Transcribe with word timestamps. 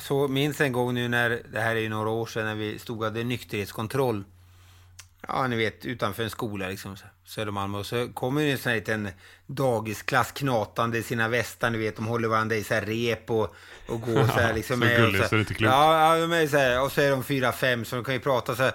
Så 0.00 0.28
minns 0.28 0.60
en 0.60 0.72
gång 0.72 0.94
nu 0.94 1.08
när, 1.08 1.42
det 1.52 1.60
här 1.60 1.76
är 1.76 1.80
ju 1.80 1.88
några 1.88 2.10
år 2.10 2.26
sedan, 2.26 2.44
när 2.44 2.54
vi 2.54 2.78
stod 2.78 2.98
och 2.98 3.04
hade 3.04 3.24
nykterhetskontroll. 3.24 4.24
Ja, 5.28 5.46
ni 5.46 5.56
vet, 5.56 5.84
utanför 5.84 6.22
en 6.22 6.30
skola 6.30 6.68
liksom, 6.68 6.96
Södermalm. 7.24 7.74
Och 7.74 7.86
så 7.86 8.08
kommer 8.08 8.42
ju 8.42 8.50
en 8.50 8.58
sån 8.58 8.70
här 8.70 8.78
liten 8.78 9.08
dagisklass 9.46 10.32
knatande 10.32 10.98
i 10.98 11.02
sina 11.02 11.28
västar, 11.28 11.70
ni 11.70 11.78
vet, 11.78 11.96
de 11.96 12.06
håller 12.06 12.28
varandra 12.28 12.56
i 12.56 12.64
så 12.64 12.74
här 12.74 12.82
rep 12.82 13.30
och, 13.30 13.54
och 13.88 14.00
går 14.00 14.24
så 14.34 14.40
här 14.40 14.54
liksom. 14.54 14.76
så 14.76 14.80
med, 14.86 14.96
gulligt 14.96 15.24
och 15.24 15.28
så 15.28 15.34
det 15.34 15.38
är 15.38 15.40
inte 15.40 15.54
klokt. 15.54 15.72
Ja, 15.72 16.16
ja 16.16 16.20
de 16.20 16.32
är 16.32 16.46
så 16.46 16.56
här, 16.56 16.82
och 16.82 16.92
så 16.92 17.00
är 17.00 17.10
de 17.10 17.24
fyra, 17.24 17.52
fem, 17.52 17.84
så 17.84 17.96
de 17.96 18.04
kan 18.04 18.14
ju 18.14 18.20
prata 18.20 18.56
så 18.56 18.62
här. 18.62 18.72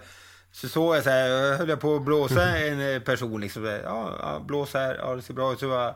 Så 0.51 0.69
såg 0.69 0.95
jag 0.95 1.03
så 1.03 1.09
här, 1.09 1.27
jag 1.27 1.57
höll 1.57 1.69
jag 1.69 1.79
på 1.79 1.95
att 1.95 2.01
blåsa 2.01 2.57
en 2.57 2.93
eh, 2.95 2.99
person 2.99 3.41
liksom. 3.41 3.65
Ja, 3.65 4.17
ja 4.19 4.43
blås 4.47 4.73
här, 4.73 4.95
ja 4.95 5.15
det 5.15 5.21
ser 5.21 5.33
bra 5.33 5.53
ut. 5.53 5.59
Så 5.59 5.65
jag 5.65 5.95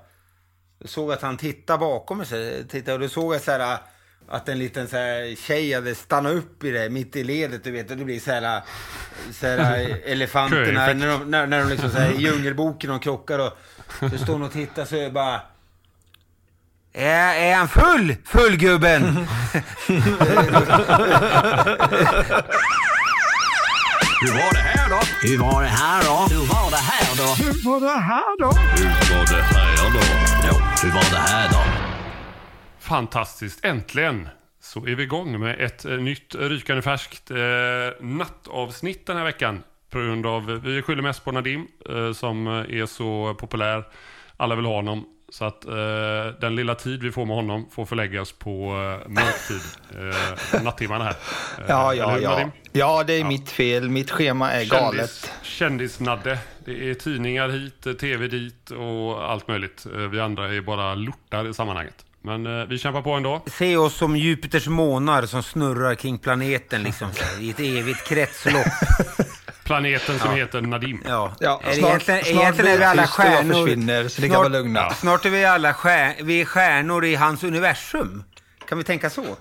såg 0.90 1.12
att 1.12 1.22
han 1.22 1.38
tittade 1.38 1.80
bakom 1.80 2.17
mig, 2.17 2.67
tittade, 2.67 2.94
och 2.94 3.00
då 3.00 3.09
såg 3.09 3.34
jag 3.34 3.42
så 3.42 3.52
här 3.52 3.80
att 4.30 4.49
en 4.49 4.59
liten 4.59 4.88
så 4.88 4.97
här 4.97 5.35
tjej 5.35 5.73
hade 5.73 5.95
stannat 5.95 6.33
upp 6.33 6.63
i 6.63 6.72
det, 6.72 6.89
mitt 6.89 7.16
i 7.16 7.23
ledet, 7.23 7.63
du 7.63 7.72
vet, 7.72 7.91
och 7.91 7.97
det 7.97 8.05
blir 8.05 8.19
så 8.19 8.31
här, 8.31 8.62
så 9.31 9.47
här 9.47 10.01
elefanterna, 10.06 10.94
när 10.94 11.07
de, 11.07 11.31
när, 11.31 11.47
när 11.47 11.59
de 11.59 11.69
liksom 11.69 11.90
så 11.90 11.97
här, 11.97 12.12
i 12.12 12.22
djungelboken, 12.22 12.89
de 12.89 13.00
krockar 13.00 13.39
och 13.39 13.57
så 14.12 14.18
står 14.18 14.34
hon 14.34 14.44
och 14.44 14.51
tittar 14.51 14.85
så 14.85 14.95
är 14.95 15.03
det 15.03 15.12
bara 15.12 15.41
är, 16.94 17.34
är 17.34 17.56
han 17.56 17.68
full? 17.68 18.16
Fullgubben! 18.25 19.03
Hur 24.22 24.34
var 24.34 24.53
det 24.53 24.59
här 24.59 24.89
då? 24.89 25.00
Hur 25.22 25.38
var 25.38 25.62
det 25.62 25.68
här 25.68 26.03
då? 26.03 26.35
Hur 26.35 26.53
var 26.53 26.72
det 26.72 26.78
här 26.78 27.18
då? 27.18 27.44
Hur 27.44 27.66
var 27.66 27.79
det 27.79 28.00
här 28.00 28.38
då? 28.39 28.51
Hur 28.78 29.16
var 29.16 29.25
det 29.25 29.44
här 29.44 29.94
då? 29.94 30.00
Ja, 30.47 30.53
hur 30.84 30.91
var 30.91 31.09
det 31.12 31.18
här 31.18 31.50
då? 31.50 31.78
Fantastiskt, 32.89 33.66
äntligen 33.66 34.29
så 34.61 34.79
är 34.88 34.95
vi 34.95 35.03
igång 35.03 35.39
med 35.39 35.59
ett 35.61 35.85
eh, 35.85 35.91
nytt 35.91 36.35
rykande 36.35 36.81
färskt 36.81 37.31
eh, 37.31 37.38
nattavsnitt 38.00 39.05
den 39.05 39.17
här 39.17 39.23
veckan. 39.23 39.63
På 39.89 40.00
grund 40.00 40.25
av, 40.25 40.45
vi 40.63 40.81
skyller 40.81 41.01
mest 41.01 41.25
på 41.25 41.31
Nadim 41.31 41.67
eh, 41.89 42.13
som 42.13 42.47
är 42.47 42.85
så 42.85 43.35
populär. 43.39 43.83
Alla 44.38 44.55
vill 44.55 44.66
ha 44.66 44.73
honom. 44.75 45.05
Så 45.31 45.45
att 45.45 45.66
eh, 45.66 45.73
den 46.41 46.55
lilla 46.55 46.75
tid 46.75 47.03
vi 47.03 47.11
får 47.11 47.25
med 47.25 47.35
honom 47.35 47.69
får 47.72 47.85
förläggas 47.85 48.31
på 48.31 48.51
eh, 49.03 49.09
mörktid. 49.09 49.61
Eh, 50.53 50.63
nattimmarna 50.63 51.03
här. 51.03 51.16
Eh, 51.57 51.66
Ja, 51.67 51.94
ja, 51.94 52.09
hur, 52.09 52.21
ja. 52.21 52.29
Nadim? 52.29 52.51
Ja, 52.71 53.03
det 53.07 53.13
är 53.13 53.23
mitt 53.23 53.50
fel. 53.50 53.89
Mitt 53.89 54.11
schema 54.11 54.51
är 54.51 54.66
galet. 54.66 55.31
Kändisnadde. 55.44 56.39
Det 56.66 56.89
är 56.89 56.94
tidningar 56.94 57.50
hit, 57.50 57.88
eh, 57.88 57.94
tv 57.94 58.27
dit 58.27 58.71
och 58.71 59.31
allt 59.31 59.47
möjligt. 59.47 59.85
Eh, 59.94 60.00
Vi 60.00 60.19
andra 60.19 60.53
är 60.53 60.61
bara 60.61 60.95
lortar 60.95 61.47
i 61.50 61.53
sammanhanget. 61.53 62.06
Men 62.29 62.59
eh, 62.62 62.66
vi 62.67 62.78
kämpar 62.78 63.01
på 63.01 63.12
ändå. 63.13 63.44
Se 63.47 63.78
oss 63.78 63.94
som 63.95 64.16
Jupiters 64.16 64.67
månar 64.67 65.25
som 65.25 65.44
snurrar 65.44 65.95
kring 65.95 66.17
planeten 66.17 66.84
liksom, 66.84 67.07
så 67.13 67.41
i 67.41 67.50
ett 67.50 67.59
evigt 67.59 68.07
kretslopp. 68.07 68.66
Planeten 69.63 70.19
som 70.19 70.29
Ja. 70.29 70.35
heter 70.35 70.62
Nadim. 70.62 71.03
Ja. 71.07 71.35
Ja, 71.39 71.62
snart- 71.63 71.75
egentligen, 71.78 72.23
snart 72.23 72.41
egentligen 72.44 72.72
är 72.73 72.78
vi 72.78 72.84
alla 72.84 73.07
stjärnor. 73.07 73.53
försvinner, 73.66 74.07
så 74.07 74.22
ni 74.22 74.28
kan 74.29 74.38
vara 74.38 74.47
lugna. 74.47 74.89
Snart 74.89 75.25
är 75.25 75.29
vi 75.29 75.45
alla 75.45 75.73
stjär, 75.73 76.16
vi 76.23 76.41
är 76.41 76.45
stjärnor 76.45 77.06
i 77.06 77.16
hans 77.16 77.44
universum. 77.44 78.23
Kan 78.69 78.78
vi 78.78 78.84
tänka 78.84 79.09
så? 79.09 79.23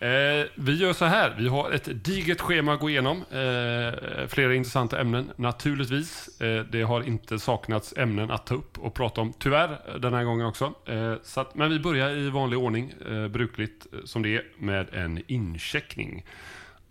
Eh, 0.00 0.46
vi 0.54 0.74
gör 0.76 0.92
så 0.92 1.04
här. 1.04 1.34
Vi 1.38 1.48
har 1.48 1.70
ett 1.70 2.04
digert 2.04 2.40
schema 2.40 2.74
att 2.74 2.80
gå 2.80 2.90
igenom. 2.90 3.16
Eh, 3.16 4.28
flera 4.28 4.54
intressanta 4.54 5.00
ämnen 5.00 5.30
naturligtvis. 5.36 6.40
Eh, 6.40 6.64
det 6.64 6.82
har 6.82 7.02
inte 7.02 7.38
saknats 7.38 7.94
ämnen 7.96 8.30
att 8.30 8.46
ta 8.46 8.54
upp 8.54 8.78
och 8.78 8.94
prata 8.94 9.20
om, 9.20 9.32
tyvärr, 9.38 9.80
eh, 9.88 9.94
den 9.94 10.14
här 10.14 10.24
gången 10.24 10.46
också. 10.46 10.74
Eh, 10.86 11.14
så 11.22 11.40
att, 11.40 11.54
men 11.54 11.70
vi 11.70 11.80
börjar 11.80 12.10
i 12.10 12.30
vanlig 12.30 12.58
ordning, 12.58 12.94
eh, 13.10 13.28
brukligt 13.28 13.86
eh, 13.92 13.98
som 14.04 14.22
det 14.22 14.36
är, 14.36 14.44
med 14.58 14.94
en 14.94 15.22
incheckning. 15.26 16.24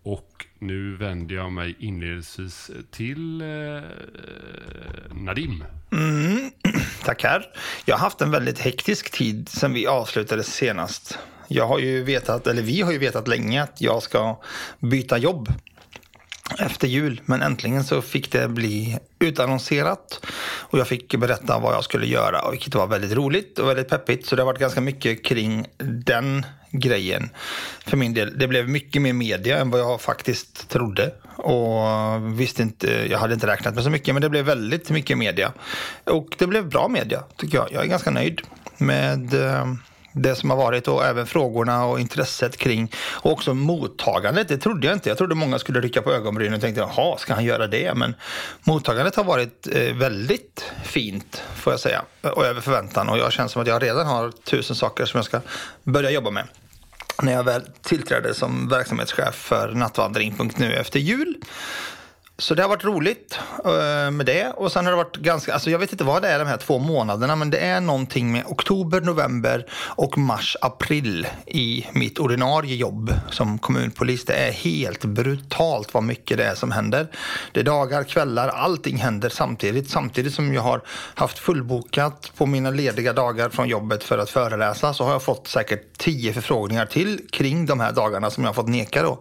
Och 0.02 0.46
nu 0.58 0.96
vänder 0.96 1.34
jag 1.34 1.52
mig 1.52 1.76
inledningsvis 1.78 2.70
till 2.90 3.40
eh, 3.40 3.80
Nadim. 5.10 5.64
Mm, 5.92 6.50
tackar. 7.04 7.46
Jag 7.84 7.96
har 7.96 8.00
haft 8.00 8.20
en 8.20 8.30
väldigt 8.30 8.58
hektisk 8.58 9.10
tid 9.10 9.48
sedan 9.48 9.72
vi 9.72 9.86
avslutade 9.86 10.42
senast. 10.42 11.18
Jag 11.48 11.66
har 11.66 11.78
ju 11.78 12.02
vetat, 12.02 12.46
eller 12.46 12.62
vi 12.62 12.80
har 12.80 12.92
ju 12.92 12.98
vetat 12.98 13.28
länge 13.28 13.62
att 13.62 13.80
jag 13.80 14.02
ska 14.02 14.40
byta 14.78 15.18
jobb 15.18 15.52
efter 16.58 16.88
jul. 16.88 17.20
Men 17.24 17.42
äntligen 17.42 17.84
så 17.84 18.02
fick 18.02 18.32
det 18.32 18.48
bli 18.48 18.98
utannonserat. 19.18 20.26
Och 20.60 20.78
jag 20.78 20.88
fick 20.88 21.16
berätta 21.16 21.58
vad 21.58 21.74
jag 21.74 21.84
skulle 21.84 22.06
göra. 22.06 22.50
Vilket 22.50 22.74
var 22.74 22.86
väldigt 22.86 23.12
roligt 23.12 23.58
och 23.58 23.68
väldigt 23.68 23.88
peppigt. 23.88 24.26
Så 24.26 24.36
det 24.36 24.42
har 24.42 24.46
varit 24.46 24.60
ganska 24.60 24.80
mycket 24.80 25.24
kring 25.24 25.66
den 25.78 26.46
grejen. 26.70 27.30
För 27.86 27.96
min 27.96 28.14
del. 28.14 28.38
Det 28.38 28.48
blev 28.48 28.68
mycket 28.68 29.02
mer 29.02 29.12
media 29.12 29.58
än 29.58 29.70
vad 29.70 29.80
jag 29.80 30.00
faktiskt 30.00 30.68
trodde. 30.68 31.14
Och 31.36 32.40
visste 32.40 32.62
inte, 32.62 33.06
jag 33.10 33.18
hade 33.18 33.34
inte 33.34 33.46
räknat 33.46 33.74
med 33.74 33.84
så 33.84 33.90
mycket. 33.90 34.14
Men 34.14 34.22
det 34.22 34.28
blev 34.28 34.44
väldigt 34.44 34.90
mycket 34.90 35.18
media. 35.18 35.52
Och 36.04 36.28
det 36.38 36.46
blev 36.46 36.68
bra 36.68 36.88
media 36.88 37.22
tycker 37.36 37.58
jag. 37.58 37.72
Jag 37.72 37.82
är 37.82 37.88
ganska 37.88 38.10
nöjd 38.10 38.40
med 38.76 39.34
eh, 39.34 39.66
det 40.16 40.34
som 40.34 40.50
har 40.50 40.56
varit 40.56 40.88
och 40.88 41.04
även 41.04 41.26
frågorna 41.26 41.84
och 41.84 42.00
intresset 42.00 42.56
kring 42.56 42.92
och 42.96 43.32
också 43.32 43.54
mottagandet. 43.54 44.48
Det 44.48 44.58
trodde 44.58 44.86
jag 44.86 44.96
inte. 44.96 45.08
Jag 45.08 45.18
trodde 45.18 45.34
många 45.34 45.58
skulle 45.58 45.80
rycka 45.80 46.02
på 46.02 46.12
ögonbrynen 46.12 46.54
och 46.54 46.60
tänkte 46.60 46.80
jaha, 46.80 47.18
ska 47.18 47.34
han 47.34 47.44
göra 47.44 47.66
det? 47.66 47.94
Men 47.94 48.14
mottagandet 48.62 49.16
har 49.16 49.24
varit 49.24 49.68
eh, 49.72 49.94
väldigt 49.94 50.72
fint 50.84 51.42
får 51.54 51.72
jag 51.72 51.80
säga 51.80 52.02
och 52.22 52.46
över 52.46 52.60
förväntan 52.60 53.08
och 53.08 53.18
jag 53.18 53.32
känner 53.32 53.48
som 53.48 53.62
att 53.62 53.68
jag 53.68 53.82
redan 53.82 54.06
har 54.06 54.30
tusen 54.30 54.76
saker 54.76 55.04
som 55.04 55.18
jag 55.18 55.24
ska 55.24 55.40
börja 55.82 56.10
jobba 56.10 56.30
med 56.30 56.44
när 57.22 57.32
jag 57.32 57.44
väl 57.44 57.62
tillträdde 57.82 58.34
som 58.34 58.68
verksamhetschef 58.68 59.34
för 59.34 59.72
nattvandring.nu 59.74 60.74
efter 60.74 61.00
jul 61.00 61.34
så 62.38 62.54
det 62.54 62.62
har 62.62 62.68
varit 62.68 62.84
roligt 62.84 63.38
eh, 63.64 64.10
med 64.10 64.26
det. 64.26 64.52
Och 64.56 64.72
sen 64.72 64.84
har 64.84 64.92
det 64.92 64.96
varit 64.96 65.16
ganska, 65.16 65.54
alltså 65.54 65.70
jag 65.70 65.78
vet 65.78 65.92
inte 65.92 66.04
vad 66.04 66.22
det 66.22 66.28
är 66.28 66.38
de 66.38 66.48
här 66.48 66.56
två 66.56 66.78
månaderna, 66.78 67.36
men 67.36 67.50
det 67.50 67.58
är 67.58 67.80
någonting 67.80 68.32
med 68.32 68.44
oktober, 68.46 69.00
november 69.00 69.66
och 69.72 70.18
mars, 70.18 70.56
april 70.60 71.26
i 71.46 71.86
mitt 71.92 72.18
ordinarie 72.18 72.76
jobb 72.76 73.12
som 73.30 73.58
kommunpolis. 73.58 74.24
Det 74.24 74.34
är 74.34 74.52
helt 74.52 75.04
brutalt 75.04 75.94
vad 75.94 76.02
mycket 76.02 76.38
det 76.38 76.44
är 76.44 76.54
som 76.54 76.72
händer. 76.72 77.08
Det 77.52 77.60
är 77.60 77.64
dagar, 77.64 78.04
kvällar, 78.04 78.48
allting 78.48 78.96
händer 78.96 79.28
samtidigt. 79.28 79.90
Samtidigt 79.90 80.34
som 80.34 80.54
jag 80.54 80.62
har 80.62 80.82
haft 81.14 81.38
fullbokat 81.38 82.32
på 82.36 82.46
mina 82.46 82.70
lediga 82.70 83.12
dagar 83.12 83.48
från 83.48 83.68
jobbet 83.68 84.04
för 84.04 84.18
att 84.18 84.30
föreläsa 84.30 84.94
så 84.94 85.04
har 85.04 85.12
jag 85.12 85.22
fått 85.22 85.48
säkert 85.48 85.98
tio 85.98 86.32
förfrågningar 86.32 86.86
till 86.86 87.20
kring 87.32 87.66
de 87.66 87.80
här 87.80 87.92
dagarna 87.92 88.30
som 88.30 88.44
jag 88.44 88.48
har 88.48 88.54
fått 88.54 88.68
neka 88.68 89.02
då. 89.02 89.18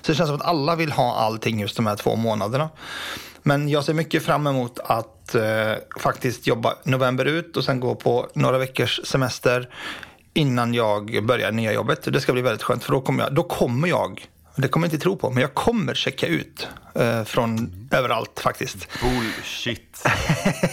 Så 0.00 0.12
det 0.12 0.14
känns 0.14 0.28
som 0.28 0.36
att 0.36 0.46
alla 0.46 0.76
vill 0.76 0.92
ha 0.92 1.16
allting 1.16 1.60
just 1.60 1.76
de 1.76 1.86
här 1.86 1.96
två 1.96 2.16
månaderna. 2.16 2.57
Men 3.42 3.68
jag 3.68 3.84
ser 3.84 3.94
mycket 3.94 4.22
fram 4.22 4.46
emot 4.46 4.78
att 4.78 5.34
eh, 5.34 5.72
faktiskt 6.00 6.46
jobba 6.46 6.74
november 6.84 7.24
ut 7.24 7.56
och 7.56 7.64
sen 7.64 7.80
gå 7.80 7.94
på 7.94 8.28
några 8.34 8.58
veckors 8.58 9.00
semester 9.04 9.68
innan 10.34 10.74
jag 10.74 11.24
börjar 11.24 11.52
nya 11.52 11.72
jobbet. 11.72 12.12
Det 12.12 12.20
ska 12.20 12.32
bli 12.32 12.42
väldigt 12.42 12.62
skönt 12.62 12.84
för 12.84 12.92
då 12.92 13.00
kommer 13.00 13.24
jag, 13.24 13.34
då 13.34 13.42
kommer 13.42 13.88
jag 13.88 14.28
det 14.62 14.68
kommer 14.68 14.86
jag 14.86 14.94
inte 14.94 15.02
tro 15.02 15.16
på, 15.16 15.30
men 15.30 15.40
jag 15.40 15.54
kommer 15.54 15.94
checka 15.94 16.26
ut 16.26 16.68
eh, 16.94 17.24
från 17.24 17.70
överallt 17.90 18.40
faktiskt. 18.40 18.88
Bullshit. 19.00 20.04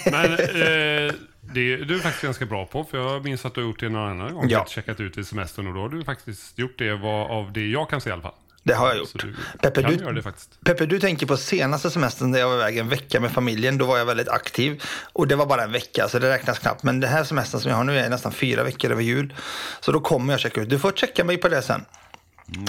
Men 0.05 0.31
eh, 0.31 1.13
det 1.41 1.73
är 1.73 1.85
du 1.85 1.99
faktiskt 1.99 2.23
ganska 2.23 2.45
bra 2.45 2.65
på, 2.65 2.83
för 2.83 2.97
jag 2.97 3.23
minns 3.23 3.45
att 3.45 3.55
du 3.55 3.61
har 3.61 3.67
gjort 3.67 3.79
det 3.79 3.89
någon 3.89 4.09
annan 4.11 4.33
gång. 4.33 4.49
Ja. 4.49 4.65
Checkat 4.69 4.99
ut 4.99 5.17
vid 5.17 5.27
semestern 5.27 5.67
och 5.67 5.73
då 5.73 5.79
har 5.79 5.89
du 5.89 6.03
faktiskt 6.03 6.59
gjort 6.59 6.77
det 6.77 6.95
vad, 6.95 7.31
av 7.31 7.53
det 7.53 7.67
jag 7.67 7.89
kan 7.89 8.01
se 8.01 8.09
i 8.09 8.13
alla 8.13 8.21
fall. 8.21 8.33
Det 8.65 8.73
har 8.73 8.87
jag 8.87 8.97
gjort. 8.97 9.21
du 9.21 9.35
Peppe 9.61 9.81
du. 9.81 10.21
Peppe, 10.63 10.85
du 10.85 10.99
tänker 10.99 11.25
på 11.25 11.37
senaste 11.37 11.89
semestern 11.89 12.31
där 12.31 12.39
jag 12.39 12.47
var 12.47 12.55
iväg 12.55 12.77
en 12.77 12.89
vecka 12.89 13.19
med 13.19 13.31
familjen. 13.31 13.77
Då 13.77 13.85
var 13.85 13.97
jag 13.97 14.05
väldigt 14.05 14.29
aktiv. 14.29 14.83
Och 15.13 15.27
det 15.27 15.35
var 15.35 15.45
bara 15.45 15.63
en 15.63 15.71
vecka, 15.71 16.09
så 16.09 16.19
det 16.19 16.29
räknas 16.29 16.59
knappt. 16.59 16.83
Men 16.83 16.99
det 16.99 17.07
här 17.07 17.23
semestern 17.23 17.61
som 17.61 17.69
jag 17.69 17.77
har 17.77 17.83
nu 17.83 17.99
är 17.99 18.09
nästan 18.09 18.31
fyra 18.31 18.63
veckor 18.63 18.91
över 18.91 19.03
jul. 19.03 19.33
Så 19.79 19.91
då 19.91 19.99
kommer 19.99 20.33
jag 20.33 20.39
checka 20.39 20.61
ut. 20.61 20.69
Du 20.69 20.79
får 20.79 20.91
checka 20.91 21.23
mig 21.23 21.37
på 21.37 21.47
det 21.47 21.61
sen. 21.61 21.85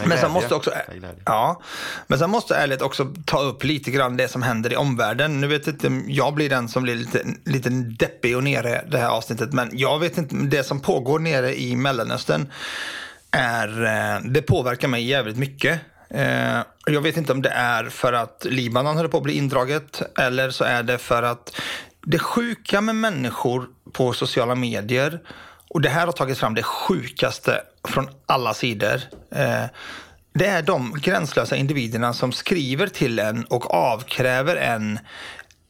Men 0.07 0.19
sen 0.19 0.31
måste 0.31 0.55
också, 0.55 0.73
ja, 1.25 1.63
men 2.07 2.19
sen 2.19 2.31
måste 2.31 2.55
jag 2.55 2.63
ärligt 2.63 2.83
också 2.83 3.13
ta 3.25 3.41
upp 3.41 3.65
lite 3.65 3.91
grann 3.91 4.17
det 4.17 4.29
som 4.29 4.43
händer 4.43 4.73
i 4.73 4.77
omvärlden. 4.77 5.41
Nu 5.41 5.47
vet 5.47 5.67
inte, 5.67 6.03
jag 6.07 6.35
blir 6.35 6.51
den 6.51 6.69
som 6.69 6.83
blir 6.83 6.95
lite, 6.95 7.25
lite 7.45 7.71
deppig 7.71 8.37
och 8.37 8.45
nere 8.45 8.85
det 8.91 8.99
här 8.99 9.09
avsnittet. 9.09 9.53
Men 9.53 9.71
jag 9.73 9.99
vet 9.99 10.19
inte, 10.19 10.37
det 10.37 10.65
som 10.65 10.81
pågår 10.81 11.19
nere 11.19 11.61
i 11.61 11.77
Mellanöstern 11.77 12.53
är, 13.37 13.85
eh, 13.85 14.21
det 14.25 14.43
påverkar 14.43 14.89
mig 14.89 15.05
jävligt 15.05 15.37
mycket. 15.37 15.81
Eh, 16.11 16.61
jag 16.87 17.01
vet 17.01 17.17
inte 17.17 17.33
om 17.33 17.43
det 17.43 17.51
är 17.51 17.85
för 17.85 18.13
att 18.13 18.47
Libanon 18.51 18.97
håller 18.97 19.09
på 19.09 19.17
att 19.17 19.23
bli 19.23 19.37
indraget 19.37 20.03
eller 20.19 20.51
så 20.51 20.65
är 20.65 20.83
det 20.83 20.99
för 20.99 21.23
att 21.23 21.61
det 22.07 22.19
sjuka 22.19 22.81
med 22.81 22.95
människor 22.95 23.67
på 23.93 24.13
sociala 24.13 24.55
medier 24.55 25.21
och 25.69 25.81
det 25.81 25.89
här 25.89 26.07
har 26.07 26.13
tagit 26.13 26.39
fram 26.39 26.55
det 26.55 26.63
sjukaste 26.63 27.61
från 27.89 28.09
alla 28.27 28.55
sidor. 28.55 29.01
Eh, 29.31 29.65
det 30.33 30.47
är 30.47 30.63
de 30.63 30.95
gränslösa 31.01 31.57
individerna 31.57 32.13
som 32.13 32.33
skriver 32.33 32.87
till 32.87 33.19
en 33.19 33.45
och 33.45 33.75
avkräver 33.75 34.57
en 34.57 34.99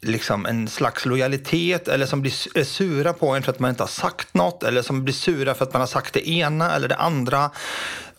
liksom 0.02 0.46
en 0.46 0.68
slags 0.68 1.06
lojalitet 1.06 1.88
eller 1.88 2.06
som 2.06 2.20
blir 2.20 2.64
sura 2.64 3.12
på 3.12 3.28
en 3.28 3.42
för 3.42 3.52
att 3.52 3.58
man 3.58 3.70
inte 3.70 3.82
har 3.82 3.88
sagt 3.88 4.34
något 4.34 4.62
eller 4.62 4.82
som 4.82 5.04
blir 5.04 5.14
sura 5.14 5.54
för 5.54 5.64
att 5.64 5.72
man 5.72 5.80
har 5.80 5.86
sagt 5.86 6.14
det 6.14 6.28
ena 6.28 6.74
eller 6.74 6.88
det 6.88 6.96
andra. 6.96 7.50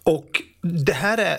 Och 0.03 0.41
det 0.61 0.93
här 0.93 1.17
är 1.17 1.37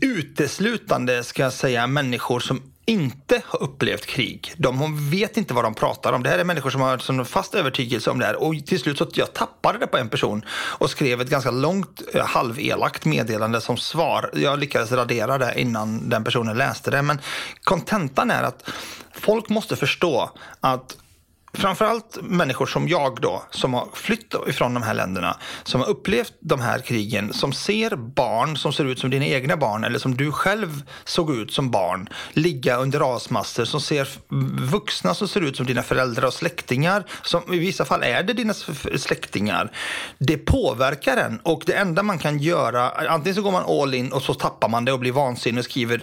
uteslutande, 0.00 1.24
ska 1.24 1.42
jag 1.42 1.52
säga, 1.52 1.86
människor 1.86 2.40
som 2.40 2.62
inte 2.88 3.42
har 3.46 3.62
upplevt 3.62 4.06
krig. 4.06 4.54
De 4.56 5.10
vet 5.10 5.36
inte 5.36 5.54
vad 5.54 5.64
de 5.64 5.74
pratar 5.74 6.12
om. 6.12 6.22
Det 6.22 6.30
här 6.30 6.38
är 6.38 6.44
människor 6.44 6.70
som 6.70 6.80
har 6.80 7.10
en 7.10 7.24
fast 7.24 7.54
övertygelse 7.54 8.10
om 8.10 8.18
det 8.18 8.26
här. 8.26 8.42
Och 8.42 8.66
till 8.66 8.80
slut 8.80 8.98
så 8.98 9.06
jag 9.14 9.32
tappade 9.32 9.78
det 9.78 9.86
på 9.86 9.96
en 9.96 10.08
person 10.08 10.44
och 10.50 10.90
skrev 10.90 11.20
ett 11.20 11.30
ganska 11.30 11.50
långt 11.50 12.02
eh, 12.14 12.26
halvelakt 12.26 13.04
meddelande 13.04 13.60
som 13.60 13.76
svar. 13.76 14.30
Jag 14.34 14.58
lyckades 14.58 14.92
radera 14.92 15.38
det 15.38 15.60
innan 15.60 16.08
den 16.08 16.24
personen 16.24 16.58
läste 16.58 16.90
det. 16.90 17.02
Men 17.02 17.20
kontentan 17.62 18.30
är 18.30 18.42
att 18.42 18.70
folk 19.20 19.48
måste 19.48 19.76
förstå 19.76 20.30
att 20.60 20.96
framförallt 21.52 22.18
människor 22.22 22.66
som 22.66 22.88
jag 22.88 23.20
då, 23.20 23.42
som 23.50 23.74
har 23.74 23.88
flytt 23.94 24.34
ifrån 24.46 24.74
de 24.74 24.82
här 24.82 24.94
länderna, 24.94 25.36
som 25.62 25.80
har 25.80 25.88
upplevt 25.88 26.32
de 26.40 26.60
här 26.60 26.78
krigen, 26.78 27.32
som 27.32 27.52
ser 27.52 27.96
barn 27.96 28.56
som 28.56 28.72
ser 28.72 28.84
ut 28.84 28.98
som 28.98 29.10
dina 29.10 29.26
egna 29.26 29.56
barn 29.56 29.84
eller 29.84 29.98
som 29.98 30.16
du 30.16 30.32
själv 30.32 30.82
såg 31.04 31.34
ut 31.34 31.52
som 31.52 31.70
barn, 31.70 32.08
ligga 32.32 32.76
under 32.76 32.98
rasmassor, 32.98 33.64
som 33.64 33.80
ser 33.80 34.08
vuxna 34.70 35.14
som 35.14 35.28
ser 35.28 35.40
ut 35.40 35.56
som 35.56 35.66
dina 35.66 35.82
föräldrar 35.82 36.26
och 36.26 36.34
släktingar, 36.34 37.04
som 37.22 37.54
i 37.54 37.58
vissa 37.58 37.84
fall 37.84 38.02
är 38.02 38.22
det 38.22 38.32
dina 38.32 38.54
släktingar. 38.96 39.72
Det 40.18 40.36
påverkar 40.36 41.16
en 41.16 41.38
och 41.38 41.62
det 41.66 41.72
enda 41.72 42.02
man 42.02 42.18
kan 42.18 42.38
göra, 42.38 42.90
antingen 42.90 43.34
så 43.34 43.42
går 43.42 43.52
man 43.52 43.64
all 43.82 43.94
in 43.94 44.12
och 44.12 44.22
så 44.22 44.34
tappar 44.34 44.68
man 44.68 44.84
det 44.84 44.92
och 44.92 44.98
blir 44.98 45.12
vansinnig 45.12 45.58
och 45.58 45.64
skriver 45.64 46.02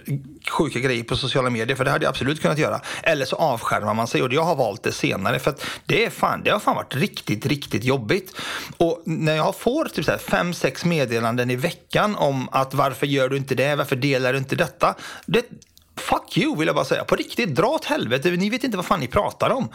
sjuka 0.49 0.79
grejer 0.79 1.03
på 1.03 1.17
sociala 1.17 1.49
medier, 1.49 1.77
för 1.77 1.85
det 1.85 1.91
hade 1.91 2.05
jag 2.05 2.09
absolut 2.09 2.41
kunnat 2.41 2.57
göra. 2.57 2.81
Eller 3.03 3.25
så 3.25 3.35
avskärmar 3.35 3.93
man 3.93 4.07
sig 4.07 4.23
och 4.23 4.33
jag 4.33 4.43
har 4.43 4.55
valt 4.55 4.83
det 4.83 4.91
senare 4.91 5.34
för 5.39 5.51
att 5.51 5.65
det, 5.85 6.05
är 6.05 6.09
fan, 6.09 6.43
det 6.43 6.49
har 6.49 6.59
fan 6.59 6.75
varit 6.75 6.95
riktigt, 6.95 7.45
riktigt 7.45 7.83
jobbigt. 7.83 8.35
Och 8.77 9.01
när 9.05 9.35
jag 9.35 9.55
får 9.55 9.85
typ 9.85 10.05
så 10.05 10.11
här 10.11 10.17
fem, 10.17 10.53
sex 10.53 10.85
meddelanden 10.85 11.49
i 11.51 11.55
veckan 11.55 12.15
om 12.15 12.49
att 12.51 12.73
varför 12.73 13.07
gör 13.07 13.29
du 13.29 13.37
inte 13.37 13.55
det, 13.55 13.75
varför 13.75 13.95
delar 13.95 14.33
du 14.33 14.39
inte 14.39 14.55
detta? 14.55 14.95
Det, 15.25 15.45
Fuck 15.97 16.37
you 16.37 16.55
vill 16.57 16.67
jag 16.67 16.75
bara 16.75 16.85
säga. 16.85 17.03
På 17.03 17.15
riktigt, 17.15 17.55
dra 17.55 17.67
åt 17.67 17.85
helvete. 17.85 18.31
Ni 18.31 18.49
vet 18.49 18.63
inte 18.63 18.77
vad 18.77 18.85
fan 18.85 18.99
ni 18.99 19.07
pratar 19.07 19.49
om. 19.49 19.69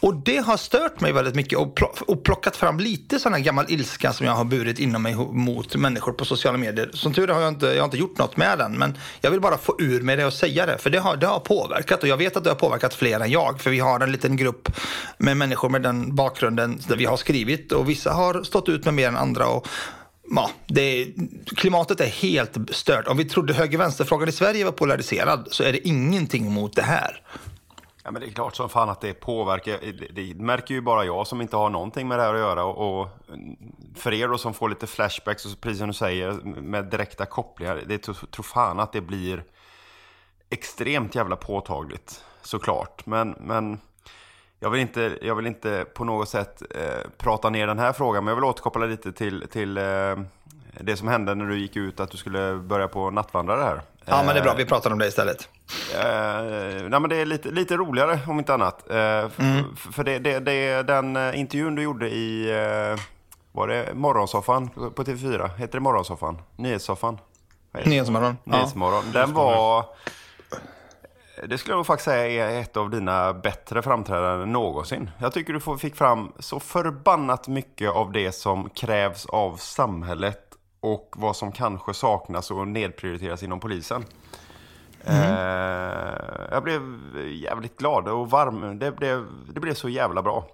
Och 0.00 0.14
det 0.14 0.36
har 0.36 0.56
stört 0.56 1.00
mig 1.00 1.12
väldigt 1.12 1.34
mycket 1.34 1.58
och, 1.58 1.78
pl- 1.78 2.02
och 2.02 2.24
plockat 2.24 2.56
fram 2.56 2.80
lite 2.80 3.18
sån 3.18 3.32
här 3.34 3.40
gammal 3.40 3.64
ilska 3.68 4.12
som 4.12 4.26
jag 4.26 4.32
har 4.32 4.44
burit 4.44 4.78
inom 4.78 5.02
mig 5.02 5.14
mot 5.16 5.76
människor 5.76 6.12
på 6.12 6.24
sociala 6.24 6.58
medier. 6.58 6.90
Som 6.92 7.12
tur 7.14 7.30
är 7.30 7.34
har 7.34 7.40
jag 7.40 7.48
inte, 7.48 7.66
jag 7.66 7.78
har 7.78 7.84
inte 7.84 7.96
gjort 7.96 8.18
något 8.18 8.36
med 8.36 8.58
den. 8.58 8.78
Men 8.78 8.98
jag 9.20 9.30
vill 9.30 9.40
bara 9.40 9.58
få 9.58 9.76
ur 9.78 10.02
mig 10.02 10.16
det 10.16 10.26
och 10.26 10.32
säga 10.32 10.66
det. 10.66 10.78
För 10.78 10.90
det 10.90 10.98
har, 10.98 11.16
det 11.16 11.26
har 11.26 11.40
påverkat. 11.40 12.02
Och 12.02 12.08
jag 12.08 12.16
vet 12.16 12.36
att 12.36 12.44
det 12.44 12.50
har 12.50 12.54
påverkat 12.56 12.94
fler 12.94 13.20
än 13.20 13.30
jag. 13.30 13.60
För 13.60 13.70
vi 13.70 13.78
har 13.78 14.00
en 14.00 14.12
liten 14.12 14.36
grupp 14.36 14.68
med 15.18 15.36
människor 15.36 15.68
med 15.68 15.82
den 15.82 16.14
bakgrunden 16.14 16.80
där 16.88 16.96
vi 16.96 17.04
har 17.04 17.16
skrivit. 17.16 17.72
Och 17.72 17.88
vissa 17.88 18.12
har 18.12 18.42
stått 18.42 18.68
ut 18.68 18.84
med 18.84 18.94
mer 18.94 19.08
än 19.08 19.16
andra. 19.16 19.46
Och 19.46 19.68
Ja, 20.30 20.50
det 20.66 20.80
är, 20.80 21.12
klimatet 21.56 22.00
är 22.00 22.06
helt 22.06 22.74
stört. 22.74 23.08
Om 23.08 23.16
vi 23.16 23.24
trodde 23.24 23.54
höger-vänster-frågan 23.54 24.28
i 24.28 24.32
Sverige 24.32 24.64
var 24.64 24.72
polariserad 24.72 25.48
så 25.50 25.62
är 25.62 25.72
det 25.72 25.88
ingenting 25.88 26.52
mot 26.52 26.76
det 26.76 26.82
här. 26.82 27.22
Ja, 28.04 28.10
men 28.10 28.22
det 28.22 28.28
är 28.28 28.30
klart 28.30 28.56
som 28.56 28.68
fan 28.68 28.88
att 28.88 29.00
det 29.00 29.14
påverkar. 29.14 29.78
Det, 29.80 30.22
det 30.22 30.34
märker 30.34 30.74
ju 30.74 30.80
bara 30.80 31.04
jag 31.04 31.26
som 31.26 31.40
inte 31.40 31.56
har 31.56 31.70
någonting 31.70 32.08
med 32.08 32.18
det 32.18 32.22
här 32.22 32.34
att 32.34 32.40
göra. 32.40 32.64
Och, 32.64 33.00
och 33.00 33.08
för 33.94 34.12
er 34.12 34.28
då 34.28 34.38
som 34.38 34.54
får 34.54 34.68
lite 34.68 34.86
flashbacks, 34.86 35.44
och 35.44 35.60
precis 35.60 35.78
som 35.78 35.88
du 35.88 35.94
säger, 35.94 36.32
med 36.60 36.84
direkta 36.84 37.26
kopplingar. 37.26 37.82
Det 37.86 37.98
tror 37.98 38.42
fan 38.42 38.80
att 38.80 38.92
det 38.92 39.00
blir 39.00 39.44
extremt 40.50 41.14
jävla 41.14 41.36
påtagligt, 41.36 42.24
såklart. 42.42 43.06
Men, 43.06 43.30
men 43.30 43.80
jag, 44.64 44.70
vill 44.70 44.80
inte, 44.80 45.18
jag 45.22 45.34
vill 45.34 45.46
inte 45.46 45.84
på 45.94 46.04
något 46.04 46.28
sätt 46.28 46.62
eh, 46.70 47.10
prata 47.18 47.50
ner 47.50 47.66
den 47.66 47.78
här 47.78 47.92
frågan. 47.92 48.24
Men 48.24 48.28
jag 48.32 48.36
vill 48.36 48.44
återkoppla 48.44 48.86
lite 48.86 49.12
till, 49.12 49.44
till 49.52 49.76
eh, 49.78 49.84
det 50.80 50.96
som 50.96 51.08
hände 51.08 51.34
när 51.34 51.44
du 51.46 51.58
gick 51.58 51.76
ut 51.76 52.00
att 52.00 52.10
du 52.10 52.16
skulle 52.16 52.54
börja 52.54 52.88
på 52.88 53.10
nattvandrare 53.10 53.62
här. 53.62 53.80
Ja, 54.04 54.22
men 54.26 54.34
det 54.34 54.40
är 54.40 54.44
bra. 54.44 54.54
Vi 54.54 54.64
pratar 54.64 54.90
om 54.90 54.98
det 54.98 55.06
istället. 55.06 55.48
Eh, 55.94 56.88
nej, 56.88 57.00
men 57.00 57.08
det 57.08 57.16
är 57.16 57.26
lite, 57.26 57.48
lite 57.50 57.76
roligare 57.76 58.18
om 58.26 58.38
inte 58.38 58.54
annat. 58.54 58.90
Eh, 58.90 58.96
f- 58.98 59.32
Mm. 59.38 59.76
För 59.76 60.04
det, 60.04 60.18
det, 60.18 60.38
det, 60.40 60.82
den 60.82 61.16
eh, 61.16 61.40
intervjun 61.40 61.74
du 61.74 61.82
gjorde 61.82 62.08
i, 62.10 62.50
eh, 62.50 63.00
var 63.52 63.68
det 63.68 63.94
Morgonsoffan 63.94 64.68
på 64.68 64.90
på 64.90 65.04
TV4? 65.04 65.48
Heter 65.56 65.72
det 65.72 65.80
Morgonsoffan? 65.80 66.38
Nyhetssoffan? 66.56 67.18
Det? 67.72 67.84
Nyhetsmorgon. 67.90 68.36
Ja. 68.44 68.56
Nyhetsmorgon. 68.56 69.04
Den 69.12 69.32
var, 69.34 69.84
det 71.42 71.58
skulle 71.58 71.72
jag 71.72 71.78
nog 71.78 71.86
faktiskt 71.86 72.04
säga 72.04 72.50
är 72.50 72.60
ett 72.60 72.76
av 72.76 72.90
dina 72.90 73.32
bättre 73.32 73.82
framträdanden 73.82 74.52
någonsin. 74.52 75.10
Jag 75.18 75.32
tycker 75.32 75.52
du 75.52 75.78
fick 75.78 75.96
fram 75.96 76.32
så 76.38 76.60
förbannat 76.60 77.48
mycket 77.48 77.90
av 77.90 78.12
det 78.12 78.32
som 78.32 78.70
krävs 78.70 79.26
av 79.26 79.56
samhället 79.56 80.40
och 80.80 81.14
vad 81.16 81.36
som 81.36 81.52
kanske 81.52 81.94
saknas 81.94 82.50
och 82.50 82.68
nedprioriteras 82.68 83.42
inom 83.42 83.60
polisen. 83.60 84.04
Eh, 85.04 85.16
jag 86.50 86.62
blev 86.62 86.82
jävligt 87.26 87.76
glad 87.78 88.08
och 88.08 88.30
varm. 88.30 88.78
Det 88.78 88.92
blev, 88.92 89.26
det 89.54 89.60
blev 89.60 89.74
så 89.74 89.88
jävla 89.88 90.22
bra. 90.22 90.46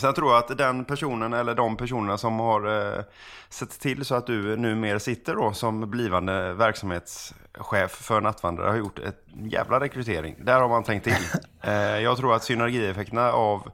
Sen 0.00 0.14
tror 0.14 0.32
jag 0.32 0.38
att 0.38 0.58
den 0.58 0.84
personen 0.84 1.32
eller 1.32 1.54
de 1.54 1.76
personerna 1.76 2.18
som 2.18 2.38
har 2.38 2.96
eh, 2.96 3.02
sett 3.48 3.80
till 3.80 4.04
så 4.04 4.14
att 4.14 4.26
du 4.26 4.56
numera 4.56 4.98
sitter 4.98 5.34
då 5.34 5.52
som 5.52 5.90
blivande 5.90 6.52
verksamhetschef 6.54 7.90
för 7.90 8.20
Nattvandrare 8.20 8.70
har 8.70 8.76
gjort 8.76 8.98
ett 8.98 9.24
jävla 9.34 9.80
rekrytering. 9.80 10.36
Där 10.38 10.60
har 10.60 10.68
man 10.68 10.84
tänkt 10.84 11.04
till. 11.04 11.14
Eh, 11.62 11.98
jag 11.98 12.16
tror 12.16 12.34
att 12.34 12.44
synergieffekterna 12.44 13.32
av 13.32 13.70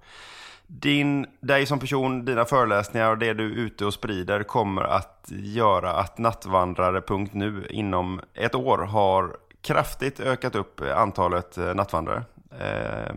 din, 0.66 1.26
dig 1.40 1.66
som 1.66 1.78
person, 1.78 2.24
dina 2.24 2.44
föreläsningar 2.44 3.10
och 3.10 3.18
det 3.18 3.34
du 3.34 3.52
är 3.52 3.56
ute 3.56 3.84
och 3.84 3.94
sprider 3.94 4.42
kommer 4.42 4.82
att 4.82 5.26
göra 5.30 5.92
att 5.92 6.18
nattvandrare.nu 6.18 7.66
inom 7.70 8.20
ett 8.34 8.54
år 8.54 8.78
har 8.78 9.36
kraftigt 9.60 10.20
ökat 10.20 10.54
upp 10.54 10.80
antalet 10.80 11.58
eh, 11.58 11.74
nattvandrare. 11.74 12.24
Eh, 12.60 13.14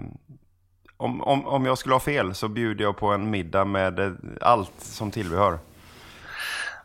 om, 1.00 1.22
om, 1.22 1.46
om 1.46 1.66
jag 1.66 1.78
skulle 1.78 1.96
ha 1.96 2.00
fel 2.00 2.36
så 2.36 2.48
bjuder 2.48 2.84
jag 2.84 2.98
på 2.98 3.08
en 3.08 3.30
middag 3.30 3.66
med 3.66 4.00
eh, 4.00 4.12
allt 4.42 4.72
som 4.78 5.12
tillbehör. 5.12 5.60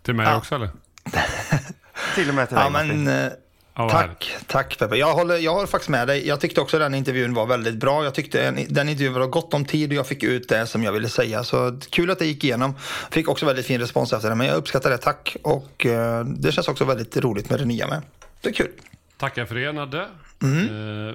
Till 0.02 0.14
mig 0.14 0.36
också 0.36 0.54
eller? 0.54 0.68
Till 2.14 2.28
och 2.28 2.34
med 2.34 2.48
till 2.48 2.56
dig 2.56 2.64
Ja, 2.64 2.70
men, 2.70 3.08
eh, 3.08 3.32
Ja, 3.76 3.90
tack, 3.90 4.36
tack 4.46 4.78
Peppe. 4.78 4.96
Jag 4.96 5.14
håller, 5.14 5.36
jag 5.36 5.54
håller 5.54 5.66
faktiskt 5.66 5.88
med 5.88 6.08
dig. 6.08 6.28
Jag 6.28 6.40
tyckte 6.40 6.60
också 6.60 6.78
den 6.78 6.94
intervjun 6.94 7.34
var 7.34 7.46
väldigt 7.46 7.74
bra. 7.74 8.04
Jag 8.04 8.14
tyckte 8.14 8.42
en, 8.46 8.66
den 8.68 8.88
intervjun 8.88 9.12
var 9.12 9.26
gott 9.26 9.54
om 9.54 9.64
tid 9.64 9.90
och 9.90 9.96
jag 9.96 10.06
fick 10.06 10.22
ut 10.22 10.48
det 10.48 10.66
som 10.66 10.84
jag 10.84 10.92
ville 10.92 11.08
säga. 11.08 11.44
Så 11.44 11.80
kul 11.90 12.10
att 12.10 12.18
det 12.18 12.26
gick 12.26 12.44
igenom. 12.44 12.74
Fick 13.10 13.28
också 13.28 13.46
väldigt 13.46 13.66
fin 13.66 13.80
respons 13.80 14.12
efter 14.12 14.28
det, 14.28 14.34
men 14.34 14.46
jag 14.46 14.56
uppskattar 14.56 14.90
det. 14.90 14.98
Tack. 14.98 15.36
Och 15.42 15.86
eh, 15.86 16.24
det 16.24 16.52
känns 16.52 16.68
också 16.68 16.84
väldigt 16.84 17.16
roligt 17.16 17.50
med 17.50 17.58
det 17.58 17.64
nya 17.64 17.86
med. 17.86 18.02
Det 18.40 18.48
är 18.48 18.52
kul. 18.52 18.70
Tackar 19.16 19.44
för 19.44 19.54
det 19.54 19.72
Nadde. 19.72 20.08
Mm. 20.42 21.08
Eh, 21.08 21.14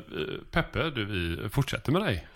Peppe, 0.52 0.90
du, 0.90 1.06
vi 1.06 1.50
fortsätter 1.50 1.92
med 1.92 2.02
dig. 2.02 2.28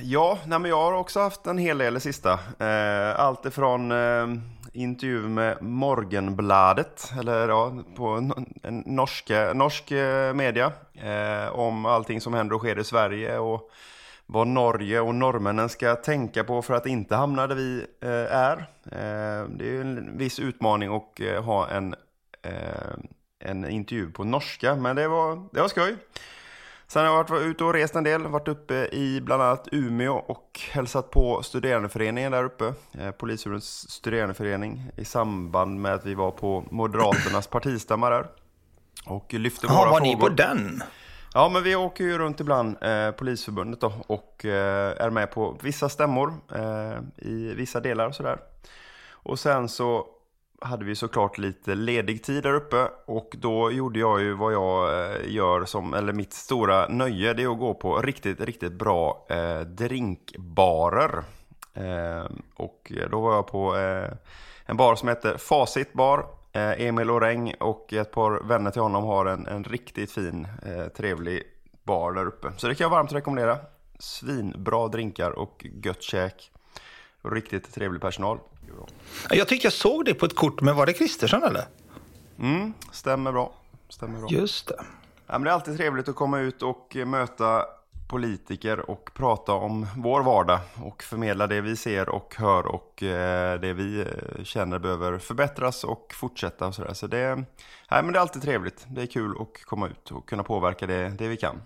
Ja, 0.00 0.38
nej, 0.46 0.58
men 0.58 0.70
jag 0.70 0.76
har 0.76 0.92
också 0.92 1.20
haft 1.20 1.46
en 1.46 1.58
hel 1.58 1.78
del 1.78 1.94
det 1.94 2.00
sista. 2.00 2.32
Eh, 2.58 3.20
allt 3.20 3.46
ifrån 3.46 3.92
eh, 3.92 4.26
intervju 4.72 5.28
med 5.28 5.62
Morgenbladet, 5.62 7.12
eller 7.18 7.48
ja, 7.48 7.72
på 7.96 8.32
norska, 8.86 9.52
norsk 9.54 9.90
eh, 9.90 10.34
media, 10.34 10.72
eh, 10.94 11.48
om 11.52 11.86
allting 11.86 12.20
som 12.20 12.34
händer 12.34 12.54
och 12.54 12.60
sker 12.60 12.78
i 12.78 12.84
Sverige 12.84 13.38
och 13.38 13.70
vad 14.26 14.46
Norge 14.46 15.00
och 15.00 15.14
norrmännen 15.14 15.68
ska 15.68 15.94
tänka 15.94 16.44
på 16.44 16.62
för 16.62 16.74
att 16.74 16.86
inte 16.86 17.16
hamna 17.16 17.46
där 17.46 17.54
vi 17.54 17.86
eh, 18.00 18.36
är. 18.36 18.56
Eh, 18.84 19.48
det 19.48 19.64
är 19.64 19.72
ju 19.72 19.80
en 19.80 20.18
viss 20.18 20.38
utmaning 20.38 20.96
att 20.96 21.20
eh, 21.20 21.42
ha 21.44 21.68
en, 21.68 21.94
eh, 22.42 22.94
en 23.38 23.70
intervju 23.70 24.10
på 24.10 24.24
norska, 24.24 24.74
men 24.74 24.96
det 24.96 25.08
var, 25.08 25.48
det 25.52 25.60
var 25.60 25.68
skoj. 25.68 25.96
Sen 26.90 27.06
har 27.06 27.12
jag 27.12 27.28
varit 27.28 27.42
ute 27.42 27.64
och 27.64 27.72
rest 27.72 27.96
en 27.96 28.04
del, 28.04 28.26
varit 28.26 28.48
uppe 28.48 28.88
i 28.92 29.20
bland 29.20 29.42
annat 29.42 29.68
Umeå 29.72 30.14
och 30.14 30.60
hälsat 30.70 31.10
på 31.10 31.42
studerandeföreningen 31.42 32.32
där 32.32 32.44
uppe. 32.44 32.72
Eh, 32.98 33.10
Polishusens 33.10 33.90
studerandeförening 33.90 34.90
i 34.96 35.04
samband 35.04 35.80
med 35.80 35.94
att 35.94 36.06
vi 36.06 36.14
var 36.14 36.30
på 36.30 36.64
Moderaternas 36.70 37.46
partistämma 37.50 38.10
där. 38.10 38.26
Och 39.06 39.34
lyfte 39.34 39.66
Jaha, 39.66 39.78
våra 39.78 39.90
var 39.90 40.00
ni 40.00 40.16
på 40.16 40.28
den? 40.28 40.82
Ja, 41.34 41.48
men 41.48 41.62
vi 41.62 41.76
åker 41.76 42.04
ju 42.04 42.18
runt 42.18 42.40
ibland, 42.40 42.76
eh, 42.82 43.10
Polisförbundet 43.10 43.80
då, 43.80 43.92
och 44.06 44.44
eh, 44.44 45.04
är 45.04 45.10
med 45.10 45.30
på 45.30 45.56
vissa 45.62 45.88
stämmor 45.88 46.34
eh, 46.54 47.26
i 47.28 47.54
vissa 47.54 47.80
delar 47.80 48.06
och 48.06 48.14
sådär. 48.14 48.38
Och 49.10 49.38
sen 49.38 49.68
så 49.68 50.06
hade 50.60 50.84
vi 50.84 50.94
såklart 50.94 51.38
lite 51.38 51.74
ledig 51.74 52.22
tid 52.22 52.42
där 52.42 52.54
uppe 52.54 52.88
och 53.06 53.34
då 53.38 53.70
gjorde 53.70 53.98
jag 53.98 54.20
ju 54.20 54.34
vad 54.34 54.52
jag 54.52 55.04
eh, 55.04 55.32
gör 55.34 55.64
som, 55.64 55.94
eller 55.94 56.12
mitt 56.12 56.32
stora 56.32 56.88
nöje, 56.88 57.34
det 57.34 57.42
är 57.42 57.52
att 57.52 57.58
gå 57.58 57.74
på 57.74 58.02
riktigt, 58.02 58.40
riktigt 58.40 58.72
bra 58.72 59.26
eh, 59.30 59.60
drinkbarer. 59.60 61.24
Eh, 61.74 62.24
och 62.56 62.92
då 63.10 63.20
var 63.20 63.34
jag 63.34 63.46
på 63.46 63.76
eh, 63.76 64.12
en 64.66 64.76
bar 64.76 64.94
som 64.94 65.08
heter 65.08 65.36
Facit 65.36 65.92
bar. 65.92 66.26
Eh, 66.52 66.86
Emil 66.86 67.10
Oreng 67.10 67.54
och 67.60 67.92
ett 67.92 68.12
par 68.12 68.48
vänner 68.48 68.70
till 68.70 68.82
honom 68.82 69.04
har 69.04 69.26
en, 69.26 69.46
en 69.46 69.64
riktigt 69.64 70.12
fin, 70.12 70.48
eh, 70.66 70.88
trevlig 70.88 71.42
bar 71.82 72.12
där 72.12 72.26
uppe. 72.26 72.52
Så 72.56 72.68
det 72.68 72.74
kan 72.74 72.84
jag 72.84 72.90
varmt 72.90 73.12
rekommendera. 73.12 73.58
Svinbra 73.98 74.88
drinkar 74.88 75.30
och 75.30 75.66
gött 75.84 76.02
käk. 76.02 76.50
Och 77.22 77.32
riktigt 77.32 77.74
trevlig 77.74 78.02
personal. 78.02 78.38
Jag 79.30 79.48
tyckte 79.48 79.66
jag 79.66 79.72
såg 79.72 80.04
det 80.04 80.14
på 80.14 80.26
ett 80.26 80.34
kort, 80.34 80.60
men 80.60 80.76
var 80.76 80.86
det 80.86 80.92
Kristersson 80.92 81.42
eller? 81.42 81.64
Mm, 82.38 82.72
stämmer 82.92 83.32
bra. 83.32 83.52
Stämmer 83.88 84.18
bra. 84.18 84.28
Just 84.30 84.68
det. 84.68 84.84
Ja, 85.26 85.32
men 85.32 85.42
det 85.42 85.50
är 85.50 85.54
alltid 85.54 85.76
trevligt 85.76 86.08
att 86.08 86.14
komma 86.14 86.40
ut 86.40 86.62
och 86.62 86.96
eh, 86.96 87.06
möta 87.06 87.64
politiker 88.08 88.90
och 88.90 89.10
prata 89.14 89.52
om 89.52 89.86
vår 89.96 90.22
vardag 90.22 90.60
och 90.82 91.02
förmedla 91.02 91.46
det 91.46 91.60
vi 91.60 91.76
ser 91.76 92.08
och 92.08 92.34
hör 92.38 92.66
och 92.66 93.02
eh, 93.02 93.60
det 93.60 93.72
vi 93.72 94.00
eh, 94.00 94.44
känner 94.44 94.78
behöver 94.78 95.18
förbättras 95.18 95.84
och 95.84 96.14
fortsätta 96.14 96.66
och 96.66 96.74
sådär. 96.74 96.94
Så 96.94 97.06
det, 97.06 97.34
nej, 97.90 98.02
men 98.02 98.12
det 98.12 98.18
är 98.18 98.20
alltid 98.20 98.42
trevligt. 98.42 98.86
Det 98.88 99.02
är 99.02 99.06
kul 99.06 99.36
att 99.40 99.64
komma 99.64 99.88
ut 99.88 100.10
och 100.10 100.28
kunna 100.28 100.42
påverka 100.42 100.86
det, 100.86 101.08
det 101.08 101.28
vi 101.28 101.36
kan. 101.36 101.62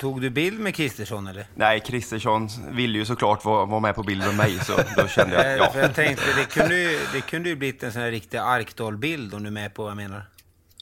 Tog 0.00 0.20
du 0.20 0.30
bild 0.30 0.60
med 0.60 0.74
Kristersson 0.74 1.26
eller? 1.26 1.46
Nej, 1.54 1.80
Kristersson 1.80 2.48
ville 2.70 2.98
ju 2.98 3.04
såklart 3.04 3.44
vara, 3.44 3.64
vara 3.64 3.80
med 3.80 3.94
på 3.94 4.02
bilden 4.02 4.28
med 4.28 4.36
mig 4.36 4.58
så 4.64 4.76
då 4.96 5.08
kände 5.08 5.56
jag 5.58 5.72
För 5.72 5.78
ja. 5.78 5.86
jag 5.86 5.94
tänkte, 5.94 6.24
det 6.36 6.44
kunde 6.44 6.78
ju, 6.78 6.98
det 7.12 7.20
kunde 7.20 7.48
ju 7.48 7.56
blivit 7.56 7.82
en 7.82 7.92
sån 7.92 8.02
här 8.02 8.10
riktig 8.10 8.38
Arkdal-bild 8.38 9.34
om 9.34 9.42
du 9.42 9.46
är 9.46 9.52
med 9.52 9.74
på 9.74 9.82
vad 9.82 9.90
jag 9.90 9.96
menar. 9.96 10.24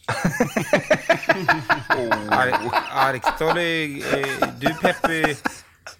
Ar 2.30 2.52
Arkdal 2.92 3.58
är 3.58 4.18
eh, 4.18 4.26
Du 4.58 4.74
Peppe, 4.74 5.36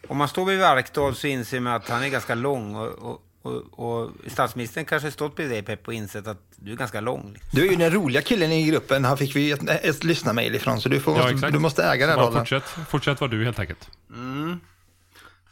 om 0.09 0.17
man 0.17 0.29
står 0.29 0.45
bredvid 0.45 0.67
Arkdal 0.67 1.15
så 1.15 1.27
inser 1.27 1.61
man 1.61 1.73
att 1.73 1.89
han 1.89 2.03
är 2.03 2.09
ganska 2.09 2.35
lång 2.35 2.77
och, 2.77 2.89
och, 2.89 3.21
och, 3.49 3.78
och 4.02 4.11
statsministern 4.26 4.85
kanske 4.85 5.11
stått 5.11 5.37
bredvid 5.37 5.57
dig 5.57 5.62
Peppe 5.62 5.87
och 5.87 5.95
insett 5.95 6.26
att 6.26 6.43
du 6.57 6.73
är 6.73 6.76
ganska 6.76 7.00
lång. 7.00 7.33
liksom. 7.33 7.49
Du 7.52 7.67
är 7.67 7.71
ju 7.71 7.76
den 7.76 7.90
roliga 7.93 8.23
killen 8.23 8.52
i 8.52 8.67
gruppen. 8.67 9.05
Här 9.05 9.17
fick 9.17 9.37
vi 9.37 9.50
ett, 9.50 9.69
ett 9.69 10.05
lyssnarmail 10.05 10.55
ifrån, 10.55 10.81
så 10.81 10.88
du, 10.88 11.00
får, 11.00 11.19
Ja, 11.19 11.31
exakt. 11.31 11.52
du 11.52 11.59
måste 11.59 11.85
äga 11.85 12.07
den 12.07 12.19
rollen. 12.19 12.33
fortsätt, 12.38 12.64
fortsätt 12.88 13.21
vara 13.21 13.31
du 13.31 13.45
helt 13.45 13.59
enkelt. 13.59 13.90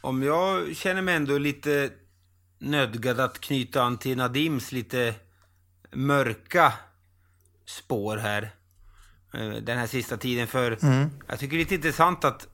Om 0.01 0.23
jag 0.23 0.75
känner 0.75 1.01
mig 1.01 1.15
ändå 1.15 1.37
lite 1.37 1.89
nödgad 2.59 3.19
att 3.19 3.39
knyta 3.39 3.81
an 3.83 3.97
till 3.97 4.17
Nadims 4.17 4.71
lite 4.71 5.13
mörka 5.91 6.73
spår 7.65 8.17
här. 8.17 8.51
eh, 9.33 9.49
Den 9.49 9.77
här 9.77 9.87
sista 9.87 10.17
tiden. 10.17 10.47
För 10.47 10.77
jag 11.27 11.39
tycker 11.39 11.55
det 11.57 11.61
är 11.61 11.63
lite 11.63 11.75
intressant 11.75 12.25
att 12.25 12.47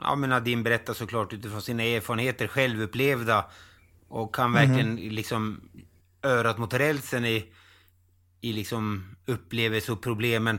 ja, 0.00 0.14
men 0.16 0.30
Nadim 0.30 0.62
berättar 0.62 0.94
såklart 0.94 1.32
utifrån 1.32 1.62
sina 1.62 1.82
erfarenheter, 1.82 2.46
självupplevda. 2.48 3.44
Och 4.08 4.34
kan 4.34 4.52
verkligen 4.52 4.96
liksom 4.96 5.60
örat 6.22 6.58
mot 6.58 6.74
rälsen 6.74 7.24
i, 7.24 7.44
i 8.40 8.52
liksom 8.52 9.16
upplevelser 9.26 9.92
och 9.92 10.02
problemen. 10.02 10.58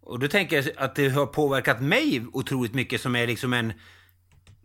Och 0.00 0.18
då 0.18 0.28
tänker 0.28 0.56
jag 0.56 0.84
att 0.84 0.94
det 0.94 1.08
har 1.08 1.26
påverkat 1.26 1.82
mig 1.82 2.26
otroligt 2.32 2.74
mycket 2.74 3.00
som 3.00 3.16
är 3.16 3.26
liksom 3.26 3.52
en 3.52 3.72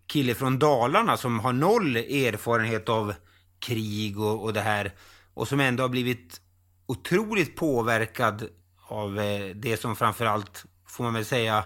kille 0.07 0.35
från 0.35 0.59
Dalarna 0.59 1.17
som 1.17 1.39
har 1.39 1.53
noll 1.53 1.95
erfarenhet 1.95 2.89
av 2.89 3.13
krig 3.59 4.19
och, 4.19 4.43
och 4.43 4.53
det 4.53 4.61
här. 4.61 4.93
Och 5.33 5.47
som 5.47 5.59
ändå 5.59 5.83
har 5.83 5.89
blivit 5.89 6.41
otroligt 6.85 7.55
påverkad 7.55 8.49
av 8.87 9.19
eh, 9.19 9.55
det 9.55 9.77
som 9.77 9.95
framförallt, 9.95 10.65
får 10.87 11.03
man 11.03 11.13
väl 11.13 11.25
säga, 11.25 11.65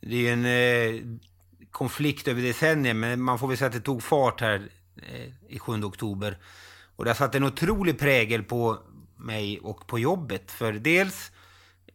det 0.00 0.16
är 0.16 0.20
ju 0.20 0.28
en 0.28 0.44
eh, 0.44 1.02
konflikt 1.70 2.28
över 2.28 2.42
decennier, 2.42 2.94
men 2.94 3.22
man 3.22 3.38
får 3.38 3.48
väl 3.48 3.56
säga 3.56 3.66
att 3.66 3.74
det 3.74 3.80
tog 3.80 4.02
fart 4.02 4.40
här 4.40 4.68
Eh, 5.02 5.28
i 5.48 5.58
7 5.58 5.84
oktober. 5.84 6.38
Och 6.96 7.04
det 7.04 7.10
har 7.10 7.14
satt 7.14 7.34
en 7.34 7.44
otrolig 7.44 7.98
prägel 7.98 8.42
på 8.42 8.78
mig 9.16 9.60
och 9.60 9.86
på 9.86 9.98
jobbet. 9.98 10.50
För 10.50 10.72
dels 10.72 11.32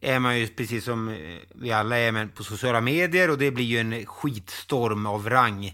är 0.00 0.18
man 0.18 0.38
ju 0.38 0.46
precis 0.46 0.84
som 0.84 1.08
eh, 1.08 1.38
vi 1.54 1.72
alla 1.72 1.98
är 1.98 2.12
men 2.12 2.28
på 2.28 2.44
sociala 2.44 2.80
medier 2.80 3.30
och 3.30 3.38
det 3.38 3.50
blir 3.50 3.64
ju 3.64 3.78
en 3.78 4.06
skitstorm 4.06 5.06
av 5.06 5.30
rang 5.30 5.66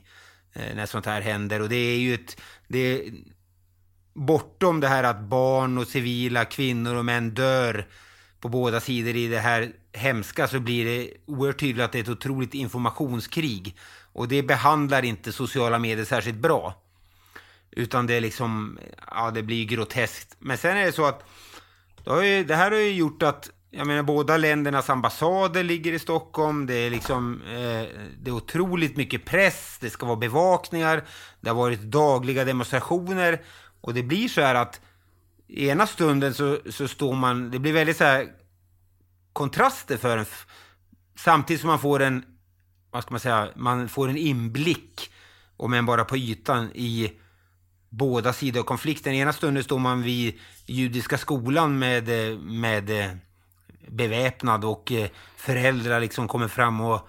eh, 0.52 0.75
när 0.75 0.87
sånt 0.87 1.06
här 1.06 1.20
händer. 1.20 1.62
Och 1.62 1.68
det 1.68 1.76
är 1.76 1.99
ju 1.99 2.14
ett... 2.14 2.40
Det 2.68 2.78
är, 2.78 3.12
bortom 4.14 4.80
det 4.80 4.88
här 4.88 5.04
att 5.04 5.20
barn 5.20 5.78
och 5.78 5.87
civila 5.87 6.44
kvinnor 6.44 6.94
och 6.94 7.04
män 7.04 7.30
dör 7.30 7.87
på 8.40 8.49
båda 8.49 8.80
sidor 8.80 9.16
i 9.16 9.28
det 9.28 9.38
här 9.38 9.72
hemska 9.92 10.49
så 10.49 10.60
blir 10.60 10.84
det 10.84 11.10
oerhört 11.26 11.60
tydligt 11.60 11.84
att 11.84 11.92
det 11.92 11.99
är 11.99 12.02
ett 12.02 12.08
otroligt 12.08 12.54
informationskrig. 12.54 13.76
Och 14.12 14.28
det 14.28 14.42
behandlar 14.42 15.04
inte 15.04 15.32
sociala 15.32 15.78
medier 15.78 16.04
särskilt 16.04 16.38
bra. 16.38 16.75
Utan 17.72 18.06
det 18.06 18.14
är 18.14 18.20
liksom, 18.20 18.78
ja 19.10 19.30
det 19.30 19.42
blir 19.42 19.64
groteskt. 19.64 20.36
Men 20.38 20.58
sen 20.58 20.76
är 20.76 20.86
det 20.86 20.92
så 20.92 21.04
att 21.04 21.24
det, 22.04 22.10
har 22.10 22.22
ju, 22.22 22.44
det 22.44 22.56
här 22.56 22.70
har 22.70 22.78
ju 22.78 22.92
gjort 22.92 23.22
att, 23.22 23.50
jag 23.70 23.86
menar 23.86 24.02
båda 24.02 24.36
ländernas 24.36 24.90
ambassader 24.90 25.64
ligger 25.64 25.92
i 25.92 25.98
Stockholm. 25.98 26.66
Det 26.66 26.74
är 26.74 26.90
liksom, 26.90 27.42
eh, 27.42 27.86
det 28.18 28.30
är 28.30 28.30
otroligt 28.30 28.96
mycket 28.96 29.24
press, 29.24 29.78
det 29.80 29.90
ska 29.90 30.06
vara 30.06 30.16
bevakningar. 30.16 31.04
Det 31.40 31.48
har 31.48 31.56
varit 31.56 31.82
dagliga 31.82 32.44
demonstrationer. 32.44 33.42
Och 33.80 33.94
det 33.94 34.02
blir 34.02 34.28
så 34.28 34.40
här 34.40 34.54
att 34.54 34.80
i 35.46 35.68
ena 35.68 35.86
stunden 35.86 36.34
så, 36.34 36.58
så 36.70 36.88
står 36.88 37.14
man, 37.14 37.50
det 37.50 37.58
blir 37.58 37.72
väldigt 37.72 37.96
så 37.96 38.04
här 38.04 38.28
kontraster 39.32 39.96
för 39.96 40.18
en. 40.18 40.26
Samtidigt 41.16 41.60
som 41.60 41.68
man 41.68 41.78
får 41.78 42.02
en, 42.02 42.24
vad 42.90 43.02
ska 43.02 43.10
man 43.10 43.20
säga, 43.20 43.48
man 43.56 43.88
får 43.88 44.08
en 44.08 44.16
inblick, 44.16 45.12
om 45.56 45.72
än 45.72 45.86
bara 45.86 46.04
på 46.04 46.16
ytan, 46.16 46.70
i 46.74 47.12
båda 47.90 48.32
sidor 48.32 48.61
av 48.61 48.64
konflikten. 48.64 49.14
Ena 49.14 49.32
stunden 49.32 49.64
står 49.64 49.78
man 49.78 50.02
vid 50.02 50.38
judiska 50.66 51.18
skolan 51.18 51.78
med, 51.78 52.09
med 52.40 52.90
eh, 52.90 53.11
beväpnad 53.88 54.64
och 54.64 54.92
eh, 54.92 55.09
föräldrar 55.37 56.00
liksom 56.00 56.28
kommer 56.28 56.49
fram 56.49 56.80
och 56.80 57.09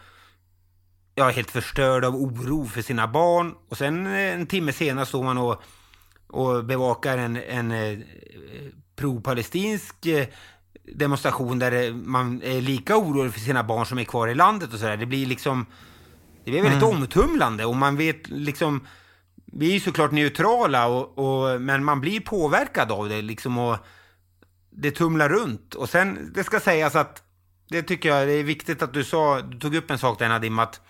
ja, 1.15 1.29
helt 1.29 1.51
förstörda 1.51 2.07
av 2.07 2.15
oro 2.15 2.65
för 2.65 2.81
sina 2.81 3.07
barn. 3.07 3.55
Och 3.69 3.77
sen 3.77 4.05
eh, 4.07 4.33
en 4.33 4.47
timme 4.47 4.73
senare 4.73 5.05
står 5.05 5.23
man 5.23 5.37
och, 5.37 5.63
och 6.27 6.65
bevakar 6.65 7.17
en, 7.17 7.37
en 7.37 8.03
pro-palestinsk 8.95 9.95
demonstration 10.95 11.59
där 11.59 11.93
man 11.93 12.41
är 12.43 12.61
lika 12.61 12.97
orolig 12.97 13.33
för 13.33 13.39
sina 13.39 13.63
barn 13.63 13.85
som 13.85 13.99
är 13.99 14.03
kvar 14.03 14.27
i 14.27 14.35
landet 14.35 14.73
och 14.73 14.79
sådär. 14.79 14.97
Det 14.97 15.05
blir 15.05 15.25
liksom, 15.25 15.65
det 16.45 16.51
blir 16.51 16.61
väldigt 16.61 16.83
Mm. 16.83 16.95
omtumlande 16.95 17.65
och 17.65 17.75
man 17.75 17.97
vet 17.97 18.29
liksom, 18.29 18.87
vi 19.53 19.75
är 19.75 19.79
såklart 19.79 20.11
neutrala 20.11 20.87
och, 20.87 21.17
och, 21.17 21.61
men 21.61 21.83
man 21.83 22.01
blir 22.01 22.19
påverkad 22.19 22.91
av 22.91 23.09
det 23.09 23.21
liksom 23.21 23.57
och 23.57 23.77
det 24.69 24.91
tumlar 24.91 25.29
runt. 25.29 25.75
Och 25.75 25.89
sen, 25.89 26.31
det 26.35 26.43
ska 26.43 26.59
sägas 26.59 26.95
att 26.95 27.23
det 27.69 27.81
tycker 27.83 28.09
jag 28.09 28.27
det 28.27 28.33
är 28.33 28.43
viktigt 28.43 28.81
att 28.81 28.93
du 28.93 29.03
sa, 29.03 29.41
du 29.41 29.59
tog 29.59 29.75
upp 29.75 29.91
en 29.91 29.97
sak 29.97 30.19
där 30.19 30.29
Nadim, 30.29 30.59
att 30.59 30.81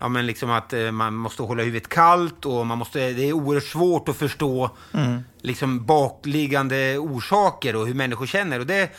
Ja 0.00 0.08
men 0.08 0.26
liksom 0.26 0.50
att 0.50 0.72
eh, 0.72 0.90
man 0.90 1.14
måste 1.14 1.42
hålla 1.42 1.62
huvudet 1.62 1.88
kallt 1.88 2.46
och 2.46 2.66
man 2.66 2.78
måste, 2.78 2.98
det 3.12 3.28
är 3.28 3.32
oerhört 3.32 3.64
svårt 3.64 4.08
att 4.08 4.16
förstå 4.16 4.70
Mm. 4.92 5.20
liksom 5.40 5.86
bakliggande 5.86 6.98
orsaker 6.98 7.76
och 7.76 7.86
hur 7.86 7.94
människor 7.94 8.26
känner. 8.26 8.60
Och 8.60 8.66
det, 8.66 8.90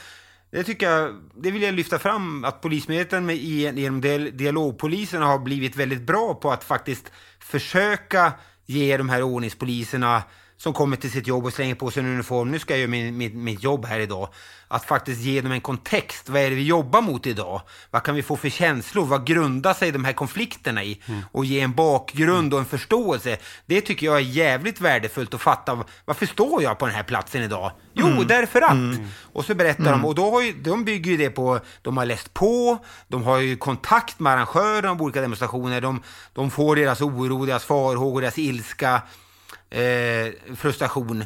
det 0.52 0.64
tycker 0.64 0.90
jag, 0.92 1.16
det 1.36 1.52
vill 1.52 1.62
jag 1.62 1.74
lyfta 1.74 2.00
fram 2.00 2.44
att 2.44 2.62
Polismyndigheten 2.62 3.26
med, 3.26 3.36
genom 3.38 4.02
dial- 4.02 4.32
dialogpolisen 4.38 5.22
har 5.22 5.40
blivit 5.40 5.76
väldigt 5.76 6.02
bra 6.02 6.34
på 6.34 6.52
att 6.52 6.64
faktiskt 6.64 7.12
försöka 7.40 8.34
ge 8.68 8.98
de 8.98 9.10
här 9.10 9.24
ordningspoliserna 9.24 10.24
som 10.58 10.74
kommer 10.74 10.98
till 10.98 11.12
sitt 11.12 11.28
jobb 11.28 11.46
och 11.46 11.54
slänger 11.54 11.76
på 11.76 11.92
sig 11.92 12.04
en 12.04 12.10
uniform, 12.14 12.52
nu 12.52 12.60
ska 12.60 12.74
jag 12.74 12.80
göra 12.80 12.90
min, 12.90 13.18
mitt, 13.18 13.34
mitt 13.36 13.64
jobb 13.64 13.86
här 13.86 14.00
idag, 14.00 14.30
att 14.68 14.86
faktiskt 14.86 15.22
ge 15.22 15.42
dem 15.42 15.52
en 15.52 15.62
kontext. 15.62 16.30
Vad 16.30 16.42
är 16.42 16.50
det 16.50 16.56
vi 16.56 16.64
jobbar 16.64 17.02
mot 17.02 17.28
idag? 17.28 17.62
Vad 17.92 18.04
kan 18.04 18.16
vi 18.16 18.24
få 18.24 18.36
för 18.36 18.50
känslor? 18.50 19.06
Vad 19.06 19.26
grundar 19.28 19.74
sig 19.74 19.92
de 19.92 20.06
här 20.06 20.14
konflikterna 20.14 20.84
i? 20.84 21.02
Och 21.32 21.46
ge 21.46 21.60
en 21.60 21.74
bakgrund 21.74 22.54
och 22.54 22.60
en 22.60 22.66
förståelse. 22.66 23.38
Det 23.66 23.82
tycker 23.82 24.06
jag 24.06 24.16
är 24.16 24.20
jävligt 24.22 24.82
värdefullt 24.82 25.34
att 25.34 25.42
fatta. 25.42 25.84
Varför 26.06 26.26
står 26.26 26.64
jag 26.64 26.78
på 26.80 26.86
den 26.86 26.96
här 26.96 27.04
platsen 27.04 27.44
idag? 27.44 27.72
Jo, 27.94 28.08
Mm. 28.08 28.28
därför 28.28 28.62
att. 28.62 28.72
Mm. 28.72 29.08
Och 29.34 29.46
så 29.46 29.56
berättar 29.56 29.84
Mm. 29.84 30.02
de, 30.02 30.06
och 30.06 30.16
då 30.16 30.32
har 30.32 30.42
ju, 30.42 30.54
de 30.54 30.84
bygger 30.86 31.12
ju 31.12 31.18
det 31.18 31.30
på, 31.30 31.60
de 31.82 31.98
har 31.98 32.06
läst 32.06 32.34
på, 32.34 32.78
de 33.08 33.24
har 33.24 33.38
ju 33.40 33.58
kontakt 33.58 34.20
med 34.20 34.34
arrangörer 34.34 34.88
av 34.88 35.02
olika 35.02 35.22
demonstrationer, 35.22 35.82
de, 35.82 36.02
de 36.34 36.52
får 36.52 36.76
deras 36.76 37.02
oro, 37.02 37.46
deras 37.46 37.64
farhågor, 37.66 38.22
deras 38.22 38.38
ilska, 38.38 39.02
eh, 39.70 40.56
frustration. 40.56 41.26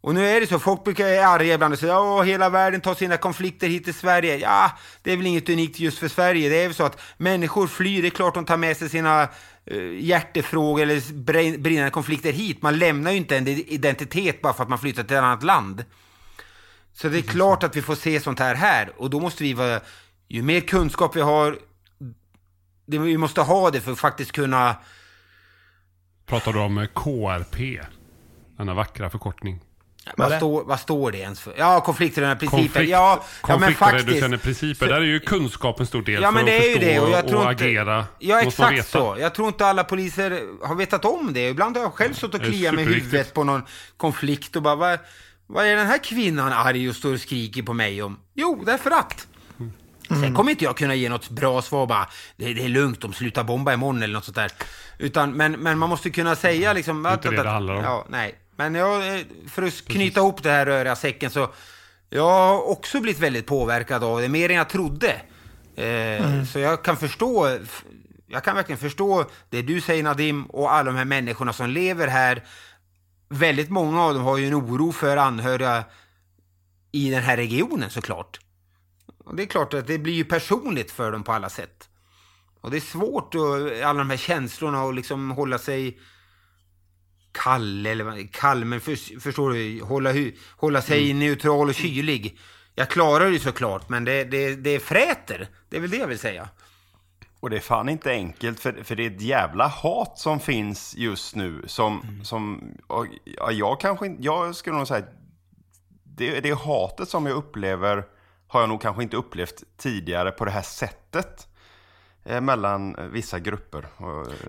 Och 0.00 0.14
nu 0.14 0.28
är 0.28 0.40
det 0.40 0.46
så, 0.46 0.58
folk 0.58 0.84
brukar 0.84 1.04
vara 1.04 1.26
arga 1.26 1.54
ibland 1.54 1.74
och 1.74 1.80
säga 1.80 1.98
att 1.98 2.26
hela 2.26 2.48
världen 2.48 2.80
tar 2.80 2.94
sina 2.94 3.16
konflikter 3.16 3.68
hit 3.68 3.84
till 3.84 3.94
Sverige. 3.94 4.36
Ja, 4.36 4.72
det 5.02 5.12
är 5.12 5.16
väl 5.16 5.26
inget 5.26 5.48
unikt 5.48 5.80
just 5.80 5.98
för 5.98 6.08
Sverige. 6.08 6.48
Det 6.48 6.56
är 6.56 6.66
väl 6.66 6.74
så 6.74 6.84
att 6.84 7.00
människor 7.16 7.66
flyr, 7.66 8.02
det 8.02 8.08
är 8.08 8.10
klart 8.10 8.34
de 8.34 8.44
tar 8.44 8.56
med 8.56 8.76
sig 8.76 8.88
sina 8.88 9.28
eh, 9.66 10.00
hjärtefrågor 10.00 10.82
eller 10.82 11.00
brin- 11.12 11.62
brinnande 11.62 11.90
konflikter 11.90 12.32
hit. 12.32 12.62
Man 12.62 12.78
lämnar 12.78 13.10
ju 13.10 13.16
inte 13.16 13.36
en 13.36 13.48
identitet 13.48 14.42
bara 14.42 14.52
för 14.52 14.62
att 14.62 14.68
man 14.68 14.78
flyttar 14.78 15.02
till 15.02 15.16
ett 15.16 15.22
annat 15.22 15.42
land. 15.42 15.84
Så 16.92 17.08
det 17.08 17.18
är 17.18 17.22
klart 17.22 17.62
att 17.62 17.76
vi 17.76 17.82
får 17.82 17.94
se 17.94 18.20
sånt 18.20 18.38
här 18.38 18.54
här 18.54 18.92
och 18.96 19.10
då 19.10 19.20
måste 19.20 19.42
vi 19.42 19.52
vara, 19.52 19.80
ju 20.28 20.42
mer 20.42 20.60
kunskap 20.60 21.16
vi 21.16 21.20
har, 21.20 21.58
det, 22.86 22.98
vi 22.98 23.18
måste 23.18 23.40
ha 23.40 23.70
det 23.70 23.80
för 23.80 23.92
att 23.92 23.98
faktiskt 23.98 24.32
kunna 24.32 24.76
Pratar 26.28 26.52
du 26.52 26.58
om 26.58 26.78
eh, 26.78 26.86
KRP? 26.94 27.80
Denna 28.58 28.74
vackra 28.74 29.10
förkortning. 29.10 29.60
Vad 30.16 30.32
står, 30.36 30.64
vad 30.64 30.80
står 30.80 31.12
det 31.12 31.18
ens 31.18 31.40
för? 31.40 31.54
Ja, 31.58 31.80
konflikträddande 31.80 32.36
principer. 32.36 32.58
Konflikt, 32.62 32.90
ja, 32.90 33.24
ja, 33.48 33.58
men 33.58 33.74
faktiskt. 33.74 34.42
principer. 34.42 34.86
Så- 34.86 34.92
Där 34.92 35.00
är 35.00 35.04
ju 35.04 35.20
kunskap 35.20 35.80
en 35.80 35.86
stor 35.86 36.02
del 36.02 36.22
Ja, 36.22 36.28
för 36.28 36.34
men 36.34 36.44
det 36.44 36.56
att 36.58 36.62
är 36.64 36.66
ju 36.68 36.72
förstå 36.74 36.86
det. 36.86 37.00
Och, 37.00 37.10
jag 37.10 37.28
tror 37.28 37.44
och 37.44 37.50
inte, 37.52 37.64
agera. 37.64 38.04
Ja, 38.18 38.40
exakt 38.40 38.88
så. 38.88 39.16
Jag 39.20 39.34
tror 39.34 39.48
inte 39.48 39.66
alla 39.66 39.84
poliser 39.84 40.42
har 40.66 40.74
vetat 40.74 41.04
om 41.04 41.32
det. 41.32 41.48
Ibland 41.48 41.76
har 41.76 41.84
jag 41.84 41.92
själv 41.94 42.14
suttit 42.14 42.34
och 42.40 42.46
kliat 42.46 42.74
med 42.74 42.84
huvudet 42.84 43.34
på 43.34 43.44
någon 43.44 43.62
konflikt 43.96 44.56
och 44.56 44.62
bara, 44.62 44.74
vad, 44.76 44.98
vad 45.46 45.66
är 45.66 45.76
den 45.76 45.86
här 45.86 45.98
kvinnan 46.04 46.52
arg 46.52 46.88
och 46.88 46.96
står 46.96 47.12
och 47.14 47.20
skriker 47.20 47.62
på 47.62 47.72
mig 47.72 48.02
om? 48.02 48.18
Jo, 48.34 48.62
därför 48.66 48.90
att. 48.90 49.26
Sen 50.08 50.34
kommer 50.34 50.50
inte 50.50 50.64
jag 50.64 50.76
kunna 50.76 50.94
ge 50.94 51.08
något 51.08 51.30
bra 51.30 51.62
svar 51.62 51.86
bara, 51.86 52.08
det, 52.36 52.54
det 52.54 52.64
är 52.64 52.68
lugnt, 52.68 53.00
de 53.00 53.12
slutar 53.12 53.44
bomba 53.44 53.72
imorgon 53.72 54.02
eller 54.02 54.14
något 54.14 54.24
sånt 54.24 54.34
där. 54.36 54.50
Utan, 54.98 55.32
men, 55.32 55.52
men 55.52 55.78
man 55.78 55.88
måste 55.88 56.10
kunna 56.10 56.36
säga 56.36 56.72
liksom... 56.72 57.02
Det 57.02 57.08
är 57.08 57.12
inte 57.14 57.30
det 57.30 57.42
det 57.42 57.48
handlar 57.48 57.74
om. 57.74 57.82
Ja, 57.84 58.04
nej. 58.08 58.34
Men 58.56 58.74
jag, 58.74 59.14
eh, 59.18 59.20
för 59.50 59.62
att 59.62 59.84
knyta 59.84 60.20
ihop 60.20 60.42
det 60.42 60.50
här 60.50 60.66
röriga 60.66 60.96
säcken 60.96 61.30
så, 61.30 61.48
jag 62.10 62.30
har 62.30 62.68
också 62.70 63.00
blivit 63.00 63.20
väldigt 63.22 63.46
påverkad 63.46 64.04
av 64.04 64.20
det, 64.20 64.28
mer 64.28 64.50
än 64.50 64.56
jag 64.56 64.68
trodde. 64.68 65.20
Eh, 65.76 66.44
Så 66.44 66.58
jag 66.58 66.82
kan 66.84 66.96
förstå, 66.96 67.58
jag 68.26 68.44
kan 68.44 68.56
verkligen 68.56 68.78
förstå 68.78 69.24
det 69.50 69.62
du 69.62 69.80
säger 69.80 70.02
Nadim 70.02 70.44
och 70.44 70.72
alla 70.72 70.90
de 70.90 70.96
här 70.96 71.04
människorna 71.04 71.52
som 71.52 71.70
lever 71.70 72.08
här. 72.08 72.44
Väldigt 73.28 73.70
många 73.70 74.02
av 74.02 74.14
dem 74.14 74.22
har 74.22 74.36
ju 74.36 74.46
en 74.46 74.54
oro 74.54 74.92
för 74.92 75.16
anhöriga 75.16 75.84
i 76.92 77.10
den 77.10 77.22
här 77.22 77.36
regionen 77.36 77.90
såklart. 77.90 78.40
Och 79.28 79.36
det 79.36 79.42
är 79.42 79.46
klart 79.46 79.74
att 79.74 79.86
det 79.86 79.98
blir 79.98 80.12
ju 80.14 80.24
personligt 80.24 80.90
för 80.90 81.12
dem 81.12 81.22
på 81.24 81.32
alla 81.32 81.48
sätt. 81.48 81.88
Och 82.60 82.70
det 82.70 82.76
är 82.76 82.80
svårt 82.80 83.34
att, 83.34 83.82
alla 83.84 83.98
de 83.98 84.10
här 84.10 84.16
känslorna 84.16 84.82
och 84.84 84.94
liksom 84.94 85.30
hålla 85.30 85.58
sig 85.58 85.98
kall, 87.32 87.86
eller 87.86 88.32
kall, 88.32 88.64
men 88.64 88.80
för, 88.80 89.20
förstår 89.20 89.52
du, 89.52 89.82
hålla, 89.82 90.14
hålla 90.56 90.82
sig 90.82 91.12
neutral 91.12 91.68
och 91.68 91.74
kylig. 91.74 92.38
Jag 92.74 92.90
klarar 92.90 93.30
det 93.30 93.38
såklart, 93.38 93.88
men 93.88 94.04
det, 94.04 94.24
det, 94.24 94.54
det 94.54 94.70
är 94.70 94.78
fräter. 94.80 95.48
Det 95.68 95.76
är 95.76 95.80
väl 95.80 95.90
det 95.90 95.96
jag 95.96 96.06
vill 96.06 96.18
säga. 96.18 96.48
Och 97.40 97.50
det 97.50 97.56
är 97.56 97.60
fan 97.60 97.88
inte 97.88 98.10
enkelt 98.10 98.60
för, 98.60 98.84
för 98.84 98.96
det 98.96 99.06
är 99.06 99.10
ett 99.10 99.20
jävla 99.22 99.66
hat 99.66 100.18
som 100.18 100.40
finns 100.40 100.94
just 100.96 101.36
nu 101.36 101.64
som, 101.66 102.00
Mm. 102.02 102.24
som 102.24 102.72
och, 102.86 103.06
ja, 103.24 103.50
jag 103.52 103.80
kanske 103.80 104.06
inte, 104.06 104.22
jag 104.22 104.56
skulle 104.56 104.76
nog 104.76 104.88
säga 104.88 105.06
det, 106.04 106.40
det 106.40 106.58
hatet 106.58 107.08
som 107.08 107.26
jag 107.26 107.36
upplever 107.36 108.04
har 108.48 108.60
jag 108.60 108.68
nog 108.68 108.82
kanske 108.82 109.02
inte 109.02 109.16
upplevt 109.16 109.62
tidigare 109.76 110.30
på 110.30 110.44
det 110.44 110.50
här 110.50 110.62
sättet 110.62 111.48
eh, 112.24 112.40
mellan 112.40 113.10
vissa 113.12 113.38
grupper. 113.38 113.86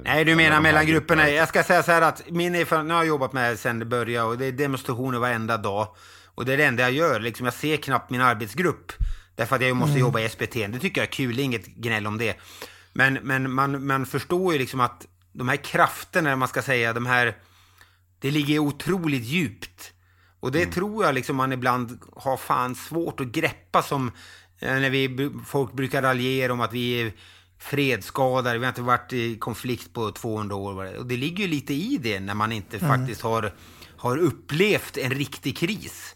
Nej, 0.03 0.25
du 0.25 0.35
menar 0.35 0.51
här 0.53 0.61
mellan 0.61 0.85
grupperna. 0.85 1.29
Jag 1.29 1.47
ska 1.47 1.63
säga 1.63 1.83
så 1.83 1.91
här 1.91 2.01
att 2.01 2.29
min 2.29 2.55
erfarenhet, 2.55 2.87
nu 2.87 2.93
har 2.93 3.01
jag 3.01 3.07
jobbat 3.07 3.33
med 3.33 3.51
det 3.53 3.57
sedan 3.57 3.79
det 3.79 3.85
började 3.85 4.27
och 4.27 4.37
det 4.37 4.45
är 4.45 4.51
demonstrationer 4.51 5.19
varenda 5.19 5.57
dag. 5.57 5.87
Och 6.25 6.45
det 6.45 6.53
är 6.53 6.57
det 6.57 6.65
enda 6.65 6.83
jag 6.83 6.91
gör, 6.91 7.19
liksom 7.19 7.45
jag 7.45 7.53
ser 7.53 7.77
knappt 7.77 8.09
min 8.09 8.21
arbetsgrupp. 8.21 8.91
Därför 9.35 9.55
att 9.55 9.61
jag 9.61 9.75
måste 9.75 9.91
Mm. 9.91 10.01
jobba 10.01 10.19
i 10.19 10.29
SPT. 10.29 10.53
Det 10.53 10.79
tycker 10.79 11.01
jag 11.01 11.07
är 11.07 11.11
kul, 11.11 11.39
inget 11.39 11.65
gnäll 11.65 12.07
om 12.07 12.17
det. 12.17 12.35
Men, 12.93 13.13
men 13.13 13.51
man, 13.51 13.85
man 13.87 14.05
förstår 14.05 14.53
ju 14.53 14.59
liksom 14.59 14.79
att 14.79 15.05
de 15.31 15.49
här 15.49 15.55
krafterna, 15.55 16.35
man 16.35 16.47
ska 16.47 16.61
säga, 16.61 16.93
de 16.93 17.05
här... 17.05 17.37
Det 18.19 18.31
ligger 18.31 18.59
otroligt 18.59 19.23
djupt. 19.23 19.93
Och 20.39 20.51
det 20.51 20.65
tror 20.65 21.05
jag 21.05 21.15
liksom 21.15 21.35
man 21.35 21.51
ibland 21.51 21.99
har 22.15 22.37
fan 22.37 22.75
svårt 22.75 23.19
att 23.19 23.27
greppa 23.27 23.81
som 23.83 24.11
eh, 24.59 24.73
när 24.73 24.89
vi, 24.89 25.31
folk 25.45 25.73
brukar 25.73 26.01
raljera 26.01 26.53
om 26.53 26.61
att 26.61 26.73
vi 26.73 27.01
är 27.01 27.11
fredsskadade, 27.59 28.57
vi 28.59 28.65
har 28.65 28.71
inte 28.71 28.81
varit 28.81 29.13
i 29.13 29.37
konflikt 29.37 29.93
på 29.93 30.11
200 30.11 30.55
år. 30.55 30.97
Och 30.97 31.05
det 31.05 31.17
ligger 31.17 31.43
ju 31.43 31.49
lite 31.49 31.73
i 31.73 31.97
det 32.01 32.19
när 32.19 32.33
man 32.33 32.51
inte 32.51 32.77
Mm. 32.77 32.89
faktiskt 32.99 33.21
har, 33.21 33.53
har 33.97 34.17
upplevt 34.17 34.97
en 34.97 35.11
riktig 35.11 35.57
kris. 35.57 36.15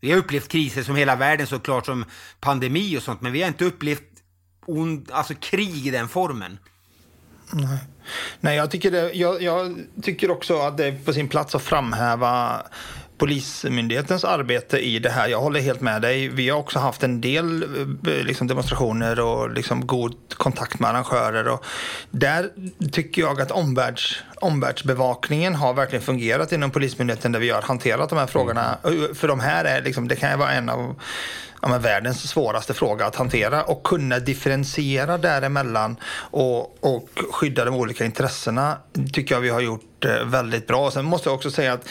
Vi 0.00 0.10
har 0.10 0.18
upplevt 0.18 0.48
kriser 0.48 0.82
som 0.82 0.96
hela 0.96 1.16
världen 1.16 1.46
såklart 1.46 1.86
som 1.86 2.04
pandemi 2.40 2.98
och 2.98 3.02
sånt, 3.02 3.20
men 3.20 3.32
vi 3.32 3.40
har 3.42 3.48
inte 3.48 3.64
upplevt 3.64 4.02
ond, 4.66 5.10
alltså 5.12 5.34
krig 5.34 5.86
i 5.86 5.90
den 5.90 6.08
formen. 6.08 6.58
Nej. 7.52 7.78
Nej, 8.40 8.56
jag 8.56 8.70
tycker, 8.70 8.90
det, 8.90 9.12
jag, 9.12 9.42
jag 9.42 9.76
tycker 10.02 10.30
också 10.30 10.58
att 10.58 10.76
det 10.76 10.86
är 10.86 10.98
på 11.04 11.12
sin 11.12 11.28
plats 11.28 11.54
att 11.54 11.62
framhäva 11.62 12.62
Polismyndighetens 13.18 14.24
arbete 14.24 14.78
i 14.78 14.98
det 14.98 15.10
här. 15.10 15.28
Jag 15.28 15.40
håller 15.40 15.60
helt 15.60 15.80
med 15.80 16.02
dig. 16.02 16.28
Vi 16.28 16.48
har 16.48 16.58
också 16.58 16.78
haft 16.78 17.02
en 17.02 17.20
del 17.20 17.62
eh, 17.62 18.12
liksom, 18.24 18.46
demonstrationer 18.46 19.20
och 19.20 19.50
liksom, 19.50 19.86
god 19.86 20.14
kontakt 20.28 20.80
med 20.80 20.90
arrangörer. 20.90 21.48
Och 21.48 21.64
där 22.10 22.50
tycker 22.92 23.22
jag 23.22 23.40
att 23.40 23.50
omvärlds, 23.50 24.22
omvärldsbevakningen 24.40 25.54
har 25.54 25.74
verkligen 25.74 26.02
fungerat 26.02 26.52
inom 26.52 26.70
Polismyndigheten 26.70 27.32
där 27.32 27.40
vi 27.40 27.50
har 27.50 27.62
hanterat 27.62 28.10
de 28.10 28.18
här 28.18 28.26
frågorna. 28.26 28.78
För 29.14 29.28
de 29.28 29.40
här 29.40 29.64
är 29.64 29.82
liksom, 29.82 30.08
det 30.08 30.16
kan 30.16 30.30
ju 30.30 30.36
vara 30.36 30.52
en 30.52 30.68
av 30.68 31.00
ja, 31.62 31.78
världens 31.78 32.28
svåraste 32.30 32.74
fråga 32.74 33.06
att 33.06 33.16
hantera 33.16 33.64
och 33.64 33.82
kunna 33.82 34.18
differentiera 34.18 35.18
däremellan 35.18 35.96
och, 36.30 36.84
och 36.84 37.08
skydda 37.32 37.64
de 37.64 37.74
olika 37.74 38.04
intressena 38.04 38.76
tycker 39.12 39.34
jag 39.34 39.40
vi 39.40 39.48
har 39.48 39.60
gjort 39.60 39.87
gjort 39.98 40.04
eh, 40.04 40.26
väldigt 40.26 40.66
bra. 40.66 40.90
Sen 40.90 41.04
måste 41.04 41.28
jag 41.28 41.34
också 41.34 41.50
säga 41.50 41.72
att 41.72 41.88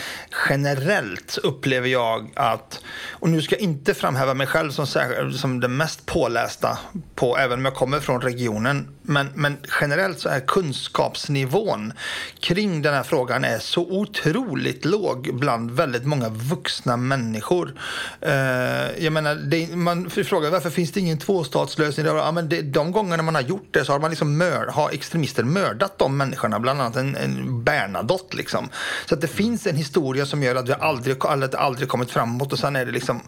generellt 0.49 1.37
upplever 1.43 1.87
jag 1.87 2.29
att, 2.35 2.81
och 3.09 3.29
nu 3.29 3.41
ska 3.41 3.55
jag 3.55 3.61
inte 3.61 3.93
framhäva 3.93 4.33
mig 4.33 4.47
själv 4.47 4.71
som, 4.71 4.87
som 5.33 5.59
den 5.59 5.77
mest 5.77 6.05
pålästa 6.05 6.77
på, 7.15 7.37
även 7.37 7.59
om 7.59 7.65
jag 7.65 7.75
kommer 7.75 7.99
från 7.99 8.21
regionen, 8.21 8.87
Men, 9.09 9.29
men 9.35 9.57
generellt 9.81 10.19
så 10.19 10.29
är 10.29 10.39
kunskapsnivån 10.39 11.93
kring 12.39 12.81
den 12.81 12.93
här 12.93 13.03
frågan 13.03 13.43
är 13.43 13.59
så 13.59 13.81
otroligt 13.81 14.85
låg 14.85 15.29
bland 15.33 15.71
väldigt 15.71 16.05
många 16.05 16.29
vuxna 16.29 16.97
människor. 16.97 17.73
Eh, 18.21 19.03
jag 19.03 19.13
menar, 19.13 19.35
det, 19.35 19.75
man 19.75 20.09
frågar 20.09 20.51
varför 20.51 20.69
finns 20.69 20.91
det 20.91 20.99
ingen 20.99 21.17
tvåstatslösning? 21.17 22.05
Ja, 22.05 22.31
men 22.31 22.49
det, 22.49 22.61
de 22.61 22.91
gångerna 22.91 23.23
man 23.23 23.35
har 23.35 23.41
gjort 23.41 23.67
det 23.71 23.85
så 23.85 23.91
har 23.91 23.99
man 23.99 24.09
liksom 24.09 24.37
mör, 24.37 24.67
har 24.67 24.89
extremister 24.91 25.43
mördat 25.43 25.97
de 25.97 26.17
människorna, 26.17 26.59
bland 26.59 26.81
annat 26.81 26.95
en, 26.95 27.15
en 27.15 27.63
Bernadotte. 27.97 28.38
Liksom. 28.38 28.69
Så 29.05 29.15
att 29.15 29.21
det 29.21 29.27
finns 29.27 29.67
en 29.67 29.75
historia 29.75 30.25
som 30.25 30.43
gör 30.43 30.55
att 30.55 30.69
vi 30.69 30.73
aldrig, 30.73 31.25
aldrig, 31.25 31.55
aldrig 31.55 31.89
kommit 31.89 32.12
framåt 32.12 32.53
och 32.53 32.60
sen 32.60 32.75
är 32.75 32.86
det 32.86 32.91
liksom, 32.91 33.21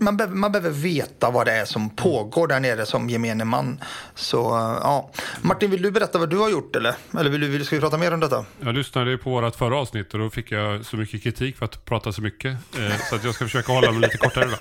man, 0.00 0.16
be, 0.16 0.26
man 0.26 0.52
behöver 0.52 0.70
veta 0.70 1.30
vad 1.30 1.46
det 1.46 1.52
är 1.52 1.64
som 1.64 1.90
pågår 1.90 2.46
där 2.46 2.60
nere 2.60 2.86
som 2.86 3.10
gemene 3.10 3.44
man. 3.44 3.80
Så 4.14 4.36
ja. 4.82 5.10
Martin, 5.40 5.70
vill 5.70 5.82
du 5.82 5.90
berätta 5.90 6.18
vad 6.18 6.30
du 6.30 6.36
har 6.36 6.50
gjort 6.50 6.76
eller? 6.76 6.94
Eller 7.18 7.30
vill 7.30 7.40
du, 7.40 7.48
vill, 7.48 7.66
ska 7.66 7.76
vi 7.76 7.80
prata 7.80 7.98
mer 7.98 8.14
om 8.14 8.20
detta? 8.20 8.44
Jag 8.60 8.74
lyssnade 8.74 9.18
på 9.18 9.30
vårt 9.30 9.56
förra 9.56 9.76
avsnitt 9.76 10.14
och 10.14 10.18
då 10.18 10.30
fick 10.30 10.52
jag 10.52 10.84
så 10.84 10.96
mycket 10.96 11.22
kritik 11.22 11.56
för 11.56 11.64
att 11.64 11.84
prata 11.84 12.12
så 12.12 12.22
mycket. 12.22 12.52
Eh, 12.52 12.96
så 13.10 13.16
att 13.16 13.24
jag 13.24 13.34
ska 13.34 13.44
försöka 13.44 13.72
hålla 13.72 13.92
mig 13.92 14.00
lite 14.00 14.18
kortare 14.18 14.44
idag. 14.44 14.58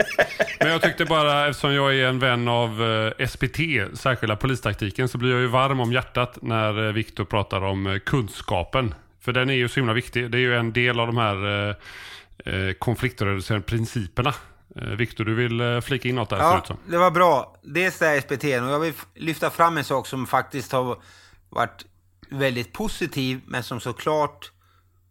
Men 0.59 0.71
jag 0.71 0.81
tyckte 0.81 1.05
bara, 1.05 1.47
eftersom 1.47 1.73
jag 1.73 1.95
är 1.95 2.05
en 2.05 2.19
vän 2.19 2.47
av 2.47 2.83
eh, 3.19 3.27
SPT, 3.27 3.59
särskilda 3.93 4.35
polistaktiken, 4.35 5.07
så 5.07 5.17
blir 5.17 5.31
jag 5.31 5.39
ju 5.39 5.47
varm 5.47 5.79
om 5.79 5.93
hjärtat 5.93 6.37
när 6.41 6.87
eh, 6.87 6.93
Viktor 6.93 7.25
pratar 7.25 7.61
om 7.61 7.99
kunskapen. 8.05 8.93
För 9.27 9.31
den 9.33 9.49
är 9.49 9.53
ju 9.53 9.69
så 9.69 9.75
himla 9.75 9.93
viktig. 9.93 10.31
Det 10.31 10.37
är 10.37 10.39
ju 10.39 10.55
en 10.55 10.73
del 10.73 10.99
av 10.99 11.07
de 11.07 11.17
här 11.17 11.69
eh, 11.69 11.75
eh 12.45 12.73
konfliktreducerande 12.73 13.65
principerna. 13.65 14.33
Eh, 14.75 14.83
Viktor, 14.83 15.25
du 15.25 15.35
vill 15.35 15.81
flika 15.81 16.09
in 16.09 16.15
något 16.15 16.29
där 16.29 16.37
Ja, 16.37 16.65
det 16.89 16.97
var 16.97 17.11
bra. 17.11 17.55
Dels 17.63 17.99
det 17.99 18.05
här 18.05 18.21
SPT, 18.21 18.43
och 18.43 18.73
jag 18.73 18.79
vill 18.79 18.93
lyfta 19.15 19.49
fram 19.49 19.77
en 19.77 19.83
sak 19.83 20.07
som 20.07 20.27
faktiskt 20.27 20.71
har 20.71 21.01
varit 21.49 21.85
väldigt 22.29 22.73
positiv, 22.73 23.41
men 23.45 23.63
som 23.63 23.79
såklart, 23.79 24.51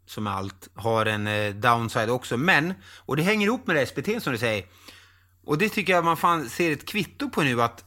som 0.07 0.27
allt, 0.27 0.69
har 0.75 1.07
en 1.07 1.61
downside 1.61 2.11
också. 2.11 2.37
Men, 2.37 2.75
och 2.99 3.17
det 3.17 3.23
hänger 3.23 3.47
ihop 3.47 3.67
med 3.67 3.77
det 3.77 3.87
SPT 3.87 4.23
som 4.23 4.33
du 4.33 4.39
säger. 4.39 4.65
Och 5.45 5.59
det 5.59 5.69
tycker 5.69 5.93
jag 5.93 6.05
man 6.05 6.17
fan 6.17 6.49
ser 6.49 6.73
ett 6.73 6.89
kvitto 6.89 7.31
på 7.31 7.43
nu 7.43 7.63
att 7.63 7.85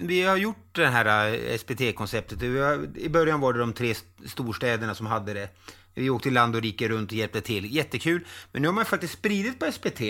vi 0.00 0.22
har 0.22 0.36
gjort 0.36 0.68
det 0.72 0.86
här 0.86 1.38
SPT-konceptet. 1.58 2.42
I 2.96 3.08
början 3.08 3.40
var 3.40 3.52
det 3.52 3.58
de 3.58 3.72
tre 3.72 3.94
storstäderna 4.26 4.94
som 4.94 5.06
hade 5.06 5.34
det. 5.34 5.48
Vi 5.94 6.10
åkte 6.10 6.30
land 6.30 6.56
och 6.56 6.62
rike 6.62 6.88
runt 6.88 7.10
och 7.10 7.16
hjälpte 7.16 7.40
till. 7.40 7.76
Jättekul. 7.76 8.26
Men 8.52 8.62
nu 8.62 8.68
har 8.68 8.72
man 8.72 8.84
faktiskt 8.84 9.12
spridit 9.12 9.58
på 9.58 9.72
SPT 9.72 10.00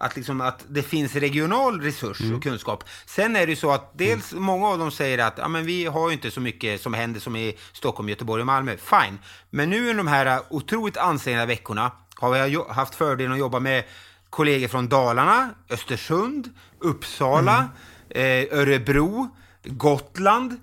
att, 0.00 0.16
liksom, 0.16 0.40
att 0.40 0.64
det 0.68 0.82
finns 0.82 1.14
regional 1.14 1.80
resurs 1.80 2.20
mm. 2.20 2.36
och 2.36 2.42
kunskap. 2.42 2.84
Sen 3.06 3.36
är 3.36 3.46
det 3.46 3.50
ju 3.50 3.56
så 3.56 3.70
att 3.70 3.98
dels 3.98 4.32
mm. 4.32 4.44
många 4.44 4.68
av 4.68 4.78
dem 4.78 4.90
säger 4.90 5.18
att 5.18 5.38
ja, 5.38 5.48
men 5.48 5.66
vi 5.66 5.86
har 5.86 6.08
ju 6.08 6.12
inte 6.12 6.30
så 6.30 6.40
mycket 6.40 6.80
som 6.80 6.94
händer 6.94 7.20
som 7.20 7.36
i 7.36 7.56
Stockholm, 7.72 8.08
Göteborg 8.08 8.40
och 8.40 8.46
Malmö. 8.46 8.76
Fine. 8.76 9.18
Men 9.50 9.70
nu 9.70 9.90
i 9.90 9.92
de 9.92 10.06
här 10.06 10.40
otroligt 10.50 10.96
ansträngda 10.96 11.46
veckorna 11.46 11.92
har 12.14 12.36
jag 12.36 12.64
haft 12.64 12.94
fördelen 12.94 13.32
att 13.32 13.38
jobba 13.38 13.60
med 13.60 13.84
kollegor 14.30 14.68
från 14.68 14.88
Dalarna, 14.88 15.50
Östersund, 15.70 16.50
Uppsala, 16.78 17.56
mm 17.56 17.68
eh, 18.10 18.58
Örebro, 18.58 19.36
Gotland. 19.64 20.56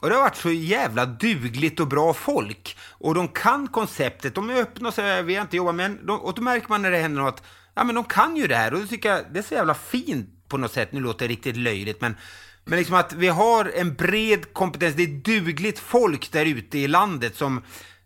Och 0.00 0.08
det 0.08 0.14
har 0.14 0.22
varit 0.22 0.36
så 0.36 0.50
jävla 0.50 1.06
dugligt 1.06 1.80
och 1.80 1.88
bra 1.88 2.14
folk. 2.14 2.76
Och 2.90 3.14
de 3.14 3.28
kan 3.28 3.68
konceptet, 3.68 4.34
de 4.34 4.50
är 4.50 4.54
öppna 4.54 4.88
och 4.88 4.94
säger 4.94 5.22
vi 5.22 5.34
har 5.34 5.42
inte 5.42 5.56
jobbat 5.56 5.74
med, 5.74 6.10
och 6.10 6.34
då 6.34 6.42
märker 6.42 6.68
man 6.68 6.82
när 6.82 6.90
det 6.90 6.98
händer 6.98 7.22
något 7.22 7.42
ja 7.74 7.84
men 7.84 7.94
de 7.94 8.04
kan 8.04 8.36
ju 8.36 8.46
det 8.46 8.56
här 8.56 8.74
och 8.74 8.80
då 8.80 8.86
tycker 8.86 9.08
jag 9.08 9.20
det 9.32 9.38
är 9.38 9.42
så 9.42 9.54
jävla 9.54 9.74
fint 9.74 10.48
på 10.48 10.56
något 10.56 10.72
sätt. 10.72 10.92
Nu 10.92 11.00
låter 11.00 11.28
det 11.28 11.32
riktigt 11.32 11.56
löjligt 11.56 12.00
men 12.00 12.16
men 12.64 12.78
liksom 12.78 12.96
att 12.96 13.12
vi 13.12 13.28
har 13.28 13.72
en 13.74 13.94
bred 13.94 14.52
kompetens, 14.52 14.94
det 14.94 15.02
är 15.02 15.40
dugligt 15.40 15.78
folk 15.78 16.32
där 16.32 16.46
ute 16.46 16.78
i 16.78 16.88
landet 16.88 17.36
som 17.36 17.62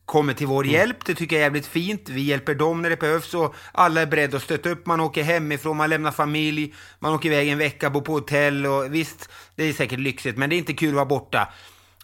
kommer 0.06 0.32
till 0.34 0.46
vår 0.46 0.64
mm. 0.64 0.74
hjälp. 0.74 1.04
Det 1.04 1.14
tycker 1.14 1.36
jag 1.36 1.40
är 1.40 1.44
jävligt 1.46 1.66
fint. 1.66 2.08
Vi 2.08 2.20
hjälper 2.20 2.54
dem 2.54 2.82
när 2.82 2.90
det 2.90 3.00
behövs 3.00 3.34
och 3.34 3.54
alla 3.72 4.00
är 4.00 4.06
beredda 4.06 4.36
att 4.36 4.42
stötta 4.42 4.70
upp. 4.70 4.86
Man 4.86 5.00
åker 5.00 5.22
hemifrån, 5.22 5.76
man 5.76 5.90
lämnar 5.90 6.10
familj, 6.10 6.74
man 6.98 7.14
åker 7.14 7.28
iväg 7.28 7.48
en 7.48 7.58
vecka, 7.58 7.90
bor 7.90 8.00
på 8.00 8.12
hotell 8.12 8.66
och 8.66 8.94
visst, 8.94 9.28
det 9.54 9.64
är 9.64 9.72
säkert 9.72 9.98
lyxigt, 9.98 10.38
men 10.38 10.50
det 10.50 10.56
är 10.56 10.58
inte 10.58 10.72
kul 10.72 10.88
att 10.88 10.94
vara 10.94 11.06
borta 11.06 11.48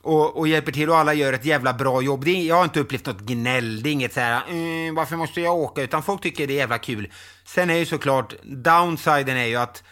och, 0.03 0.39
och, 0.39 0.49
hjälper 0.49 0.73
till 0.73 0.91
och 0.91 0.97
alla 0.97 1.15
gör 1.15 1.33
ett 1.33 1.45
jävla 1.45 1.73
bra 1.73 2.03
jobb. 2.03 2.29
Är, 2.29 2.43
jag 2.43 2.57
har 2.57 2.65
inte 2.65 2.81
upplevt 2.81 3.07
något 3.07 3.21
gnäll, 3.21 3.83
det 3.83 3.89
är 3.89 3.93
inget 3.93 4.13
så 4.13 4.21
här, 4.21 4.43
mm, 4.49 4.95
varför 4.95 5.17
måste 5.17 5.41
jag 5.41 5.55
åka? 5.55 5.83
Utan 5.83 6.03
folk 6.03 6.23
tycker 6.23 6.47
det 6.47 6.53
är 6.53 6.57
jävla 6.57 6.79
kul. 6.79 7.13
Sen 7.45 7.71
är 7.71 7.75
ju 7.75 7.87
såklart, 7.87 8.35
downsiden 8.43 9.37
är 9.37 9.47
ju 9.47 9.57
att 9.57 9.85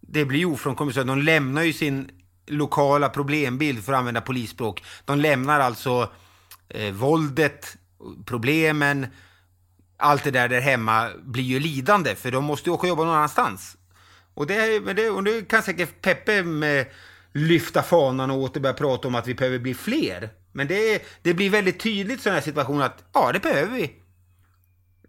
det 0.00 0.24
blir 0.24 0.44
ofrånkomligt 0.44 1.06
de 1.06 1.22
lämnar 1.22 1.62
ju 1.62 1.72
sin 1.72 2.10
lokala 2.46 3.08
problembild, 3.08 3.84
för 3.84 3.92
att 3.92 3.98
använda 3.98 4.20
polisspråk. 4.20 4.84
De 5.04 5.20
lämnar 5.20 5.60
alltså 5.60 6.10
eh, 6.68 6.92
våldet, 6.92 7.76
problemen, 8.24 9.06
allt 9.96 10.24
det 10.24 10.30
där 10.30 10.48
där 10.48 10.60
hemma 10.60 11.10
blir 11.22 11.44
ju 11.44 11.60
lidande, 11.60 12.14
för 12.14 12.30
de 12.30 12.44
måste 12.44 12.70
ju 12.70 12.74
åka 12.74 12.82
och 12.82 12.88
jobba 12.88 13.04
någon 13.04 13.14
annanstans. 13.14 13.76
Och 14.34 14.46
det, 14.46 14.80
det, 14.94 15.10
och 15.10 15.24
det 15.24 15.48
kan 15.48 15.62
säkert 15.62 16.02
Peppe 16.02 16.42
med 16.42 16.86
lyfta 17.32 17.82
fanan 17.82 18.30
och 18.30 18.38
åter 18.38 18.60
börja 18.60 18.74
prata 18.74 19.08
om 19.08 19.14
att 19.14 19.26
vi 19.26 19.34
behöver 19.34 19.58
bli 19.58 19.74
fler. 19.74 20.30
Men 20.52 20.66
det, 20.66 21.02
det 21.22 21.34
blir 21.34 21.50
väldigt 21.50 21.80
tydligt 21.80 22.18
i 22.18 22.22
sådana 22.22 22.38
här 22.38 22.44
situationer 22.44 22.84
att 22.84 23.04
ja, 23.12 23.32
det 23.32 23.40
behöver 23.40 23.76
vi. 23.76 23.92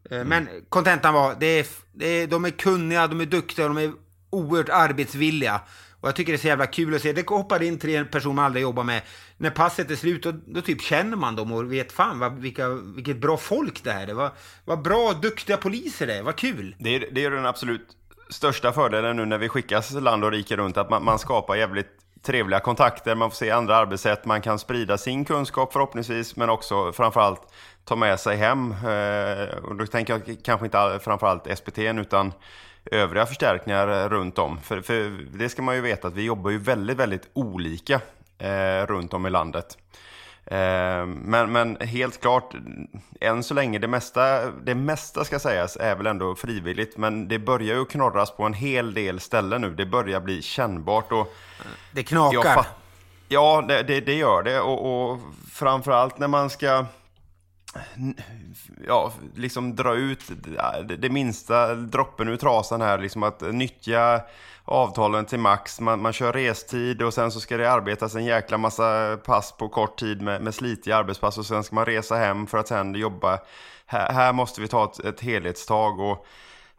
Eh, 0.10 0.18
mm. 0.18 0.28
Men 0.28 0.50
kontentan 0.70 1.14
var, 1.14 1.36
det 1.40 1.46
är, 1.46 1.68
det 1.94 2.08
är, 2.08 2.28
de 2.28 2.46
är 2.46 2.50
kunniga, 2.50 3.08
de 3.08 3.22
är 3.22 3.26
duktiga, 3.26 3.68
de 3.68 3.78
är 3.78 3.92
oerhört 4.30 4.70
arbetsvilliga. 4.70 5.62
Och 6.02 6.08
jag 6.08 6.16
tycker 6.16 6.32
det 6.32 6.36
är 6.36 6.42
så 6.42 6.48
jävla 6.48 6.68
kul 6.68 6.96
att 6.96 7.02
se. 7.02 7.14
Det 7.14 7.30
hoppar 7.30 7.64
in 7.64 7.80
tre 7.80 8.06
personer 8.06 8.36
man 8.36 8.46
aldrig 8.46 8.64
jobbar 8.64 8.84
med. 8.84 9.02
När 9.38 9.50
passet 9.50 9.92
är 9.92 9.96
slut, 9.96 10.24
då, 10.24 10.32
då 10.46 10.62
typ 10.62 10.82
känner 10.82 11.18
man 11.18 11.36
dem 11.36 11.52
och 11.52 11.74
vet 11.74 11.92
fan 11.92 12.20
vad, 12.20 12.40
vilka, 12.40 12.70
vilket 12.70 13.18
bra 13.18 13.38
folk 13.38 13.84
det 13.84 13.92
här 13.92 14.08
är. 14.08 14.14
Vad, 14.14 14.32
vad 14.66 14.82
bra, 14.82 15.14
duktiga 15.22 15.58
poliser 15.58 16.08
det 16.08 16.16
är. 16.16 16.24
Vad 16.24 16.36
kul! 16.36 16.76
Det 16.80 16.96
är, 16.96 17.10
det 17.12 17.26
är 17.26 17.32
den 17.32 17.46
absolut 17.46 17.88
största 18.30 18.72
fördelen 18.72 19.16
nu 19.16 19.26
när 19.26 19.38
vi 19.38 19.50
skickas 19.50 19.92
land 19.92 20.24
och 20.24 20.32
rike 20.32 20.56
runt. 20.56 20.78
Att 20.78 20.90
man, 20.90 21.04
man 21.04 21.20
skapar 21.20 21.56
jävligt 21.56 21.88
trevliga 22.24 22.60
kontakter, 22.60 23.16
man 23.16 23.30
får 23.30 23.36
se 23.36 23.52
andra 23.52 23.76
arbetssätt, 23.76 24.26
man 24.26 24.42
kan 24.42 24.60
sprida 24.60 24.98
sin 24.98 25.26
kunskap 25.26 25.74
förhoppningsvis, 25.74 26.36
men 26.36 26.50
också 26.50 26.92
framförallt 26.92 27.42
ta 27.86 27.96
med 27.96 28.20
sig 28.20 28.38
hem. 28.38 28.72
Eh, 28.72 29.58
och 29.64 29.76
då 29.76 29.86
tänker 29.86 30.14
jag 30.14 30.38
kanske 30.44 30.66
inte 30.66 31.00
framförallt 31.04 31.58
SPT 31.58 31.78
utan 31.78 32.34
övriga 32.92 33.26
förstärkningar 33.26 34.10
runt 34.10 34.40
om. 34.40 34.60
För, 34.60 34.82
för, 34.82 35.26
det 35.38 35.50
ska 35.50 35.62
man 35.62 35.76
ju 35.76 35.82
veta 35.82 36.08
att 36.08 36.14
vi 36.14 36.24
jobbar 36.24 36.52
ju 36.52 36.58
väldigt, 36.58 36.98
väldigt 36.98 37.30
olika 37.34 38.02
eh, 38.38 38.86
runt 38.88 39.14
om 39.14 39.26
i 39.26 39.30
landet. 39.30 39.78
Eh, 40.46 41.06
men, 41.06 41.52
men 41.52 41.78
helt 41.82 42.22
klart, 42.22 42.54
än 43.22 43.44
så 43.44 43.54
länge, 43.54 43.80
det 43.80 43.88
mesta, 43.88 44.52
det 44.52 44.76
mesta 44.76 45.26
ska 45.26 45.40
sägas 45.40 45.78
är 45.78 45.96
väl 45.96 46.08
ändå 46.08 46.36
frivilligt. 46.36 46.98
Men 46.98 47.28
det 47.28 47.40
börjar 47.40 47.76
ju 47.76 47.86
knorras 47.86 48.32
på 48.32 48.44
en 48.44 48.54
hel 48.54 48.94
del 48.94 49.20
ställen 49.20 49.62
nu. 49.62 49.70
Det 49.70 49.86
börjar 49.86 50.20
bli 50.20 50.42
kännbart. 50.42 51.12
Och 51.12 51.36
det 51.92 52.04
knakar. 52.04 52.66
ja, 53.28 53.66
det, 53.68 53.84
det, 53.84 54.00
det, 54.00 54.16
gör 54.16 54.44
det. 54.44 54.62
Och, 54.62 55.12
och 55.12 55.20
framförallt 55.54 56.20
när 56.20 56.28
man 56.28 56.50
ska 56.50 56.86
ja, 58.88 59.12
liksom 59.36 59.76
dra 59.76 59.96
ut 59.96 60.32
det 60.98 61.10
minsta 61.10 61.76
droppen 61.76 62.28
ur 62.28 62.38
trasan 62.38 62.82
här, 62.82 62.98
liksom 62.98 63.24
att 63.24 63.42
nyttja 63.42 64.22
avtalen 64.66 65.26
till 65.26 65.40
max. 65.40 65.80
Man, 65.80 66.02
man 66.02 66.14
kör 66.14 66.34
restid 66.34 67.02
och 67.02 67.14
sen 67.14 67.32
så 67.32 67.40
ska 67.40 67.58
det 67.58 67.72
arbetas 67.72 68.16
en 68.16 68.26
jäkla 68.26 68.58
massa 68.58 69.18
pass 69.26 69.52
på 69.52 69.70
kort 69.70 70.00
tid 70.00 70.22
med, 70.22 70.42
med 70.42 70.56
slitiga 70.56 70.98
arbetspass 70.98 71.38
och 71.38 71.46
sen 71.46 71.64
ska 71.64 71.76
man 71.76 71.86
resa 71.86 72.16
hem 72.16 72.48
för 72.48 72.58
att 72.58 72.68
sen 72.68 72.96
jobba. 72.96 73.40
Här, 73.86 74.12
här 74.14 74.34
måste 74.34 74.62
vi 74.62 74.68
ta 74.68 74.84
ett, 74.84 75.00
ett 75.00 75.22
helhetstag 75.22 76.00
och 76.00 76.26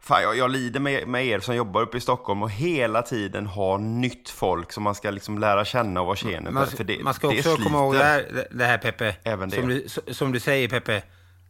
Fan, 0.01 0.21
jag, 0.23 0.37
jag 0.37 0.51
lider 0.51 0.79
med, 0.79 1.07
med 1.07 1.25
er 1.25 1.39
som 1.39 1.55
jobbar 1.55 1.81
uppe 1.81 1.97
i 1.97 2.01
Stockholm 2.01 2.43
och 2.43 2.51
hela 2.51 3.01
tiden 3.01 3.45
har 3.45 3.77
nytt 3.77 4.29
folk 4.29 4.71
som 4.71 4.83
man 4.83 4.95
ska 4.95 5.11
liksom 5.11 5.39
lära 5.39 5.65
känna 5.65 6.01
och 6.01 6.05
vara 6.05 6.15
tjener 6.15 6.51
man, 6.51 6.67
för 6.67 6.83
det, 6.83 7.03
Man 7.03 7.13
ska 7.13 7.27
också 7.27 7.55
komma 7.55 7.77
ihåg 7.77 7.93
det 7.93 8.03
här, 8.03 8.47
det 8.51 8.65
här 8.65 8.77
Peppe. 8.77 9.15
Även 9.23 9.49
det. 9.49 9.55
Som, 9.55 9.67
du, 9.67 10.13
som 10.13 10.31
du 10.31 10.39
säger 10.39 10.67
Peppe, 10.67 11.03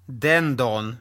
den 0.06 0.58
dagen 0.58 0.98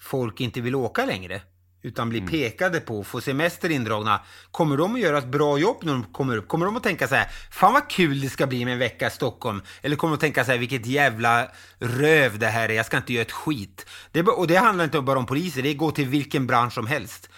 folk 0.00 0.40
inte 0.40 0.60
vill 0.60 0.74
åka 0.74 1.06
längre 1.06 1.40
utan 1.82 2.08
blir 2.08 2.20
mm. 2.20 2.30
pekade 2.30 2.80
på, 2.80 3.04
få 3.04 3.20
semester 3.20 3.70
indragna. 3.70 4.20
Kommer 4.50 4.76
de 4.76 4.94
att 4.94 5.00
göra 5.00 5.18
ett 5.18 5.26
bra 5.26 5.58
jobb 5.58 5.76
när 5.82 5.92
de 5.92 6.04
kommer 6.04 6.36
upp? 6.36 6.48
Kommer 6.48 6.66
de 6.66 6.76
att 6.76 6.82
tänka 6.82 7.08
så 7.08 7.14
här, 7.14 7.26
fan 7.50 7.72
vad 7.72 7.88
kul 7.88 8.20
det 8.20 8.28
ska 8.28 8.46
bli 8.46 8.64
med 8.64 8.72
en 8.72 8.78
vecka 8.78 9.06
i 9.06 9.10
Stockholm? 9.10 9.62
Eller 9.82 9.96
kommer 9.96 10.10
de 10.10 10.14
att 10.14 10.20
tänka 10.20 10.44
så 10.44 10.50
här, 10.50 10.58
vilket 10.58 10.86
jävla 10.86 11.48
röv 11.78 12.38
det 12.38 12.46
här 12.46 12.68
är, 12.68 12.74
jag 12.74 12.86
ska 12.86 12.96
inte 12.96 13.12
göra 13.12 13.22
ett 13.22 13.32
skit. 13.32 13.86
Det, 14.12 14.22
och 14.22 14.46
det 14.46 14.56
handlar 14.56 14.84
inte 14.84 15.00
bara 15.00 15.18
om 15.18 15.26
poliser, 15.26 15.62
det 15.62 15.74
går 15.74 15.90
till 15.90 16.08
vilken 16.08 16.46
bransch 16.46 16.72
som 16.72 16.86
helst. 16.86 17.30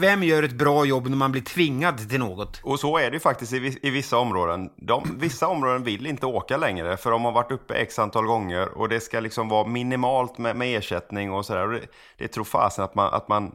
Vem 0.00 0.22
gör 0.22 0.42
ett 0.42 0.52
bra 0.52 0.84
jobb 0.84 1.08
när 1.08 1.16
man 1.16 1.32
blir 1.32 1.42
tvingad 1.42 2.08
till 2.10 2.18
något? 2.18 2.60
Och 2.62 2.80
så 2.80 2.98
är 2.98 3.10
det 3.10 3.14
ju 3.14 3.20
faktiskt 3.20 3.52
i, 3.52 3.78
i 3.82 3.90
vissa 3.90 4.18
områden. 4.18 4.70
De, 4.76 5.18
vissa 5.18 5.48
områden 5.48 5.84
vill 5.84 6.06
inte 6.06 6.26
åka 6.26 6.56
längre 6.56 6.96
för 6.96 7.10
de 7.10 7.24
har 7.24 7.32
varit 7.32 7.52
uppe 7.52 7.74
x 7.74 7.98
antal 7.98 8.26
gånger 8.26 8.78
och 8.78 8.88
det 8.88 9.00
ska 9.00 9.20
liksom 9.20 9.48
vara 9.48 9.66
minimalt 9.66 10.38
med, 10.38 10.56
med 10.56 10.78
ersättning 10.78 11.32
och 11.32 11.46
sådär. 11.46 11.66
Det, 11.66 11.80
det 12.18 12.28
tror 12.28 12.44
fasen 12.44 12.84
att 12.84 12.94
man, 12.94 13.14
att 13.14 13.28
man 13.28 13.52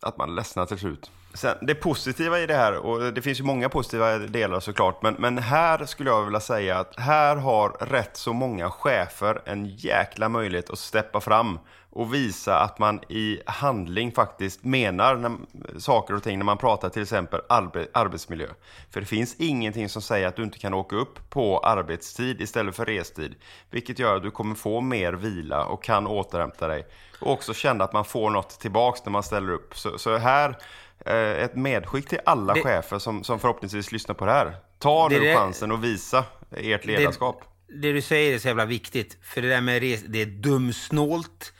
att 0.00 0.16
man 0.16 0.34
ledsnar 0.34 0.66
till 0.66 0.78
slut. 0.78 1.10
Sen, 1.34 1.56
det 1.62 1.74
positiva 1.74 2.40
i 2.40 2.46
det 2.46 2.54
här, 2.54 2.76
och 2.76 3.12
det 3.12 3.22
finns 3.22 3.40
ju 3.40 3.44
många 3.44 3.68
positiva 3.68 4.18
delar 4.18 4.60
såklart, 4.60 5.02
men, 5.02 5.14
men 5.14 5.38
här 5.38 5.84
skulle 5.84 6.10
jag 6.10 6.24
vilja 6.24 6.40
säga 6.40 6.78
att 6.78 7.00
här 7.00 7.36
har 7.36 7.68
rätt 7.68 8.16
så 8.16 8.32
många 8.32 8.70
chefer 8.70 9.42
en 9.44 9.66
jäkla 9.66 10.28
möjlighet 10.28 10.70
att 10.70 10.78
steppa 10.78 11.20
fram 11.20 11.58
och 11.98 12.14
visa 12.14 12.58
att 12.58 12.78
man 12.78 13.00
i 13.08 13.40
handling 13.46 14.12
faktiskt 14.12 14.64
menar 14.64 15.16
när, 15.16 15.36
saker 15.80 16.14
och 16.14 16.22
ting 16.22 16.38
när 16.38 16.44
man 16.44 16.58
pratar 16.58 16.88
till 16.88 17.02
exempel 17.02 17.40
arbe, 17.48 17.86
arbetsmiljö. 17.92 18.46
För 18.90 19.00
det 19.00 19.06
finns 19.06 19.36
ingenting 19.38 19.88
som 19.88 20.02
säger 20.02 20.26
att 20.28 20.36
du 20.36 20.42
inte 20.42 20.58
kan 20.58 20.74
åka 20.74 20.96
upp 20.96 21.30
på 21.30 21.58
arbetstid 21.58 22.40
istället 22.40 22.76
för 22.76 22.84
restid, 22.84 23.34
vilket 23.70 23.98
gör 23.98 24.16
att 24.16 24.22
du 24.22 24.30
kommer 24.30 24.54
få 24.54 24.80
mer 24.80 25.12
vila 25.12 25.64
och 25.64 25.82
kan 25.82 26.06
återhämta 26.06 26.68
dig. 26.68 26.86
Och 27.20 27.32
också 27.32 27.54
känna 27.54 27.84
att 27.84 27.92
man 27.92 28.04
får 28.04 28.30
något 28.30 28.60
tillbaks 28.60 29.04
när 29.04 29.10
man 29.12 29.22
ställer 29.22 29.52
upp. 29.52 29.76
Så, 29.78 29.98
så 29.98 30.16
här 30.16 30.58
eh, 31.06 31.14
ett 31.44 31.54
medskick 31.54 32.08
till 32.08 32.20
alla 32.24 32.54
Det- 32.54 32.60
chefer 32.60 32.98
som, 32.98 33.24
som 33.24 33.38
förhoppningsvis 33.38 33.92
lyssnar 33.92 34.14
på 34.14 34.26
det 34.26 34.32
här. 34.32 34.56
Ta 34.78 35.08
Det 35.08 35.20
nu 35.20 35.34
chansen 35.34 35.72
och 35.72 35.84
visa 35.84 36.24
ert 36.56 36.84
ledarskap. 36.84 37.42
Det 37.82 37.92
du 37.92 38.02
säger 38.02 38.34
är 38.34 38.38
så 38.38 38.48
jävla 38.48 38.64
viktigt. 38.64 39.18
För 39.22 39.42
det 39.42 39.48
där 39.48 39.60
med 39.60 39.80
res, 39.82 40.02
det 40.02 40.22
är 40.22 40.26
dumsnålt. 40.26 41.52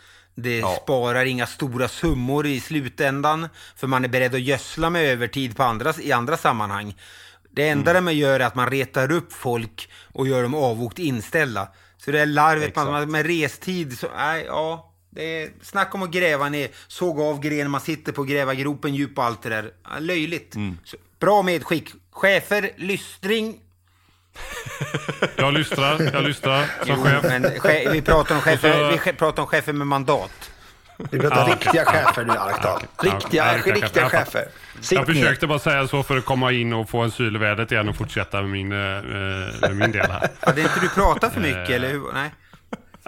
Det 0.42 0.59
Ja. 0.59 0.79
sparar 0.83 1.24
inga 1.24 1.46
stora 1.46 1.88
summor 1.88 2.46
i 2.46 2.61
slutändan. 2.61 3.48
För 3.77 3.87
man 3.87 4.05
är 4.05 4.09
beredd 4.09 4.35
att 4.35 4.40
gödsla 4.40 4.90
med 4.90 5.05
övertid 5.05 5.57
på 5.57 5.62
andra, 5.62 5.94
i 6.01 6.12
andra 6.12 6.37
sammanhang. 6.37 6.96
Det 7.51 7.68
enda 7.68 7.90
Mm. 7.90 8.05
de 8.05 8.12
gör 8.14 8.40
är 8.40 8.44
att 8.46 8.55
man 8.55 8.70
retar 8.70 9.12
upp 9.12 9.33
folk 9.33 9.88
och 10.12 10.29
gör 10.29 10.42
dem 10.42 10.55
avvokt 10.55 10.98
inställda. 10.98 11.68
Så 11.96 12.11
det 12.11 12.20
är 12.20 12.27
larvet 12.27 12.77
man, 12.77 13.11
med 13.11 13.27
restid. 13.27 13.98
Så, 13.98 14.07
nej, 14.16 14.44
ja, 14.46 14.92
det 15.11 15.42
är 15.42 15.51
snack 15.62 15.94
om 15.94 16.03
att 16.03 16.11
gräva 16.11 16.48
ner, 16.48 16.68
såga 16.88 17.22
av 17.22 17.40
grenen 17.40 17.70
man 17.70 17.81
sitter 17.81 18.12
på, 18.12 18.22
gräva 18.24 18.55
gropen 18.55 18.94
djup 18.94 19.18
och 19.18 19.24
allt 19.24 19.42
det 19.42 19.48
där. 19.48 19.70
Löjligt. 20.01 20.55
Mm. 20.55 20.79
Så, 20.85 20.96
bra 21.20 21.42
medskick. 21.42 21.90
Chefer, 22.11 22.70
lystring, 22.77 23.61
Jag 25.37 25.55
lystrar, 25.55 26.11
jag 26.12 26.22
lystrar 26.24 26.64
som 26.87 26.96
Jo, 26.98 27.05
chef. 27.05 27.22
men 27.24 27.44
che- 27.44 27.92
vi 27.92 28.03
pratar 28.03 28.35
om 28.35 28.40
chefer, 28.40 29.01
vi 29.05 29.12
pratar 29.12 29.42
om 29.42 29.46
chefer 29.48 29.72
med 29.72 29.87
mandat. 29.87 30.51
Vi 31.11 31.18
pratar 31.18 31.48
Ja, 31.48 31.55
riktiga 31.55 31.85
chefer 31.85 32.24
nu, 32.24 32.33
Arkdal. 32.33 32.83
Riktiga, 33.03 33.46
Ja, 33.46 33.57
riktiga 33.57 33.74
riktiga, 33.74 34.09
chefer. 34.09 34.24
chefer. 34.24 34.48
Sitt 34.81 34.98
Jag 34.98 35.09
ner. 35.09 35.14
försökte 35.14 35.46
bara 35.46 35.59
säga 35.59 35.88
så 35.88 36.03
för 36.03 36.16
att 36.18 36.24
komma 36.24 36.53
in 36.53 36.72
och 36.72 36.90
få 36.90 36.98
en 36.98 37.11
syl 37.11 37.37
i 37.37 37.38
vädret 37.38 37.72
igen 37.72 37.88
och 37.88 37.96
fortsätta 37.96 38.40
med 38.42 38.51
min, 38.51 38.72
eh, 38.72 38.79
med 39.61 39.77
min 39.77 39.92
del 39.92 40.11
här. 40.11 40.29
Hade 40.40 40.61
inte 40.61 40.81
du 40.81 40.88
pratat 40.88 41.33
för 41.35 41.40
mycket 41.40 41.68
Eh, 41.70 41.77
eller 41.77 41.88
hur? 41.90 42.12
Nej. 42.14 42.31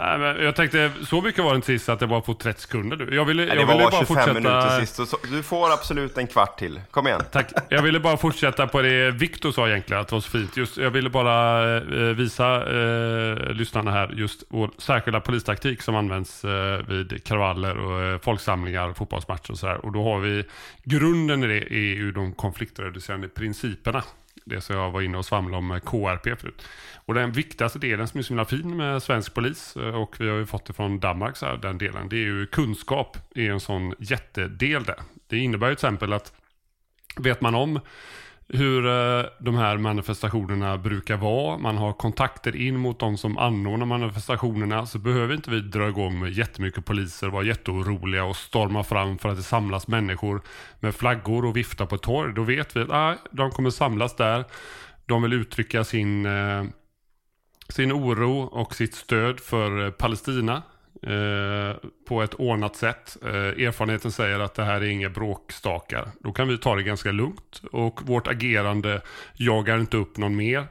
Nej, 0.03 0.19
men 0.19 0.45
jag 0.45 0.57
tänkte, 0.57 0.91
så 1.07 1.21
mycket 1.21 1.45
var 1.45 1.51
det 1.51 1.57
inte 1.57 1.67
sist 1.67 1.89
att 1.89 2.01
det 2.01 2.07
var 2.07 2.21
på 2.21 2.35
30 2.35 2.61
sekunder. 2.61 2.97
du. 2.97 3.15
Jag 3.15 3.25
ville, 3.25 3.43
Ja, 3.43 3.49
jag 3.55 3.67
ville 3.67 3.83
var 3.85 3.91
bara 3.91 4.01
25 4.01 4.07
fortsätta... 4.07 4.33
minuter 4.35 4.81
sist, 4.81 4.95
så- 4.97 5.07
så 5.07 5.17
du 5.31 5.43
får 5.43 5.73
absolut 5.73 6.19
en 6.19 6.27
kvart 6.27 6.59
till. 6.59 6.81
Kom 6.91 7.07
igen. 7.07 7.21
Tack. 7.33 7.53
Jag 7.69 7.83
ville 7.83 8.01
bara 8.01 8.17
fortsätta 8.17 8.67
på 8.67 8.83
det 8.83 9.11
Viktor 9.11 9.53
sa 9.53 9.69
egentligen, 9.69 10.01
att 10.03 10.09
det 10.09 10.15
var 10.15 10.21
så 10.21 10.31
fint. 10.31 10.57
Just, 10.57 10.77
jag 10.77 10.91
ville 10.91 11.11
bara 11.11 11.77
eh, 11.77 11.83
visa 12.17 12.57
eh, 12.57 13.53
lyssnarna 13.53 13.91
här 13.91 14.11
just 14.17 14.43
vår 14.49 14.71
särskilda 14.79 15.21
polistaktik 15.21 15.83
som 15.83 15.97
används 15.97 16.45
eh, 16.45 16.87
vid 16.89 17.25
kravaller 17.25 17.79
och 17.79 18.03
eh, 18.03 18.19
folksamlingar, 18.19 18.93
fotbollsmatcher 18.93 19.51
och 19.51 19.59
sådär. 19.59 19.85
Och 19.87 19.93
då 19.93 20.05
har 20.05 20.19
vi 20.21 20.45
grunden 20.85 21.45
i 21.45 21.47
det 21.47 21.73
är 21.75 21.95
ju 21.95 22.13
de 22.13 22.33
konfliktreducerande 22.33 23.29
principerna. 23.29 24.03
Det 24.45 24.61
som 24.61 24.77
jag 24.77 24.91
var 24.91 25.01
inne 25.03 25.19
och 25.19 25.25
svamlade 25.25 25.57
om 25.59 25.67
med 25.67 25.85
KRP 25.85 26.41
förut. 26.41 26.63
Och 27.05 27.15
den 27.15 27.33
viktigaste 27.33 27.79
delen 27.79 28.09
som 28.09 28.19
är 28.19 28.23
så 28.23 28.29
himla 28.29 28.45
fin 28.45 28.77
med 28.77 29.03
svensk 29.03 29.35
polis 29.35 29.77
eh, 29.77 29.95
och 29.95 30.17
vi 30.21 30.29
har 30.29 30.37
ju 30.37 30.47
fått 30.47 30.65
det 30.65 30.73
från 30.73 31.01
Danmark, 31.01 31.37
så 31.37 31.47
här, 31.47 31.57
den 31.57 31.79
delen, 31.79 32.09
det 32.09 32.17
är 32.17 32.27
ju 32.27 32.47
kunskap 32.47 33.17
är 33.35 33.51
en 33.51 33.61
sån 33.61 33.95
jättedel 33.99 34.85
där. 34.85 35.01
Det 35.27 35.39
innebär 35.39 35.69
ju 35.69 35.75
till 35.75 35.87
exempel 35.87 36.13
att 36.13 36.33
vet 37.17 37.41
man 37.41 37.55
om 37.55 37.81
hur 38.53 38.87
eh, 38.87 39.25
de 39.39 39.55
här 39.55 39.77
manifestationerna 39.77 40.79
brukar 40.79 41.17
vara, 41.17 41.59
man 41.59 41.77
har 41.77 41.93
kontakter 41.93 42.57
in 42.57 42.77
mot 42.77 42.99
de 42.99 43.17
som 43.17 43.39
anordnar 43.39 43.87
manifestationerna, 43.87 44.87
så 44.87 44.99
behöver 44.99 45.35
inte 45.35 45.51
vi 45.51 45.61
dra 45.61 45.89
igång 45.89 46.21
med 46.21 46.33
jättemycket 46.33 46.85
poliser, 46.85 47.29
vara 47.29 47.45
jätteoroliga 47.45 48.25
och 48.25 48.37
storma 48.37 48.85
fram 48.85 49.19
för 49.19 49.29
att 49.29 49.37
det 49.37 49.43
samlas 49.43 49.89
människor 49.89 50.43
med 50.81 50.95
flaggor 50.95 51.45
och 51.45 51.57
vifta 51.57 51.87
på 51.87 51.95
ett 51.95 52.03
torg. 52.03 52.35
Då 52.35 52.43
vet 52.43 52.77
vi 52.77 52.81
att 52.81 52.91
ah, 52.91 53.17
de 53.31 53.51
kommer 53.51 53.71
samlas 53.71 54.17
där, 54.17 54.45
de 55.07 55.23
vill 55.23 55.33
uttrycka 55.33 55.85
sin, 55.85 56.27
eh, 56.27 56.65
sin 57.71 57.93
oro 57.93 58.41
och 58.43 58.75
sitt 58.75 58.95
stöd 58.95 59.41
för 59.41 59.85
eh, 59.85 59.91
Palestina 59.91 60.63
eh, 61.03 61.91
på 62.09 62.23
ett 62.23 62.35
ordnat 62.35 62.77
sätt. 62.77 63.17
Eh, 63.23 63.67
erfarenheten 63.67 64.13
säger 64.13 64.41
att 64.41 64.55
det 64.55 64.65
här 64.65 64.81
är 64.81 64.89
inga 64.89 65.09
bråkstakar. 65.09 66.09
Då 66.21 66.33
kan 66.33 66.49
vi 66.49 66.59
ta 66.59 66.77
det 66.77 66.83
ganska 66.83 67.13
lugnt 67.13 67.63
och 67.73 68.09
vårt 68.09 68.27
agerande 68.27 69.01
jagar 69.35 69.79
inte 69.79 69.97
upp 69.97 70.17
någon 70.17 70.37
mer. 70.37 70.67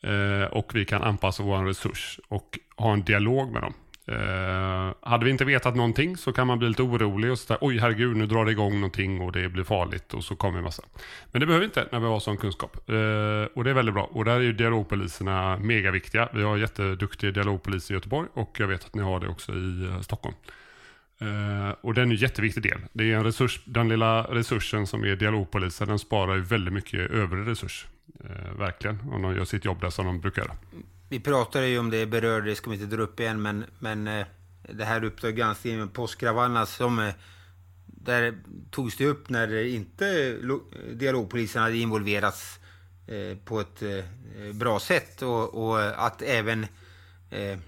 Eh, 0.00 0.44
och 0.50 0.74
vi 0.74 0.84
kan 0.84 1.02
anpassa 1.02 1.42
vår 1.42 1.64
resurs 1.64 2.20
och 2.28 2.58
ha 2.76 2.92
en 2.92 3.02
dialog 3.02 3.52
med 3.52 3.62
dem. 3.62 3.74
Eh, 4.08 4.94
hade 5.00 5.24
vi 5.24 5.30
inte 5.30 5.44
vetat 5.44 5.76
någonting 5.76 6.16
så 6.16 6.32
kan 6.32 6.46
man 6.46 6.58
bli 6.58 6.68
lite 6.68 6.82
orolig 6.82 7.30
och 7.30 7.38
sådär. 7.38 7.58
oj 7.60 7.78
herregud 7.78 8.16
nu 8.16 8.26
drar 8.26 8.44
det 8.44 8.50
igång 8.50 8.74
någonting 8.74 9.20
och 9.20 9.32
det 9.32 9.48
blir 9.48 9.64
farligt 9.64 10.14
och 10.14 10.24
så 10.24 10.36
kommer 10.36 10.58
en 10.58 10.64
massa. 10.64 10.82
Men 11.32 11.40
det 11.40 11.46
behöver 11.46 11.60
vi 11.60 11.64
inte 11.64 11.88
när 11.92 12.00
vi 12.00 12.06
har 12.06 12.20
sån 12.20 12.36
kunskap. 12.36 12.76
Eh, 12.76 12.94
och 13.54 13.64
det 13.64 13.70
är 13.70 13.74
väldigt 13.74 13.94
bra. 13.94 14.04
Och 14.12 14.24
där 14.24 14.36
är 14.36 14.40
ju 14.40 14.52
dialogpoliserna 14.52 15.58
megaviktiga. 15.58 16.28
Vi 16.34 16.42
har 16.42 16.56
jätteduktiga 16.56 17.30
dialogpoliser 17.30 17.94
i 17.94 17.96
Göteborg 17.96 18.28
och 18.34 18.56
jag 18.60 18.66
vet 18.66 18.84
att 18.84 18.94
ni 18.94 19.02
har 19.02 19.20
det 19.20 19.28
också 19.28 19.52
i 19.52 19.84
eh, 19.84 20.00
Stockholm. 20.00 20.34
Eh, 21.20 21.74
och 21.80 21.94
den 21.94 22.08
är 22.08 22.14
en 22.14 22.20
jätteviktig 22.20 22.62
del. 22.62 22.80
Det 22.92 23.12
är 23.12 23.16
en 23.16 23.24
resurs, 23.24 23.60
den 23.64 23.88
lilla 23.88 24.22
resursen 24.22 24.86
som 24.86 25.04
är 25.04 25.16
dialogpoliser, 25.16 25.86
den 25.86 25.98
sparar 25.98 26.34
ju 26.34 26.42
väldigt 26.42 26.74
mycket 26.74 27.10
övrig 27.10 27.48
resurs. 27.48 27.86
Eh, 28.24 28.58
verkligen, 28.58 29.00
om 29.12 29.22
de 29.22 29.36
gör 29.36 29.44
sitt 29.44 29.64
jobb 29.64 29.80
där 29.80 29.90
som 29.90 30.06
de 30.06 30.20
brukar 30.20 30.42
göra. 30.42 30.54
Vi 31.08 31.20
pratade 31.20 31.68
ju 31.68 31.78
om 31.78 31.90
det 31.90 32.06
berörde, 32.06 32.50
det 32.50 32.56
ska 32.56 32.70
vi 32.70 32.76
inte 32.82 32.96
dra 32.96 33.02
upp 33.02 33.20
igen, 33.20 33.42
men, 33.42 33.64
men 33.78 34.08
eh, 34.08 34.26
det 34.62 34.84
här 34.84 35.04
Uppdrag 35.04 35.36
granskning 35.36 35.78
med 35.78 35.92
påskkravallerna 35.92 36.66
som 36.66 36.98
eh, 36.98 37.14
där 37.86 38.38
togs 38.70 38.96
det 38.96 39.06
upp 39.06 39.28
när 39.28 39.64
inte 39.66 40.36
lo- 40.40 40.70
dialogpolisen 40.92 41.62
hade 41.62 41.76
involverats 41.76 42.58
eh, 43.06 43.38
på 43.44 43.60
ett 43.60 43.82
bra 44.54 44.80
sätt. 44.80 45.22
Och, 45.22 45.54
och 45.54 46.06
att 46.06 46.22
även 46.22 46.66
eh, 47.30 47.58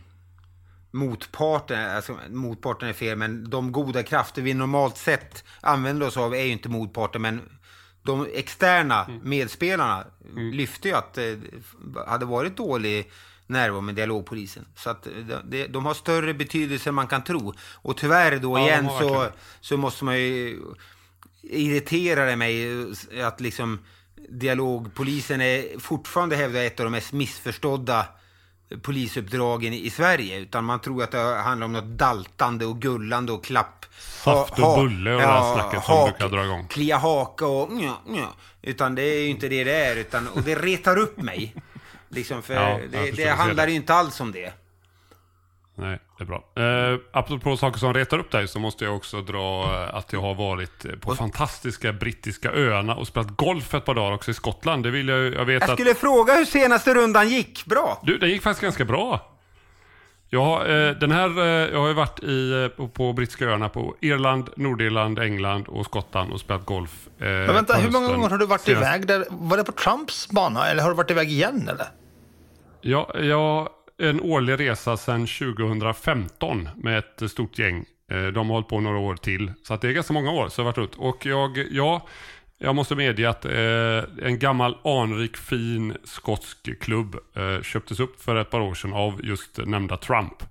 motparten, 0.90 1.90
alltså 1.96 2.18
motparten 2.30 2.88
är 2.88 2.92
fel, 2.92 3.18
men 3.18 3.50
de 3.50 3.72
goda 3.72 4.02
krafter 4.02 4.42
vi 4.42 4.54
normalt 4.54 4.96
sett 4.96 5.44
använder 5.60 6.06
oss 6.06 6.16
av 6.16 6.34
är 6.34 6.42
ju 6.42 6.52
inte 6.52 6.68
motparten, 6.68 7.22
men 7.22 7.40
de 8.02 8.26
externa 8.34 9.06
medspelarna 9.22 10.04
lyfte 10.52 10.88
ju 10.88 10.94
att 10.94 11.14
det 11.14 11.38
hade 12.06 12.26
varit 12.26 12.56
dålig 12.56 13.10
närvaro 13.50 13.80
med 13.80 13.94
dialogpolisen. 13.94 14.64
Så 14.76 14.90
att 14.90 15.02
de, 15.02 15.36
de, 15.44 15.66
de 15.66 15.86
har 15.86 15.94
större 15.94 16.34
betydelse 16.34 16.88
än 16.88 16.94
man 16.94 17.06
kan 17.06 17.24
tro. 17.24 17.54
Och 17.72 17.96
tyvärr 17.96 18.38
då 18.38 18.58
Ja, 18.58 18.64
igen 18.66 18.86
så, 18.86 18.92
verkligen. 19.08 19.32
så 19.60 19.76
måste 19.76 20.04
man 20.04 20.18
ju 20.18 20.58
irritera 21.42 22.24
det 22.24 22.36
mig 22.36 22.68
att 23.24 23.40
liksom 23.40 23.78
dialogpolisen 24.28 25.40
är 25.40 25.78
fortfarande 25.78 26.36
hävdar 26.36 26.60
ett 26.60 26.80
av 26.80 26.84
de 26.84 26.90
mest 26.90 27.12
missförstådda 27.12 28.06
polisuppdragen 28.82 29.72
i 29.72 29.90
Sverige. 29.90 30.38
Utan 30.38 30.64
man 30.64 30.80
tror 30.80 31.02
att 31.02 31.10
det 31.10 31.18
handlar 31.18 31.64
om 31.64 31.72
något 31.72 31.84
daltande 31.98 32.66
och 32.66 32.80
gullande 32.80 33.32
och 33.32 33.44
klapp. 33.44 33.86
Saft 34.24 34.58
och 34.58 34.78
bulle 34.78 35.14
och 35.14 35.20
det 35.20 35.26
där 35.26 35.54
snacket 35.54 35.84
som 35.84 36.04
brukar 36.10 36.28
dra 36.28 36.44
igång. 36.44 36.66
Klia 36.68 36.96
haka 36.98 37.46
och 37.46 37.72
nja, 37.72 37.96
nja. 38.06 38.28
Utan 38.62 38.94
det 38.94 39.02
är 39.02 39.20
ju 39.20 39.26
inte 39.28 39.48
det 39.48 39.64
det 39.64 39.72
är. 39.74 39.96
Utan, 39.96 40.28
och 40.28 40.42
det 40.42 40.54
retar 40.54 40.96
upp 40.96 41.16
mig. 41.16 41.54
Liksom 42.10 42.42
för 42.42 42.54
Ja, 42.54 42.80
det, 42.92 43.10
det 43.16 43.28
handlar 43.28 43.68
ju 43.68 43.74
inte 43.74 43.94
alls 43.94 44.20
om 44.20 44.32
det. 44.32 44.52
Nej, 45.74 45.98
det 46.18 46.24
är 46.24 46.26
bra. 46.26 46.44
Eh, 46.56 46.98
apropå 47.12 47.56
saker 47.56 47.78
som 47.78 47.94
retar 47.94 48.18
upp 48.18 48.30
dig 48.30 48.48
så 48.48 48.58
måste 48.58 48.84
jag 48.84 48.96
också 48.96 49.20
dra 49.20 49.62
eh, 49.64 49.94
att 49.94 50.12
jag 50.12 50.20
har 50.20 50.34
varit 50.34 50.84
eh, 50.84 50.90
på 50.92 51.14
fantastiska 51.14 51.92
brittiska 51.92 52.52
öarna 52.52 52.94
och 52.94 53.06
spelat 53.06 53.36
golf 53.36 53.74
ett 53.74 53.84
par 53.84 53.94
dagar 53.94 54.12
också 54.14 54.30
i 54.30 54.34
Skottland. 54.34 54.82
Det 54.82 54.90
vill 54.90 55.08
jag 55.08 55.34
jag 55.34 55.44
vet 55.44 55.60
Jag 55.62 55.70
att... 55.70 55.76
skulle 55.78 55.94
fråga 55.94 56.34
hur 56.34 56.44
senaste 56.44 56.94
rundan 56.94 57.28
gick. 57.28 57.64
Bra! 57.66 58.00
Du, 58.02 58.18
den 58.18 58.30
gick 58.30 58.42
faktiskt 58.42 58.62
ganska 58.62 58.84
bra. 58.84 59.26
Jag 60.32 60.44
har, 60.44 60.60
eh, 60.68 60.90
den 60.94 61.10
här, 61.12 61.38
eh, 61.38 61.44
jag 61.72 61.80
har 61.80 61.88
ju 61.88 61.94
varit 61.94 62.22
i, 62.22 62.62
eh, 62.62 62.68
på, 62.68 62.88
på 62.88 63.12
brittiska 63.12 63.44
öarna 63.44 63.68
på 63.68 63.96
Irland, 64.00 64.50
Nordirland, 64.56 65.18
England 65.18 65.68
och 65.68 65.84
Skottland 65.84 66.32
och 66.32 66.40
spelat 66.40 66.64
golf. 66.66 67.08
Eh, 67.18 67.26
Men 67.26 67.46
vänta, 67.54 67.74
på 67.74 67.80
hur 67.80 67.90
många 67.90 68.08
gånger 68.08 68.28
har 68.30 68.38
du 68.38 68.46
varit 68.46 68.60
Senast- 68.60 68.80
iväg 68.82 69.06
där? 69.06 69.24
Var 69.30 69.56
det 69.56 69.64
på 69.64 69.72
Trumps 69.72 70.28
bana 70.28 70.66
eller 70.68 70.82
har 70.82 70.90
du 70.90 70.96
varit 70.96 71.10
iväg 71.10 71.28
igen 71.30 71.68
eller? 71.68 71.86
Ja, 72.80 73.10
jag 73.20 73.68
en 73.98 74.20
årlig 74.20 74.60
resa 74.60 74.96
sedan 74.96 75.26
2015 75.26 76.68
med 76.76 76.98
ett 76.98 77.30
stort 77.30 77.58
gäng. 77.58 77.84
Eh, 78.10 78.26
De 78.26 78.46
har 78.48 78.54
hållit 78.54 78.68
på 78.68 78.80
några 78.80 78.98
år 78.98 79.16
till. 79.16 79.52
Så 79.62 79.76
det 79.76 79.88
är 79.88 79.92
ganska 79.92 80.12
många 80.12 80.30
år 80.30 80.48
så 80.48 80.60
jag 80.60 80.64
varit 80.64 80.78
runt. 80.78 80.94
Och 80.96 81.26
jag, 81.26 81.66
ja, 81.70 82.06
jag 82.58 82.74
måste 82.74 82.94
medge 82.94 83.28
att 83.28 83.44
eh, 83.44 84.26
en 84.28 84.38
gammal 84.38 84.76
anrik 84.84 85.36
fin 85.36 85.96
skotsk 86.04 86.80
klubb 86.80 87.16
eh, 87.36 87.62
köptes 87.62 88.00
upp 88.00 88.20
för 88.22 88.36
ett 88.36 88.50
par 88.50 88.60
år 88.60 88.74
sedan 88.74 88.92
av 88.92 89.20
just 89.24 89.58
nämnda 89.66 89.96
Trump. 89.96 90.42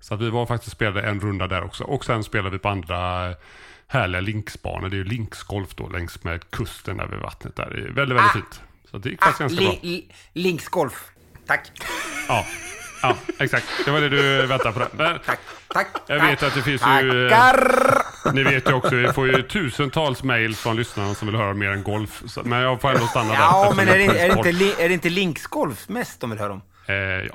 Så 0.00 0.14
att 0.14 0.20
vi 0.20 0.30
var 0.30 0.46
faktiskt 0.46 0.72
spelade 0.72 1.02
en 1.02 1.20
runda 1.20 1.46
där 1.46 1.64
också. 1.64 1.84
Och 1.84 2.04
sen 2.04 2.24
spelade 2.24 2.50
vi 2.50 2.58
på 2.58 2.68
andra 2.68 3.34
härliga 3.86 4.20
linksbanor. 4.20 4.88
Det 4.88 4.94
är 4.96 4.98
ju 4.98 5.04
linksgolf 5.04 5.74
då 5.74 5.88
längs 5.88 6.24
med 6.24 6.50
kusten 6.50 7.00
över 7.00 7.16
vattnet 7.16 7.56
där. 7.56 7.70
Det 7.70 7.76
är 7.76 7.82
väldigt, 7.82 7.96
väldigt 7.98 8.20
Ah. 8.30 8.32
fint. 8.34 8.60
Så 8.90 8.98
det 8.98 9.08
gick 9.10 9.22
faktiskt 9.24 9.40
Ah, 9.40 9.44
ganska 9.44 9.60
li, 9.60 9.66
bra. 9.66 9.78
li, 9.82 10.08
linksgolf. 10.32 11.11
Tack. 11.46 11.70
Ja. 12.28 12.46
ja, 13.02 13.16
exakt. 13.38 13.66
Det 13.84 13.90
var 13.90 14.00
det 14.00 14.08
du 14.08 14.46
väntade 14.46 14.72
på. 14.72 14.86
Men 14.96 15.18
Tack. 15.26 15.38
Tack. 15.68 15.86
Jag 16.06 16.18
tack. 16.20 16.30
vet 16.30 16.42
att 16.42 16.54
det 16.54 16.62
finns 16.62 16.82
ju... 16.82 17.24
eh, 17.26 17.30
Tackar! 17.30 18.32
Ni 18.32 18.42
vet 18.42 18.68
ju 18.68 18.72
också, 18.72 18.94
vi 18.94 19.08
får 19.12 19.26
ju 19.26 19.42
tusentals 19.42 20.22
mail 20.22 20.56
från 20.56 20.76
lyssnarna 20.76 21.14
som 21.14 21.28
vill 21.28 21.36
höra 21.36 21.54
mer 21.54 21.70
än 21.70 21.82
golf. 21.82 22.22
Så, 22.26 22.42
men 22.44 22.58
jag 22.60 22.80
får 22.80 22.88
ändå 22.90 23.06
stanna 23.06 23.28
där. 23.32 23.38
Ja, 23.38 23.72
men 23.76 23.88
är 23.88 23.98
det, 23.98 24.04
är, 24.04 24.28
det 24.42 24.48
inte, 24.50 24.82
är 24.84 24.88
det 24.88 24.94
inte 24.94 25.10
linksgolf 25.10 25.88
mest 25.88 26.20
de 26.20 26.30
vill 26.30 26.38
höra 26.38 26.52
om? 26.52 26.62
Eh, 26.86 26.94
ja. 26.96 27.34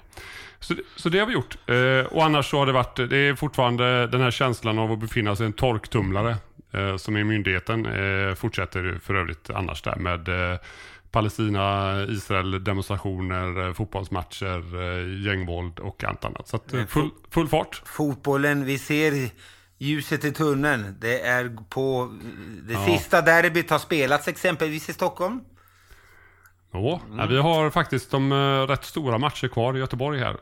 Så, 0.60 0.76
så 0.96 1.10
det 1.10 1.20
har 1.20 1.26
vi 1.26 1.34
gjort. 1.34 1.58
Eh, 1.68 2.06
och 2.14 2.26
annars 2.26 2.50
så 2.50 2.58
har 2.60 2.66
det 2.66 2.72
varit, 2.72 2.96
det 2.96 3.18
är 3.18 3.36
fortfarande 3.36 4.08
den 4.08 4.22
här 4.22 4.32
känslan 4.32 4.80
av 4.80 4.92
att 4.92 5.00
befinna 5.00 5.36
sig 5.36 5.44
i 5.44 5.48
en 5.48 5.54
torktumlare 5.54 6.36
eh, 6.74 6.98
som 6.98 7.16
är 7.16 7.24
myndigheten. 7.24 7.86
Eh, 7.86 8.36
fortsätter 8.36 9.00
för 9.04 9.16
övrigt 9.16 9.50
annars 9.50 9.82
där 9.82 9.96
med 9.96 10.30
eh, 11.18 11.22
Palestina, 11.22 12.04
Israel, 12.10 12.64
demonstrationer, 12.64 13.68
eh, 13.68 13.74
fotbollsmatcher, 13.74 14.82
eh, 14.82 15.26
gängvåld 15.26 15.80
och 15.80 16.04
allt 16.04 16.26
annat. 16.26 16.48
Så 16.48 16.60
eh, 16.74 16.86
full, 16.86 17.10
full 17.30 17.48
fart. 17.48 17.82
Fotbollen, 17.86 18.66
vi 18.66 18.80
ser 18.80 19.30
ljuset 19.78 20.24
i 20.26 20.32
tunneln. 20.32 20.96
Det 21.00 21.22
är 21.22 21.58
på... 21.70 22.14
Det 22.68 22.74
Ja. 22.74 22.86
sista 22.86 23.22
derbyt 23.22 23.70
har 23.70 23.80
spelats 23.80 24.28
exempelvis 24.28 24.90
i 24.90 24.94
Stockholm. 24.94 25.40
Ja, 26.72 27.02
ja, 27.18 27.26
vi 27.26 27.38
har 27.38 27.70
faktiskt 27.70 28.12
de 28.12 28.34
rätt 28.68 28.86
stora 28.86 29.18
matcher 29.18 29.48
kvar 29.48 29.76
i 29.78 29.80
Göteborg 29.80 30.20
här. 30.20 30.38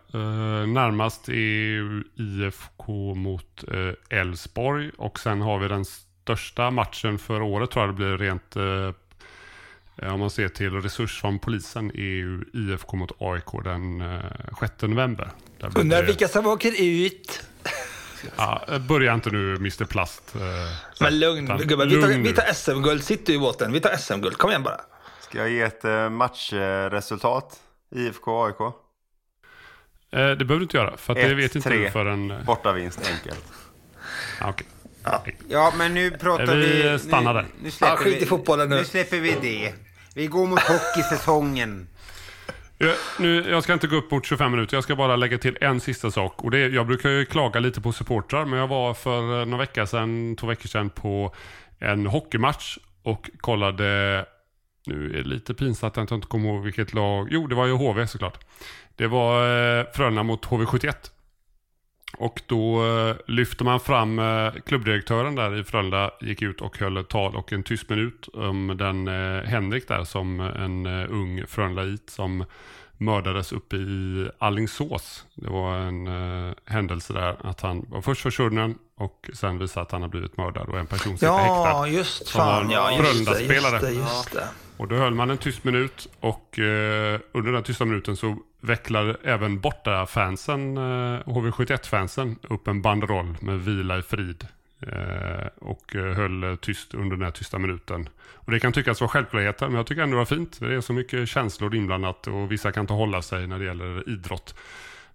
Närmast 0.66 1.30
är 1.30 2.04
IFK 2.16 3.16
mot 3.16 3.64
Elfsborg 4.10 4.92
och 4.98 5.20
sen 5.20 5.42
har 5.42 5.60
vi 5.60 5.68
den 5.68 5.86
största 5.86 6.72
matchen 6.72 7.20
för 7.20 7.42
året 7.42 7.72
tror 7.72 7.86
jag 7.86 7.94
det 7.94 7.98
blir 7.98 8.18
rent 8.18 8.56
om 10.02 10.20
man 10.20 10.30
ser 10.30 10.48
till 10.50 10.82
resurs 10.82 11.22
från 11.22 11.40
polisen 11.40 11.92
är 11.92 12.00
ju 12.02 12.44
IFK 12.54 12.98
mot 12.98 13.12
AIK 13.20 13.64
den 13.64 14.02
eh, 14.02 14.20
6 14.60 14.74
november. 14.82 15.30
Där 15.60 15.70
blir 15.70 15.82
Undrar 15.82 16.02
det- 16.02 16.08
vilka 16.08 16.28
som 16.28 16.48
åker 16.48 16.74
ut. 16.82 17.44
Ja, 18.38 18.66
börja 18.90 19.14
inte 19.14 19.30
nu 19.30 19.56
Mr 19.56 19.86
Plast. 19.86 20.36
eh, 20.36 20.42
Men 21.00 21.20
lugn 21.20 21.46
gubbar, 21.58 21.86
vi 21.86 22.02
tar, 22.02 22.08
vi 22.08 22.18
nu. 22.18 22.32
tar 22.32 22.54
SM-guld. 22.54 23.04
Sitt 23.04 23.26
du 23.26 23.34
i 23.34 23.40
båten. 23.40 23.72
Vi 23.72 23.80
tar 23.80 23.96
SM-guld. 23.98 24.38
Kom 24.38 24.50
igen 24.50 24.64
bara. 24.64 24.82
Ska 25.22 25.38
jag 25.38 25.50
ge 25.50 25.62
ett 25.62 25.86
eh, 25.86 26.10
matchresultat? 26.10 27.60
IFK 27.96 28.46
AIK? 28.46 28.60
Eh, 28.62 28.72
det 30.12 30.20
behöver 30.36 30.56
du 30.56 30.62
inte 30.64 30.78
göra 30.78 30.98
för 30.98 31.14
att 31.14 31.20
det 31.20 31.34
vet 31.34 31.56
inte 31.56 31.70
du 31.70 31.86
1-3. 31.88 31.92
förrän... 31.92 32.32
eh, 32.32 32.44
Bortavinst 32.44 33.00
enkelt. 33.12 33.46
Ja, 34.40 34.50
okej. 35.20 35.38
Ja, 35.50 35.74
men 35.78 35.94
nu 35.94 36.12
pratar 36.12 36.44
Eh, 36.44 36.56
vi 36.56 36.90
vi... 36.92 37.00
stannar 37.00 37.34
nu, 37.34 37.40
där. 37.42 37.48
Nu 37.64 37.72
släpper 37.72 37.94
Ja, 37.94 37.98
skit 37.98 38.22
i 38.22 38.26
fotbollen 38.26 38.70
nu. 38.70 38.76
Nu 38.76 38.86
släpper 38.86 39.20
vi 39.20 39.36
det. 39.42 39.74
Vi 40.16 40.28
går 40.28 40.48
mot 40.48 40.60
hockeysäsongen. 40.60 41.88
Jag, 42.78 42.96
nu, 43.20 43.50
jag 43.50 43.64
ska 43.64 43.74
inte 43.74 43.88
gå 43.88 43.96
upp 43.96 44.12
mot 44.12 44.26
25 44.26 44.52
minuter, 44.52 44.78
jag 44.78 44.84
ska 44.84 44.96
bara 44.96 45.16
lägga 45.16 45.38
till 45.38 45.58
en 45.62 45.80
sista 45.80 46.12
sak. 46.12 46.44
Och 46.44 46.52
det, 46.52 46.58
är- 46.58 46.70
jag 46.70 46.88
brukar 46.88 47.10
ju 47.10 47.26
klaga 47.26 47.60
lite 47.60 47.82
på 47.82 47.92
supportrar, 47.92 48.46
men 48.46 48.60
jag 48.60 48.68
var 48.68 48.94
för 48.94 49.40
eh, 49.40 49.46
några 49.46 49.58
veckor 49.64 49.86
sedan, 49.86 50.36
två 50.40 50.48
veckor 50.48 50.68
sedan 50.68 50.90
på 50.90 51.36
en 51.80 52.06
hockeymatch 52.06 52.78
och 53.04 53.30
kollade, 53.40 54.26
nu 54.86 55.06
är 55.10 55.24
det 55.24 55.30
lite 55.30 55.54
pinsamt 55.54 55.98
att 55.98 56.10
jag 56.12 56.18
inte 56.18 56.28
kommer 56.28 56.50
ihåg 56.50 56.64
vilket 56.64 56.94
lag, 56.94 57.28
jo 57.32 57.48
det 57.48 57.56
var 57.56 57.66
ju 57.66 57.74
HV 57.74 58.08
såklart. 58.08 58.46
Det 58.96 59.08
var 59.08 59.42
eh, 59.80 59.86
Frölunda 59.94 60.24
mot 60.24 60.46
HV71. 60.46 60.94
Och 62.18 62.42
då 62.48 62.86
eh, 62.86 63.16
lyfte 63.28 63.64
man 63.64 63.80
fram 63.80 64.20
eh, 64.20 64.52
klubbdirektören 64.66 65.36
där 65.36 65.60
i 65.60 65.64
Frölunda, 65.64 66.12
gick 66.22 66.42
ut 66.42 66.62
och 66.62 66.78
höll 66.80 66.98
ett 66.98 67.10
tal 67.10 67.36
och 67.36 67.54
en 67.54 67.64
tyst 67.64 67.90
minut 67.90 68.28
om 68.34 68.76
den 68.78 69.08
eh, 69.08 69.44
Henrik 69.44 69.88
där 69.88 70.04
som 70.04 70.40
en 70.40 70.86
ung 70.88 71.44
Frölundait 71.48 72.10
som 72.10 72.46
mördades 72.98 73.52
uppe 73.52 73.76
i 73.76 74.30
Allingsås. 74.40 75.26
Det 75.36 75.50
var 75.50 75.76
en 75.78 76.08
eh, 76.48 76.54
händelse 76.66 77.14
där 77.14 77.36
att 77.50 77.62
han 77.62 77.86
var 77.90 78.02
först 78.02 78.22
försvunnen 78.22 78.76
och 78.98 79.30
sen 79.34 79.58
visade 79.60 79.82
att 79.86 79.92
han 79.92 80.02
har 80.02 80.10
blivit 80.10 80.38
mördad 80.38 80.70
och 80.70 80.80
en 80.80 80.88
person 80.88 81.14
sitter 81.18 81.26
Ja, 81.28 81.38
häktad. 81.66 81.88
just 81.88 82.28
Som 82.28 82.40
var 82.46 82.52
fan. 82.54 82.66
en 82.66 82.72
Ja, 82.72 82.92
just 82.92 83.02
det, 83.02 83.08
just 83.10 83.26
Frölunda-spelare. 83.30 83.80
det, 83.80 83.92
just 83.92 84.32
det. 84.34 84.48
Och 84.78 84.88
då 84.88 84.96
höll 84.96 85.14
man 85.14 85.30
en 85.30 85.38
tyst 85.38 85.64
minut 85.64 86.10
och 86.20 86.60
eh, 86.60 87.20
under 87.32 87.52
den 87.52 87.64
tysta 87.64 87.86
minuten 87.86 88.16
så 88.16 88.38
vecklade 88.62 89.16
även 89.24 89.60
borta 89.60 90.06
fansen, 90.06 90.78
eh, 90.78 91.20
HV71-fansen, 91.26 92.36
upp 92.50 92.68
en 92.68 92.82
banderoll 92.82 93.38
med 93.40 93.60
vila 93.60 93.98
i 93.98 94.02
frid. 94.02 94.48
Eh, 94.82 95.48
och 95.62 95.96
eh, 95.96 96.14
höll 96.16 96.58
tyst 96.62 96.94
under 96.94 97.16
den 97.16 97.26
här 97.26 97.32
tysta 97.32 97.60
minuten. 97.60 98.10
Och 98.34 98.52
det 98.52 98.60
kan 98.60 98.74
tyckas 98.74 99.02
vara 99.02 99.10
självklarheter, 99.10 99.68
men 99.68 99.76
jag 99.76 99.88
tycker 99.88 100.02
ändå 100.02 100.14
det 100.16 100.18
var 100.18 100.26
fint. 100.26 100.60
Det 100.60 100.74
är 100.76 100.82
så 100.82 100.94
mycket 100.94 101.30
känslor 101.30 101.76
inblandat 101.76 102.28
och 102.28 102.52
vissa 102.52 102.72
kan 102.72 102.82
inte 102.82 102.94
hålla 102.94 103.22
sig 103.22 103.48
när 103.48 103.60
det 103.60 103.66
gäller 103.66 104.10
idrott. 104.10 104.56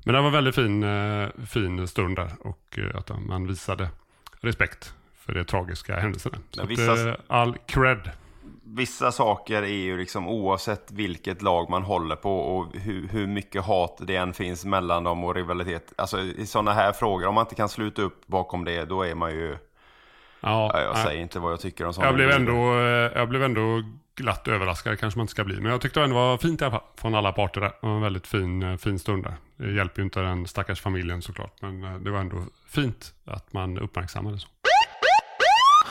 Men 0.04 0.14
det 0.14 0.20
var 0.20 0.26
en 0.26 0.32
väldigt 0.32 0.54
fin, 0.54 0.82
eh, 0.82 1.28
fin 1.46 1.88
stund 1.88 2.16
där 2.16 2.30
och 2.40 2.78
eh, 2.78 2.96
att 2.98 3.10
man 3.26 3.46
visade 3.46 3.88
respekt 4.40 4.94
för 5.18 5.32
de 5.34 5.44
tragiska 5.44 6.00
händelserna. 6.00 6.38
Så 6.50 6.62
att, 6.62 6.68
vissa- 6.70 7.08
eh, 7.08 7.14
all 7.26 7.56
cred. 7.66 8.10
Vissa 8.76 9.12
saker 9.12 9.62
är 9.62 9.66
ju 9.66 9.98
liksom 9.98 10.28
oavsett 10.28 10.90
vilket 10.92 11.42
lag 11.42 11.70
man 11.70 11.82
håller 11.82 12.16
på 12.16 12.40
och 12.40 12.76
hur, 12.76 13.08
hur 13.08 13.26
mycket 13.26 13.64
hat 13.64 13.98
det 14.00 14.16
än 14.16 14.32
finns 14.34 14.64
mellan 14.64 15.04
dem 15.04 15.24
och 15.24 15.34
rivalitet. 15.34 15.92
Alltså 15.98 16.20
i 16.20 16.46
sådana 16.46 16.72
här 16.72 16.92
frågor, 16.92 17.26
om 17.26 17.34
man 17.34 17.44
inte 17.44 17.54
kan 17.54 17.68
sluta 17.68 18.02
upp 18.02 18.26
bakom 18.26 18.64
det, 18.64 18.84
då 18.84 19.02
är 19.02 19.14
man 19.14 19.30
ju... 19.30 19.56
Ja, 20.40 20.70
Ja, 20.74 20.80
jag 20.80 20.94
nej. 20.94 21.04
säger 21.04 21.22
inte 21.22 21.38
vad 21.38 21.52
jag 21.52 21.60
tycker 21.60 21.86
om 21.86 21.92
sådana 21.92 22.08
Jag 22.08 22.14
blev, 22.14 22.30
ändå, 22.30 22.52
eh, 22.52 23.18
jag 23.18 23.28
blev 23.28 23.42
ändå 23.42 23.82
glatt 24.16 24.48
överraskad, 24.48 24.98
kanske 24.98 25.18
man 25.18 25.24
inte 25.24 25.30
ska 25.30 25.44
bli. 25.44 25.60
Men 25.60 25.72
jag 25.72 25.80
tyckte 25.80 26.00
det 26.00 26.04
ändå 26.04 26.16
var 26.16 26.38
fint 26.38 26.62
från 26.96 27.14
alla 27.14 27.32
parter 27.32 27.60
där. 27.60 27.72
Det 27.80 27.86
var 27.86 27.94
en 27.94 28.02
väldigt 28.02 28.26
fin, 28.26 28.62
eh, 28.62 28.76
fin 28.76 28.98
stund 28.98 29.24
där. 29.24 29.34
Det 29.56 29.72
hjälper 29.72 30.00
ju 30.00 30.04
inte 30.04 30.20
den 30.20 30.46
stackars 30.46 30.80
familjen 30.80 31.22
såklart. 31.22 31.62
Men 31.62 31.84
eh, 31.84 31.94
det 31.94 32.10
var 32.10 32.18
ändå 32.18 32.44
fint 32.68 33.14
att 33.24 33.52
man 33.52 33.78
uppmärksammade 33.78 34.38
så. 34.38 34.48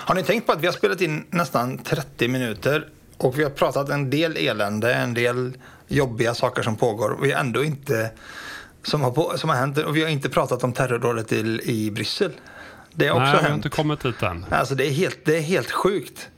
Har 0.09 0.15
ni 0.15 0.23
tänkt 0.23 0.45
på 0.45 0.51
att 0.51 0.61
vi 0.61 0.67
har 0.67 0.73
spelat 0.73 1.01
in 1.01 1.25
nästan 1.29 1.77
30 1.77 2.27
minuter 2.27 2.87
och 3.17 3.39
vi 3.39 3.43
har 3.43 3.49
pratat 3.49 3.89
en 3.89 4.09
del 4.09 4.37
elände, 4.37 4.93
en 4.93 5.13
del 5.13 5.57
jobbiga 5.87 6.33
saker 6.33 6.61
som 6.61 6.75
pågår 6.75 7.09
och 7.09 7.25
vi 7.25 7.31
har 7.31 7.39
ändå 7.39 7.63
inte 7.63 8.11
som 8.83 9.01
har, 9.01 9.11
på, 9.11 9.37
som 9.37 9.49
har 9.49 9.57
hänt 9.57 9.77
och 9.77 9.95
vi 9.95 10.01
har 10.01 10.09
inte 10.09 10.29
pratat 10.29 10.63
om 10.63 10.73
terrordådet 10.73 11.31
i, 11.31 11.59
i 11.63 11.91
Bryssel. 11.91 12.31
Det 12.93 13.07
har 13.07 13.15
också 13.15 13.23
Nej, 13.23 13.31
vi 13.31 13.37
har 13.37 13.49
hänt. 13.49 13.65
inte 13.65 13.75
kommit 13.75 13.99
dit 13.99 14.23
än. 14.23 14.45
Alltså 14.49 14.75
det 14.75 14.87
är 14.87 14.91
helt, 14.91 15.19
det 15.25 15.37
är 15.37 15.41
helt 15.41 15.71
sjukt. 15.71 16.29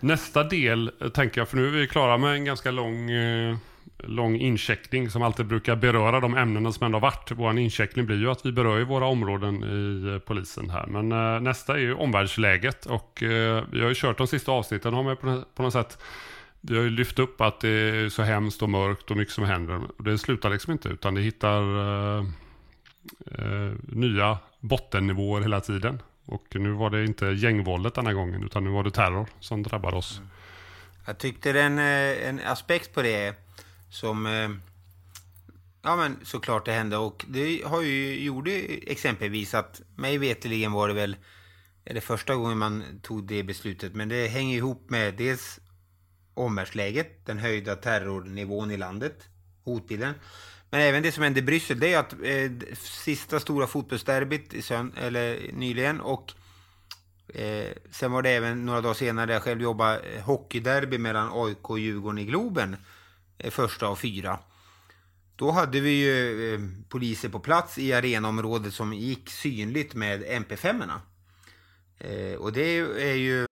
Nästa 0.00 0.44
del 0.44 0.90
eh, 1.00 1.08
tänker 1.08 1.40
jag, 1.40 1.48
för 1.48 1.56
nu 1.56 1.66
är 1.66 1.70
vi 1.70 1.86
klara 1.86 2.18
med 2.18 2.32
en 2.34 2.44
ganska 2.44 2.70
lång, 2.70 3.10
eh, 3.10 3.56
lång 3.98 4.36
incheckning 4.36 5.10
som 5.10 5.22
alltid 5.22 5.46
brukar 5.46 5.76
beröra 5.76 6.20
de 6.20 6.36
ämnena 6.36 6.72
som 6.72 6.84
ändå 6.84 6.96
har 6.96 7.02
varit. 7.02 7.30
Vår 7.30 7.58
incheckning 7.58 8.06
blir 8.06 8.16
ju 8.16 8.30
att 8.30 8.46
vi 8.46 8.52
berör 8.52 8.78
ju 8.78 8.84
våra 8.84 9.06
områden 9.06 9.64
i 9.64 10.14
eh, 10.14 10.18
polisen 10.18 10.70
här. 10.70 10.86
Men 10.86 11.12
eh, 11.12 11.40
nästa 11.40 11.74
är 11.74 11.78
ju 11.78 11.94
omvärldsläget 11.94 12.86
och 12.86 13.22
eh, 13.22 13.64
vi 13.72 13.80
har 13.80 13.88
ju 13.88 13.94
kört 13.94 14.18
de 14.18 14.26
sista 14.26 14.52
avsnitten 14.52 14.94
har 14.94 15.02
man 15.02 15.16
på, 15.16 15.42
på 15.54 15.62
något 15.62 15.72
sätt 15.72 15.98
vi 16.68 16.76
har 16.76 16.84
ju 16.84 16.90
lyft 16.90 17.18
upp 17.18 17.40
att 17.40 17.60
det 17.60 17.68
är 17.68 18.08
så 18.08 18.22
hemskt 18.22 18.62
och 18.62 18.68
mörkt 18.68 19.10
och 19.10 19.16
mycket 19.16 19.34
som 19.34 19.44
händer. 19.44 19.80
Och 19.96 20.04
det 20.04 20.18
slutar 20.18 20.50
liksom 20.50 20.72
inte 20.72 20.88
utan 20.88 21.14
det 21.14 21.20
hittar 21.20 21.62
eh, 21.62 22.24
eh, 23.32 23.72
nya 23.88 24.38
bottennivåer 24.60 25.40
hela 25.40 25.60
tiden. 25.60 26.02
Och 26.24 26.46
nu 26.50 26.70
var 26.70 26.90
det 26.90 27.04
inte 27.04 27.26
gängvåldet 27.26 27.94
den 27.94 28.06
här 28.06 28.12
gången 28.12 28.44
utan 28.44 28.64
nu 28.64 28.70
var 28.70 28.84
det 28.84 28.90
terror 28.90 29.26
som 29.40 29.62
drabbade 29.62 29.96
oss. 29.96 30.18
Mm. 30.18 30.30
Jag 31.06 31.18
tyckte 31.18 31.52
den, 31.52 31.78
eh, 31.78 32.28
en 32.28 32.40
aspekt 32.46 32.94
på 32.94 33.02
det 33.02 33.45
som... 33.90 34.26
eh, 34.26 34.50
Ja 35.82 35.96
men 35.96 36.18
såklart 36.22 36.64
det 36.64 36.72
hände. 36.72 36.96
Och 36.96 37.24
det 37.28 37.62
har 37.64 37.82
ju 37.82 38.20
gjorde 38.24 38.50
exempelvis 38.86 39.54
att 39.54 39.80
mig 39.96 40.18
veterligen 40.18 40.72
var 40.72 40.88
det 40.88 40.94
väl 40.94 41.16
det 41.84 42.00
första 42.00 42.34
gången 42.34 42.58
man 42.58 42.84
tog 43.02 43.26
det 43.26 43.42
beslutet. 43.42 43.94
Men 43.94 44.08
det 44.08 44.26
hänger 44.26 44.56
ihop 44.56 44.90
med 44.90 45.14
dels 45.14 45.60
omvärldsläget, 46.34 47.26
den 47.26 47.38
höjda 47.38 47.76
terrornivån 47.76 48.70
i 48.70 48.76
landet, 48.76 49.28
hotbilden. 49.64 50.14
Men 50.70 50.80
även 50.80 51.02
det 51.02 51.12
som 51.12 51.22
hände 51.22 51.40
i 51.40 51.42
Bryssel, 51.42 51.80
det 51.80 51.92
är 51.92 51.98
att 51.98 52.12
eh, 52.12 52.76
sista 52.78 53.40
stora 53.40 53.66
fotbollsderbyt 53.66 54.54
i 54.54 54.62
sön- 54.62 54.94
eller 54.96 55.52
nyligen 55.52 56.00
och 56.00 56.32
eh, 57.34 57.72
sen 57.90 58.12
var 58.12 58.22
det 58.22 58.30
även 58.30 58.66
några 58.66 58.80
dagar 58.80 58.94
senare 58.94 59.26
där 59.26 59.34
jag 59.34 59.42
själv 59.42 59.62
jobbade 59.62 59.98
eh, 59.98 60.22
hockeyderby 60.22 60.98
mellan 60.98 61.30
AIK 61.32 61.70
och 61.70 61.78
Djurgården 61.78 62.18
i 62.18 62.24
Globen, 62.24 62.72
eh, 62.74 62.78
Eh, 63.38 63.50
första 63.50 63.86
av 63.86 63.96
fyra. 63.96 64.38
Då 65.36 65.50
hade 65.50 65.80
vi 65.80 65.90
ju 65.90 66.54
eh, 66.54 66.60
poliser 66.88 67.28
på 67.28 67.38
plats 67.40 67.78
i 67.78 67.92
arenaområdet 67.92 68.74
som 68.74 68.92
gick 68.92 69.30
synligt 69.30 69.94
med 69.94 70.22
MP5-erna. 70.22 71.00
Eh, 71.98 72.34
och 72.38 72.52
det 72.52 72.62
är 72.62 72.72
ju- 72.74 73.00
är 73.00 73.14
ju 73.14 73.46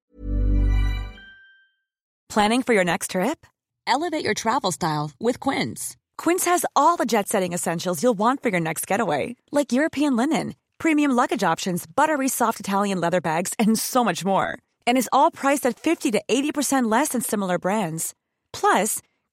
Planning 2.35 2.63
for 2.63 2.75
your 2.75 2.85
next 2.85 3.11
trip? 3.11 3.47
Elevate 3.87 4.25
your 4.25 4.35
travel 4.35 4.73
style 4.73 5.11
with 5.21 5.39
Quince. 5.51 5.97
Quince 6.23 6.51
has 6.51 6.65
all 6.75 6.97
the 6.97 7.05
jet 7.05 7.29
setting 7.29 7.55
essentials 7.55 8.03
you'll 8.03 8.19
want 8.19 8.43
for 8.43 8.51
your 8.51 8.61
next 8.61 8.91
getaway, 8.91 9.37
like 9.53 9.73
European 9.73 10.17
linen, 10.17 10.55
premium 10.79 11.13
luggage 11.17 11.43
options, 11.53 11.87
buttery 11.87 12.29
soft 12.29 12.61
Italian 12.61 13.01
leather 13.01 13.21
bags, 13.21 13.53
and 13.59 13.79
so 13.79 14.03
much 14.05 14.25
more. 14.25 14.59
And 14.87 14.99
is 14.99 15.09
all 15.13 15.31
priced 15.31 15.67
at 15.67 15.79
50 15.79 16.11
to 16.13 16.23
80% 16.29 16.91
less 16.91 17.11
than 17.11 17.21
similar 17.21 17.59
brands. 17.59 18.15
Plus, 18.53 19.01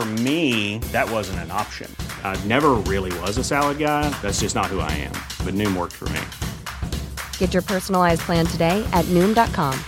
For 0.00 0.06
me, 0.24 0.78
that 0.92 1.10
wasn't 1.10 1.40
an 1.40 1.50
option. 1.50 1.94
I 2.24 2.34
never 2.46 2.70
really 2.88 3.12
was 3.20 3.36
a 3.36 3.44
salad 3.44 3.78
guy. 3.78 4.08
That's 4.22 4.40
just 4.40 4.54
not 4.54 4.66
who 4.72 4.80
I 4.80 4.90
am. 4.92 5.12
But 5.44 5.52
Noom 5.52 5.76
worked 5.76 5.92
for 5.92 6.08
me. 6.08 6.22
Get 7.36 7.52
your 7.52 7.62
personalized 7.62 8.22
plan 8.22 8.46
today 8.46 8.82
at 8.94 9.04
Noom.com. 9.14 9.78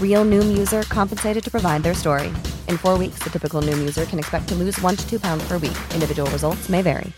Real 0.00 0.24
Noom 0.24 0.56
user 0.56 0.82
compensated 0.82 1.42
to 1.42 1.50
provide 1.50 1.82
their 1.82 1.94
story. 1.94 2.28
In 2.68 2.78
four 2.78 2.96
weeks, 2.98 3.18
the 3.24 3.30
typical 3.30 3.60
Noom 3.62 3.80
user 3.80 4.04
can 4.04 4.20
expect 4.20 4.46
to 4.48 4.54
lose 4.54 4.80
one 4.80 4.96
to 4.96 5.04
two 5.10 5.18
pounds 5.18 5.44
per 5.48 5.58
week. 5.58 5.78
Individual 5.94 6.30
results 6.30 6.68
may 6.68 6.82
vary. 6.82 7.12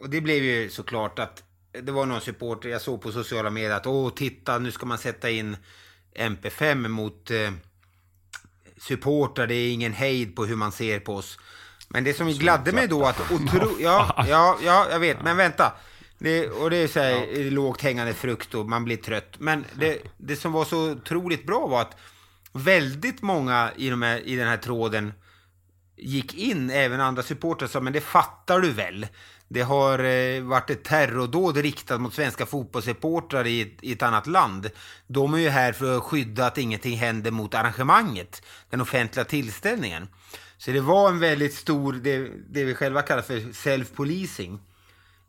Och 0.00 0.10
det 0.10 0.20
blev 0.20 0.44
ju 0.44 0.70
såklart 0.70 1.18
att 1.18 1.42
det 1.82 1.92
var 1.92 2.06
någon 2.06 2.20
supporter 2.20 2.68
jag 2.68 2.80
såg 2.80 3.02
på 3.02 3.12
sociala 3.12 3.50
medier 3.50 3.70
att 3.70 3.86
åh 3.86 4.10
titta 4.10 4.58
nu 4.58 4.70
ska 4.70 4.86
man 4.86 4.98
sätta 4.98 5.30
in 5.30 5.56
MP5 6.18 6.88
mot 6.88 7.30
eh, 7.30 7.50
supportrar. 8.80 9.46
Det 9.46 9.54
är 9.54 9.72
ingen 9.72 9.92
hejd 9.92 10.36
på 10.36 10.44
hur 10.44 10.56
man 10.56 10.72
ser 10.72 11.00
på 11.00 11.14
oss. 11.14 11.38
Men 11.88 12.04
det 12.04 12.14
som 12.14 12.28
gladde 12.28 12.72
mig 12.72 12.88
då 12.88 13.04
att 13.04 13.32
otro... 13.32 13.68
Ja, 13.80 14.24
ja, 14.28 14.58
ja, 14.64 14.86
jag 14.90 15.00
vet, 15.00 15.22
men 15.22 15.36
vänta. 15.36 15.72
Det, 16.18 16.48
och 16.48 16.70
det 16.70 16.76
är 16.76 16.88
så 16.88 17.00
här 17.00 17.10
ja. 17.10 17.50
lågt 17.50 17.82
hängande 17.82 18.14
frukt 18.14 18.54
och 18.54 18.68
man 18.68 18.84
blir 18.84 18.96
trött. 18.96 19.34
Men 19.38 19.64
det, 19.74 19.98
det 20.16 20.36
som 20.36 20.52
var 20.52 20.64
så 20.64 20.90
otroligt 20.90 21.46
bra 21.46 21.66
var 21.66 21.80
att 21.80 21.96
väldigt 22.52 23.22
många 23.22 23.70
i, 23.76 23.90
de 23.90 24.02
här, 24.02 24.28
i 24.28 24.36
den 24.36 24.48
här 24.48 24.56
tråden 24.56 25.12
gick 25.96 26.34
in, 26.34 26.70
även 26.70 27.00
andra 27.00 27.22
supportrar 27.22 27.68
sa 27.68 27.80
men 27.80 27.92
det 27.92 28.00
fattar 28.00 28.60
du 28.60 28.70
väl? 28.70 29.06
Det 29.48 29.62
har 29.62 29.98
eh, 29.98 30.42
varit 30.42 30.70
ett 30.70 30.84
terrordåd 30.84 31.56
riktat 31.56 32.00
mot 32.00 32.14
svenska 32.14 32.46
fotbollsreportrar 32.46 33.46
i, 33.46 33.76
i 33.80 33.92
ett 33.92 34.02
annat 34.02 34.26
land. 34.26 34.70
De 35.06 35.34
är 35.34 35.38
ju 35.38 35.48
här 35.48 35.72
för 35.72 35.96
att 35.96 36.02
skydda 36.02 36.46
att 36.46 36.58
ingenting 36.58 36.96
händer 36.96 37.30
mot 37.30 37.54
arrangemanget, 37.54 38.42
den 38.70 38.80
offentliga 38.80 39.24
tillställningen. 39.24 40.08
Så 40.58 40.70
det 40.70 40.80
var 40.80 41.08
en 41.08 41.18
väldigt 41.18 41.54
stor, 41.54 41.92
det, 41.92 42.30
det 42.48 42.64
vi 42.64 42.74
själva 42.74 43.02
kallar 43.02 43.22
för 43.22 43.40
self-policing 43.40 44.58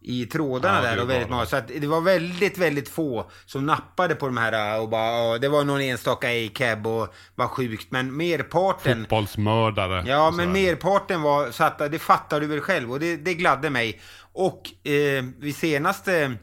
i 0.08 0.26
trådarna 0.26 0.78
ja, 0.84 0.89
där 0.89 1.01
och 1.01 1.10
väldigt 1.10 1.30
många. 1.30 1.45
Så 1.45 1.55
att 1.55 1.68
det 1.68 1.88
var 1.88 2.01
väldigt, 2.01 2.58
väldigt 2.58 2.89
få 2.89 3.32
som 3.45 3.66
nappade 3.66 4.16
på 4.16 4.26
de 4.26 4.38
här 4.38 4.82
och 4.82 4.89
bara, 4.89 5.38
det 5.38 5.49
var 5.49 5.64
någon 5.64 5.82
enstaka 5.82 6.28
A-cab 6.28 6.88
och 6.88 7.14
var 7.36 7.47
sjukt, 7.47 7.91
men 7.91 8.18
merparten... 8.18 8.99
Fotbollsmördare. 8.99 10.03
Ja, 10.08 10.32
men 10.32 10.51
merparten 10.51 11.22
var 11.22 11.51
satt, 11.51 11.78
det 11.78 11.99
fattar 11.99 12.39
du 12.39 12.47
väl 12.47 12.62
själv 12.62 12.91
och 12.91 12.99
det, 12.99 13.18
det 13.18 13.34
gladde 13.34 13.70
mig. 13.70 14.01
Och 14.34 14.88
eh, 14.88 15.24
vid 15.38 15.55
senaste, 15.55 16.36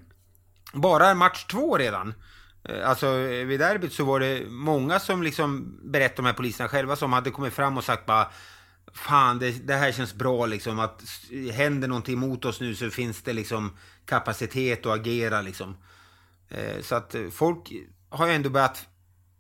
bara 0.72 1.14
match 1.14 1.44
två 1.44 1.78
redan, 1.78 2.14
eh, 2.68 2.88
Alltså 2.88 3.16
vid 3.20 3.60
derbyt 3.60 3.92
så 3.92 4.04
var 4.04 4.20
det 4.20 4.42
många 4.48 5.00
som 5.00 5.22
liksom 5.22 5.78
berättade 5.82 6.16
de 6.16 6.26
här 6.26 6.32
poliserna 6.32 6.68
själva 6.68 6.96
som 6.96 7.12
hade 7.12 7.30
kommit 7.30 7.54
fram 7.54 7.78
och 7.78 7.84
sagt 7.84 8.06
bara 8.06 8.26
fan 8.94 9.38
det, 9.38 9.66
det, 9.66 9.74
här 9.74 9.92
känns 9.92 10.14
bra 10.14 10.46
liksom. 10.46 10.78
Att 10.78 11.02
händer 11.52 11.88
någonting 11.88 12.18
mot 12.18 12.44
oss 12.44 12.60
nu 12.60 12.74
så 12.74 12.90
finns 12.90 13.22
det 13.22 13.32
liksom 13.32 13.76
kapacitet 14.06 14.86
att 14.86 15.00
agera 15.00 15.42
liksom. 15.42 15.76
Eh, 16.48 16.80
så 16.82 16.94
att 16.94 17.14
eh, 17.14 17.30
folk 17.30 17.72
har 18.08 18.26
ju 18.26 18.32
ändå 18.32 18.50
börjat 18.50 18.86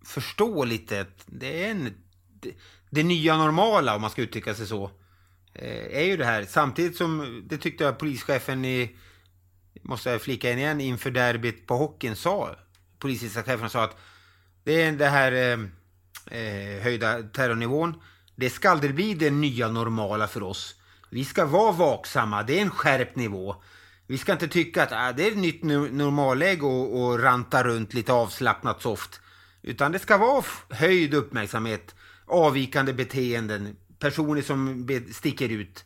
förstå 0.04 0.64
lite 0.64 1.00
att 1.00 1.24
det 1.26 1.64
är 1.64 1.70
en, 1.70 1.94
det, 2.40 2.54
det 2.90 3.02
nya 3.02 3.36
normala 3.36 3.94
om 3.94 4.00
man 4.00 4.10
ska 4.10 4.22
uttrycka 4.22 4.54
sig 4.54 4.66
så. 4.66 4.90
Eh, 5.54 5.98
är 5.98 6.04
ju 6.04 6.16
det 6.16 6.24
här. 6.24 6.44
Samtidigt 6.44 6.96
som 6.96 7.20
eh, 7.20 7.26
det 7.26 7.58
tyckte 7.58 7.84
jag 7.84 7.98
polischefen 7.98 8.64
i, 8.64 8.96
måste 9.82 10.10
jag 10.10 10.22
flika 10.22 10.52
in 10.52 10.58
igen, 10.58 10.80
inför 10.80 11.10
derbyt 11.10 11.66
på 11.66 11.76
hockeyn 11.76 12.16
sa, 12.16 12.56
polischefen 12.98 13.70
sa 13.70 13.84
att 13.84 13.96
det 14.64 14.82
är 14.82 14.92
det 14.92 15.08
här 15.08 15.32
eh, 15.32 15.58
eh 16.38 16.82
höjda 16.82 17.22
terrornivån 17.22 17.94
det 18.36 18.50
ska 18.50 18.70
aldrig 18.70 18.94
bli 18.94 19.14
det 19.14 19.30
nya 19.30 19.68
normala 19.68 20.28
för 20.28 20.42
oss. 20.42 20.74
Vi 21.10 21.24
ska 21.24 21.46
vara 21.46 21.72
vaksamma, 21.72 22.42
det 22.42 22.58
är 22.58 22.62
en 22.62 22.70
skärpt 22.70 23.16
nivå. 23.16 23.56
Vi 24.06 24.18
ska 24.18 24.32
inte 24.32 24.48
tycka 24.48 24.82
att 24.82 24.92
ah, 24.92 25.12
det 25.12 25.26
är 25.26 25.30
ett 25.30 25.38
nytt 25.38 25.62
normalläge 25.92 26.62
och, 26.62 27.02
och 27.02 27.22
ranta 27.22 27.64
runt 27.64 27.94
lite 27.94 28.12
avslappnat 28.12 28.82
soft. 28.82 29.20
Utan 29.62 29.92
det 29.92 29.98
ska 29.98 30.16
vara 30.16 30.44
höjd 30.70 31.14
uppmärksamhet, 31.14 31.94
avvikande 32.26 32.92
beteenden, 32.92 33.76
personer 33.98 34.42
som 34.42 34.88
sticker 35.12 35.48
ut. 35.48 35.84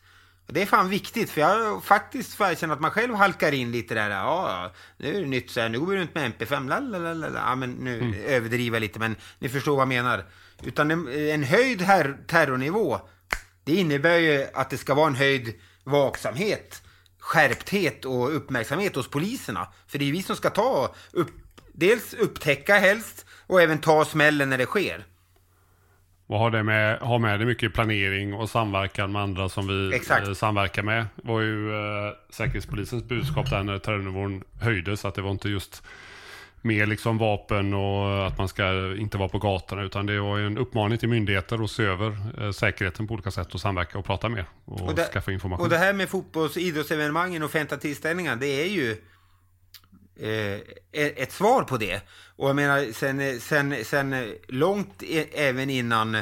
Det 0.51 0.61
är 0.61 0.65
fan 0.65 0.89
viktigt, 0.89 1.29
för 1.29 1.41
jag 1.41 1.83
faktiskt 1.83 2.33
får 2.33 2.45
erkänna 2.45 2.73
att 2.73 2.79
man 2.79 2.91
själv 2.91 3.15
halkar 3.15 3.51
in 3.51 3.71
lite 3.71 3.93
där. 3.93 4.09
Ja, 4.09 4.71
nu 4.97 5.15
är 5.15 5.21
det 5.21 5.27
nytt 5.27 5.51
så 5.51 5.59
här, 5.59 5.69
nu 5.69 5.79
går 5.79 5.87
vi 5.87 5.97
runt 5.97 6.15
med 6.15 6.31
MP5, 6.33 6.69
lalalala. 6.69 7.29
Ja, 7.35 7.55
men 7.55 7.71
nu 7.71 7.99
mm. 7.99 8.13
överdriver 8.25 8.75
jag 8.75 8.81
lite, 8.81 8.99
men 8.99 9.15
ni 9.39 9.49
förstår 9.49 9.71
vad 9.71 9.81
jag 9.81 9.87
menar. 9.87 10.25
Utan 10.63 10.91
en, 10.91 11.07
en 11.07 11.43
höjd 11.43 11.81
her- 11.81 12.17
terrornivå, 12.27 12.99
det 13.63 13.75
innebär 13.75 14.17
ju 14.17 14.47
att 14.53 14.69
det 14.69 14.77
ska 14.77 14.93
vara 14.93 15.07
en 15.07 15.15
höjd 15.15 15.53
vaksamhet, 15.83 16.83
skärpthet 17.19 18.05
och 18.05 18.35
uppmärksamhet 18.35 18.95
hos 18.95 19.07
poliserna. 19.09 19.67
För 19.87 19.99
det 19.99 20.07
är 20.09 20.11
vi 20.11 20.23
som 20.23 20.35
ska 20.35 20.49
ta 20.49 20.95
upp, 21.11 21.31
dels 21.73 22.13
upptäcka 22.13 22.79
helst 22.79 23.25
och 23.47 23.61
även 23.61 23.77
ta 23.77 24.05
smällen 24.05 24.49
när 24.49 24.57
det 24.57 24.65
sker. 24.65 25.05
Vad 26.27 26.39
har 26.39 26.51
det 26.51 26.63
med, 26.63 26.99
har 26.99 27.19
med 27.19 27.39
det 27.39 27.45
mycket 27.45 27.73
planering 27.73 28.33
och 28.33 28.49
samverkan 28.49 29.11
med 29.11 29.21
andra 29.21 29.49
som 29.49 29.67
vi 29.67 29.95
Exakt. 29.95 30.27
Eh, 30.27 30.33
samverkar 30.33 30.83
med. 30.83 31.05
Det 31.15 31.27
var 31.27 31.41
ju 31.41 31.71
eh, 31.71 32.13
Säkerhetspolisens 32.29 33.03
budskap 33.03 33.49
där 33.49 33.63
när 33.63 33.79
terrornivån 33.79 34.43
höjdes. 34.61 35.05
Att 35.05 35.15
det 35.15 35.21
var 35.21 35.31
inte 35.31 35.49
just 35.49 35.83
mer 36.61 36.85
liksom 36.85 37.17
vapen 37.17 37.73
och 37.73 38.27
att 38.27 38.37
man 38.37 38.47
ska 38.47 38.95
inte 38.97 39.17
vara 39.17 39.29
på 39.29 39.39
gatorna. 39.39 39.83
Utan 39.83 40.05
det 40.05 40.19
var 40.19 40.39
en 40.39 40.57
uppmaning 40.57 40.97
till 40.97 41.09
myndigheter 41.09 41.63
att 41.63 41.71
se 41.71 41.83
över 41.83 42.17
eh, 42.41 42.51
säkerheten 42.51 43.07
på 43.07 43.13
olika 43.13 43.31
sätt 43.31 43.53
och 43.53 43.61
samverka 43.61 43.97
och 43.97 44.05
prata 44.05 44.29
mer 44.29 44.45
och, 44.65 44.81
och 44.81 44.95
det, 44.95 45.05
skaffa 45.13 45.31
information. 45.31 45.63
Och 45.63 45.69
det 45.69 45.77
här 45.77 45.93
med 45.93 46.09
fotbolls 46.09 46.55
och 46.55 46.61
idrottsevenemangen 46.61 47.41
och 47.41 47.49
offentliga 47.49 47.79
tillställningar, 47.79 48.35
det 48.35 48.47
är 48.47 48.69
ju 48.69 48.91
eh, 50.19 50.59
ett 50.91 51.31
svar 51.31 51.63
på 51.63 51.77
det. 51.77 52.01
Och 52.35 52.49
jag 52.49 52.55
menar, 52.55 52.93
sen, 52.93 53.39
sen, 53.39 53.85
sen 53.85 54.35
långt 54.47 55.03
e, 55.03 55.25
även 55.33 55.69
innan 55.69 56.17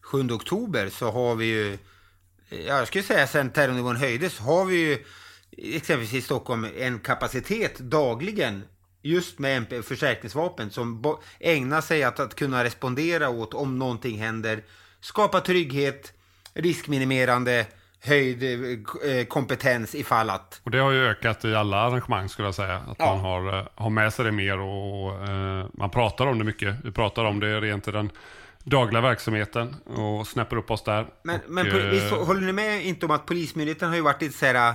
7 0.00 0.30
oktober 0.30 0.88
så 0.88 1.10
har 1.10 1.34
vi 1.34 1.46
ju, 1.46 1.78
jag 2.66 2.86
skulle 2.86 3.04
säga 3.04 3.26
sen 3.26 3.50
terrornivån 3.50 3.96
höjdes, 3.96 4.38
har 4.38 4.64
vi 4.64 4.76
ju 4.76 4.98
exempelvis 5.56 6.14
i 6.14 6.22
Stockholm 6.22 6.66
en 6.78 6.98
kapacitet 6.98 7.78
dagligen 7.78 8.62
just 9.06 9.38
med 9.38 9.56
MP, 9.56 9.82
försäkringsvapen 9.82 10.70
som 10.70 11.16
ägnar 11.40 11.80
sig 11.80 12.02
att, 12.02 12.20
att 12.20 12.34
kunna 12.34 12.64
respondera 12.64 13.28
åt 13.28 13.54
om 13.54 13.78
någonting 13.78 14.18
händer, 14.18 14.62
skapa 15.00 15.40
trygghet, 15.40 16.12
riskminimerande, 16.54 17.66
höjd 18.00 18.42
eh, 18.42 19.26
kompetens 19.28 19.94
ifall 19.94 20.30
att... 20.30 20.60
Och 20.64 20.70
det 20.70 20.78
har 20.78 20.90
ju 20.90 21.06
ökat 21.06 21.44
i 21.44 21.54
alla 21.54 21.76
arrangemang 21.76 22.28
skulle 22.28 22.48
jag 22.48 22.54
säga. 22.54 22.76
Att 22.76 22.96
ja. 22.98 23.06
man 23.06 23.20
har, 23.20 23.58
eh, 23.58 23.66
har 23.74 23.90
med 23.90 24.12
sig 24.12 24.24
det 24.24 24.32
mer 24.32 24.58
och, 24.58 25.06
och 25.06 25.28
eh, 25.28 25.66
man 25.72 25.90
pratar 25.90 26.26
om 26.26 26.38
det 26.38 26.44
mycket. 26.44 26.76
Vi 26.84 26.92
pratar 26.92 27.24
om 27.24 27.40
det 27.40 27.60
rent 27.60 27.88
i 27.88 27.90
den 27.90 28.10
dagliga 28.64 29.00
verksamheten 29.00 29.76
och 29.84 30.26
snäpper 30.26 30.56
upp 30.56 30.70
oss 30.70 30.82
där. 30.84 31.06
Men, 31.22 31.36
och, 31.36 31.50
men 31.50 31.66
eh, 31.66 31.86
visst, 31.86 32.10
håller 32.10 32.40
ni 32.40 32.52
med 32.52 32.86
inte 32.86 33.06
om 33.06 33.12
att 33.12 33.26
Polismyndigheten 33.26 33.88
har 33.88 33.96
ju 33.96 34.02
varit 34.02 34.22
lite 34.22 34.38
så 34.38 34.46
här 34.46 34.74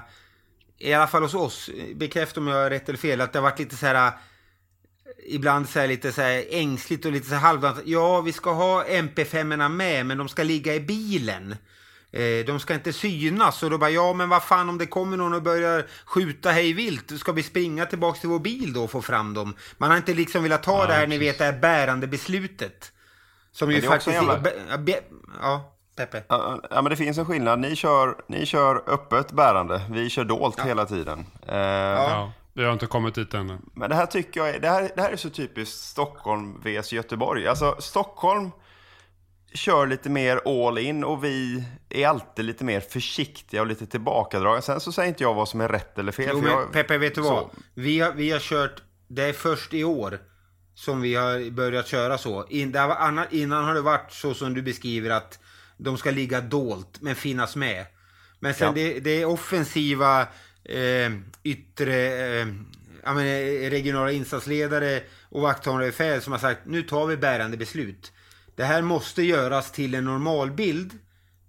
i 0.82 0.94
alla 0.94 1.08
fall 1.08 1.22
hos 1.22 1.34
oss, 1.34 1.70
bekräfta 1.96 2.40
om 2.40 2.48
jag 2.48 2.64
har 2.64 2.70
rätt 2.70 2.90
eller 2.90 3.00
fel, 3.00 3.22
att 3.22 3.34
det 3.34 3.40
har 3.40 3.44
varit 3.44 3.60
lite 3.60 3.76
så 3.76 3.86
här 3.86 4.12
ibland 5.26 5.70
så 5.70 5.80
här 5.80 5.88
lite 5.88 6.12
så 6.12 6.22
här 6.22 6.46
ängsligt 6.50 7.06
och 7.06 7.12
lite 7.12 7.28
så 7.28 7.36
här 7.36 7.42
halvdant. 7.42 7.80
Ja, 7.86 8.22
vi 8.22 8.34
ska 8.34 8.52
ha 8.52 8.84
MP5 8.84 9.70
med, 9.70 10.06
men 10.06 10.18
de 10.18 10.30
ska 10.30 10.44
ligga 10.44 10.76
i 10.76 10.80
bilen. 10.80 11.56
Eh, 12.12 12.46
de 12.46 12.60
ska 12.60 12.74
inte 12.74 12.94
synas. 12.94 13.64
Och 13.64 13.70
då 13.70 13.78
bara, 13.78 13.90
ja 13.90 14.14
men 14.14 14.30
vad 14.30 14.44
fan 14.44 14.70
om 14.70 14.78
det 14.78 14.86
kommer 14.86 15.18
någon 15.18 15.34
och 15.34 15.42
börjar 15.42 15.86
skjuta 16.06 16.52
hej 16.52 16.74
vilt. 16.74 17.20
Ska 17.20 17.32
vi 17.32 17.44
springa 17.44 17.86
tillbaks 17.86 18.20
till 18.20 18.30
vår 18.30 18.40
bil 18.40 18.74
då 18.74 18.84
och 18.84 18.92
få 18.92 19.02
fram 19.02 19.34
dem? 19.34 19.56
Man 19.78 19.90
har 19.90 19.98
inte 19.98 20.14
liksom 20.14 20.44
velat 20.44 20.64
ta 20.64 20.82
ja, 20.82 20.88
det 20.88 20.94
här, 20.94 21.08
ni 21.08 21.18
vet, 21.18 21.38
det 21.38 21.44
här 21.44 21.60
bärande 21.60 22.08
beslutet. 22.08 22.92
Som 23.52 23.72
ju 23.72 23.82
faktiskt... 23.82 24.14
Jävla... 24.14 24.44
Ja, 25.42 25.71
Peppe. 25.96 26.24
Ja, 26.28 26.62
men 26.72 26.86
det 26.86 26.96
finns 26.96 27.18
en 27.18 27.26
skillnad. 27.26 27.60
Ni 27.60 27.76
kör, 27.76 28.16
ni 28.28 28.46
kör 28.46 28.84
öppet 28.88 29.32
bärande. 29.32 29.82
Vi 29.90 30.10
kör 30.10 30.24
dolt 30.24 30.56
ja. 30.58 30.64
hela 30.64 30.86
tiden. 30.86 31.26
Eh, 31.48 31.58
ja. 31.58 32.32
Vi 32.54 32.64
har 32.64 32.74
inte 32.74 32.86
kommit 32.86 33.16
dit 33.16 33.34
ännu. 33.34 33.58
Men 33.74 33.90
det 33.90 33.96
här 33.96 34.06
tycker 34.06 34.40
jag 34.40 34.50
är, 34.50 34.60
det 34.60 34.70
här, 34.70 34.92
det 34.96 35.02
här 35.02 35.12
är 35.12 35.16
så 35.16 35.30
typiskt 35.30 35.80
Stockholm 35.80 36.62
vs 36.64 36.94
Göteborg. 36.94 37.48
Alltså 37.48 37.76
Stockholm 37.80 38.52
kör 39.54 39.88
lite 39.88 40.10
mer 40.10 40.68
all 40.68 40.78
in 40.78 41.04
och 41.04 41.24
vi 41.24 41.64
är 41.90 42.08
alltid 42.08 42.46
lite 42.46 42.64
mer 42.64 42.80
försiktiga 42.80 43.62
och 43.62 43.68
lite 43.68 43.86
tillbakadragna. 43.86 44.62
Sen 44.62 44.80
så 44.80 44.92
säger 44.92 45.10
inte 45.10 45.24
jag 45.24 45.34
vad 45.34 45.50
som 45.50 45.62
är 45.62 45.68
rätt 45.68 46.00
eller 46.00 46.12
fel. 46.12 46.30
Jo, 46.32 46.48
jag, 46.48 46.72
Peppe, 46.72 46.98
vet 46.98 47.16
du 47.16 47.24
så. 47.24 47.30
vad? 47.30 47.50
Vi 47.74 48.00
har, 48.00 48.12
vi 48.12 48.32
har 48.32 48.40
kört, 48.40 48.84
det 49.08 49.24
är 49.24 49.34
först 49.34 49.74
i 49.74 49.84
år 49.84 50.20
som 50.76 51.02
vi 51.02 51.16
har 51.16 51.52
börjat 51.52 51.88
köra 51.88 52.18
så. 52.18 52.46
In, 52.50 52.72
det 52.72 52.88
varit 52.88 53.00
annan- 53.00 53.28
innan 53.32 53.66
har 53.66 53.74
det 53.74 53.82
varit 53.82 54.12
så 54.12 54.34
som 54.34 54.54
du 54.54 54.62
beskriver 54.62 55.10
att 55.10 55.40
de 55.84 55.98
ska 55.98 56.12
ligga 56.12 56.42
dolt 56.42 57.02
men 57.02 57.16
finnas 57.16 57.56
med. 57.56 57.86
Men 58.40 58.54
sen 58.54 58.68
Ja. 58.68 58.74
det, 58.74 59.00
det 59.00 59.22
är 59.22 59.26
offensiva 59.26 60.22
eh, 60.64 61.12
yttre 61.44 61.96
eh, 61.96 62.48
ja, 63.04 63.14
men, 63.14 63.26
eh, 63.26 63.70
regionala 63.70 64.12
insatsledare 64.12 65.04
och 65.30 65.42
vakthavande 65.42 65.86
befäl 65.86 66.22
som 66.22 66.34
har 66.34 66.40
sagt 66.40 66.62
nu 66.66 66.84
tar 66.84 67.06
vi 67.08 67.18
bärande 67.18 67.58
beslut. 67.58 68.12
Det 68.56 68.64
här 68.64 68.82
måste 68.82 69.24
göras 69.24 69.72
till 69.72 69.96
en 69.96 70.06
normalbild 70.06 71.00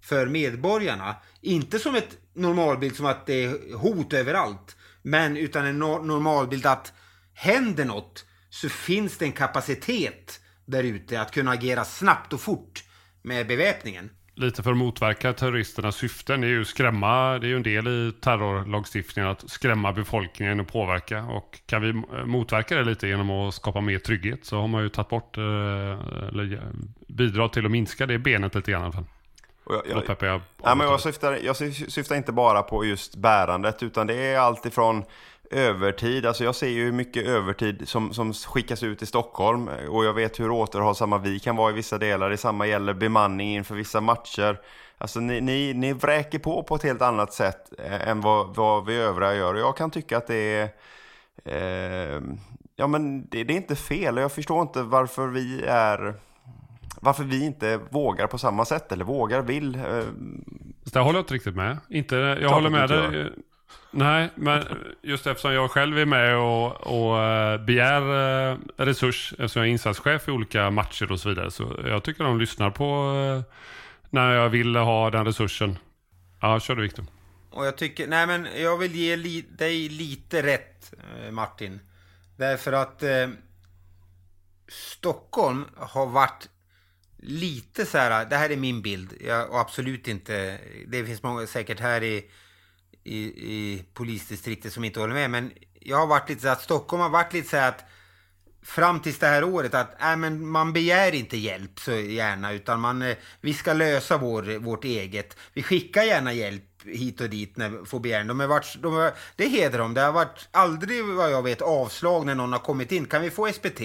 för 0.01 0.27
medborgarna. 0.27 1.15
Inte 1.41 1.79
som 1.79 1.95
ett 1.95 2.17
normalbild 2.33 2.95
som 2.95 3.05
att 3.05 3.25
det 3.25 3.43
är 3.43 3.75
hot 3.75 4.13
överallt. 4.13 4.75
Men 5.01 5.37
utan 5.37 5.65
en 5.65 5.83
no- 5.83 6.05
normalbild 6.05 6.65
att 6.65 6.93
händer 7.33 7.85
något 7.85 8.25
så 8.49 8.69
finns 8.69 9.17
det 9.17 9.25
en 9.25 9.31
kapacitet 9.31 10.39
där 10.65 10.83
ute 10.83 11.21
att 11.21 11.31
kunna 11.31 11.51
agera 11.51 11.85
snabbt 11.85 12.33
och 12.33 12.41
fort 12.41 12.83
med 13.21 13.47
beväpningen. 13.47 14.09
Lite 14.35 14.63
för 14.63 14.71
att 14.71 14.77
motverka 14.77 15.33
terroristernas 15.33 15.95
syften 15.95 16.43
är 16.43 16.47
ju 16.47 16.65
skrämma, 16.65 17.39
det 17.39 17.47
är 17.47 17.49
ju 17.49 17.55
en 17.55 17.63
del 17.63 17.87
i 17.87 18.11
terrorlagstiftningen 18.21 19.31
att 19.31 19.49
skrämma 19.49 19.93
befolkningen 19.93 20.59
och 20.59 20.67
påverka. 20.67 21.23
Och 21.23 21.59
kan 21.65 21.81
vi 21.81 21.89
eh, 21.89 22.25
motverka 22.25 22.75
det 22.75 22.83
lite 22.83 23.07
genom 23.07 23.29
att 23.29 23.53
skapa 23.53 23.81
mer 23.81 23.99
trygghet 23.99 24.45
så 24.45 24.59
har 24.61 24.67
man 24.67 24.83
ju 24.83 24.89
tagit 24.89 25.09
bort, 25.09 25.37
eh, 25.37 25.43
eller 25.43 26.53
eh, 26.53 26.59
bidra 27.07 27.49
till 27.49 27.65
att 27.65 27.71
minska 27.71 28.05
det 28.05 28.19
benet 28.19 28.55
lite 28.55 28.71
grann 28.71 28.81
i 28.81 28.83
alla 28.83 28.93
fall. 28.93 29.05
Och 29.63 29.83
jag, 29.89 30.05
Peppe, 30.05 30.25
jag 30.25 30.41
Ja, 30.63 30.75
men 30.75 30.87
jag, 30.87 30.99
syftar, 30.99 31.39
jag 31.43 31.55
sy- 31.55 31.71
syftar 31.71 32.15
inte 32.15 32.31
bara 32.31 32.61
på 32.61 32.85
just 32.85 33.15
bärandet 33.15 33.83
utan 33.83 34.07
det 34.07 34.15
är 34.15 34.39
allt 34.39 34.65
ifrån 34.65 35.03
övertid. 35.53 36.25
Alltså 36.25 36.43
jag 36.43 36.55
ser 36.55 36.67
ju 36.67 36.83
hur 36.85 36.91
mycket 36.91 37.27
övertid 37.27 37.87
som, 37.87 38.13
som 38.13 38.33
skickas 38.33 38.83
ut 38.83 39.01
i 39.01 39.05
Stockholm 39.05 39.69
och 39.89 40.05
jag 40.05 40.13
vet 40.13 40.39
hur 40.39 40.51
återhållsamma 40.51 41.17
vi 41.17 41.39
kan 41.39 41.55
vara 41.55 41.71
i 41.71 41.73
vissa 41.73 41.97
delar. 41.97 42.29
Detsamma 42.29 42.67
gäller 42.67 42.93
bemanning 42.93 43.55
inför 43.55 43.75
vissa 43.75 44.01
matcher. 44.01 44.59
Alltså 44.97 45.19
ni, 45.19 45.41
ni, 45.41 45.73
ni 45.73 45.93
vräker 45.93 46.39
på 46.39 46.63
på 46.63 46.75
ett 46.75 46.83
helt 46.83 47.01
annat 47.01 47.33
sätt 47.33 47.73
eh, 47.85 48.07
än 48.07 48.21
vad, 48.21 48.55
vad 48.55 48.85
vi 48.85 48.95
övriga 48.95 49.35
gör. 49.35 49.53
Och 49.53 49.59
jag 49.59 49.77
kan 49.77 49.91
tycka 49.91 50.17
att 50.17 50.27
det 50.27 50.35
är... 50.35 50.69
Eh, 51.45 52.21
ja 52.75 52.87
men 52.87 53.27
det, 53.29 53.43
det 53.43 53.53
är 53.53 53.57
inte 53.57 53.75
fel 53.75 54.17
och 54.17 54.23
jag 54.23 54.31
förstår 54.31 54.61
inte 54.61 54.83
varför 54.83 55.27
vi 55.27 55.63
är... 55.67 56.13
Varför 57.01 57.23
vi 57.23 57.45
inte 57.45 57.79
vågar 57.89 58.27
på 58.27 58.37
samma 58.37 58.65
sätt 58.65 58.91
eller 58.91 59.05
vågar, 59.05 59.41
vill. 59.41 59.75
Eh, 59.75 59.81
Så 60.83 60.89
det 60.93 60.99
håller 60.99 61.19
jag 61.19 61.23
inte 61.23 61.33
riktigt 61.33 61.55
med. 61.55 61.77
Inte, 61.89 62.15
jag 62.15 62.37
Klart 62.39 62.51
håller 62.51 62.69
med 62.69 62.89
dig. 62.89 63.33
Nej, 63.91 64.29
men 64.35 64.63
just 65.01 65.27
eftersom 65.27 65.53
jag 65.53 65.71
själv 65.71 65.97
är 65.97 66.05
med 66.05 66.37
och, 66.37 66.81
och 66.81 67.23
eh, 67.23 67.57
begär 67.61 68.01
eh, 68.51 68.57
resurs, 68.77 69.31
eftersom 69.31 69.59
jag 69.59 69.67
är 69.67 69.71
insatschef 69.71 70.27
i 70.27 70.31
olika 70.31 70.69
matcher 70.69 71.11
och 71.11 71.19
så 71.19 71.29
vidare. 71.29 71.51
Så 71.51 71.79
jag 71.85 72.03
tycker 72.03 72.23
de 72.23 72.39
lyssnar 72.39 72.69
på 72.69 73.15
eh, 73.15 73.53
när 74.09 74.33
jag 74.33 74.49
vill 74.49 74.75
ha 74.75 75.09
den 75.09 75.25
resursen. 75.25 75.77
Ja, 76.41 76.59
kör 76.59 76.75
du 76.75 76.81
Viktor. 76.81 77.05
Och 77.49 77.65
jag 77.65 77.77
tycker, 77.77 78.07
nej 78.07 78.27
men 78.27 78.47
jag 78.57 78.77
vill 78.77 78.95
ge 78.95 79.15
li, 79.15 79.41
dig 79.41 79.89
lite 79.89 80.43
rätt 80.43 80.93
Martin. 81.31 81.79
Därför 82.37 82.73
att 82.73 83.03
eh, 83.03 83.27
Stockholm 84.67 85.65
har 85.77 86.05
varit 86.05 86.49
lite 87.17 87.85
så 87.85 87.97
här, 87.97 88.25
det 88.25 88.35
här 88.35 88.49
är 88.49 88.57
min 88.57 88.81
bild, 88.81 89.13
jag, 89.25 89.49
och 89.49 89.59
absolut 89.59 90.07
inte, 90.07 90.59
det 90.87 91.05
finns 91.05 91.23
många 91.23 91.47
säkert 91.47 91.79
här 91.79 92.03
i, 92.03 92.29
i, 93.03 93.19
i 93.25 93.85
polisdistriktet 93.93 94.73
som 94.73 94.83
inte 94.83 94.99
håller 94.99 95.13
med, 95.13 95.29
men 95.29 95.51
jag 95.79 95.97
har 95.97 96.07
varit 96.07 96.29
lite 96.29 96.41
så 96.41 96.47
att 96.47 96.61
Stockholm 96.61 97.01
har 97.01 97.09
varit 97.09 97.33
lite 97.33 97.49
så 97.49 97.57
här 97.57 97.69
att 97.69 97.85
fram 98.63 98.99
tills 98.99 99.19
det 99.19 99.27
här 99.27 99.43
året 99.43 99.73
att 99.73 100.01
äh, 100.01 100.15
men 100.15 100.47
man 100.47 100.73
begär 100.73 101.15
inte 101.15 101.37
hjälp 101.37 101.79
så 101.79 101.91
gärna 101.91 102.53
utan 102.53 102.79
man, 102.79 103.01
eh, 103.01 103.17
vi 103.41 103.53
ska 103.53 103.73
lösa 103.73 104.17
vår, 104.17 104.59
vårt 104.59 104.83
eget. 104.83 105.37
Vi 105.53 105.63
skickar 105.63 106.03
gärna 106.03 106.33
hjälp 106.33 106.63
hit 106.85 107.21
och 107.21 107.29
dit 107.29 107.57
när 107.57 107.69
vi 107.69 107.85
får 107.85 107.99
begäran. 107.99 108.27
De 108.27 108.39
har 108.39 108.47
varit, 108.47 108.75
de 108.81 108.93
har, 108.93 109.13
det 109.35 109.47
hedrar 109.47 109.79
dem. 109.79 109.93
Det 109.93 110.01
har 110.01 110.11
varit 110.11 110.47
aldrig 110.51 111.05
vad 111.05 111.31
jag 111.31 111.43
vet 111.43 111.61
avslag 111.61 112.25
när 112.25 112.35
någon 112.35 112.51
har 112.51 112.59
kommit 112.59 112.91
in. 112.91 113.05
Kan 113.05 113.21
vi 113.21 113.29
få 113.29 113.51
SPT? 113.51 113.81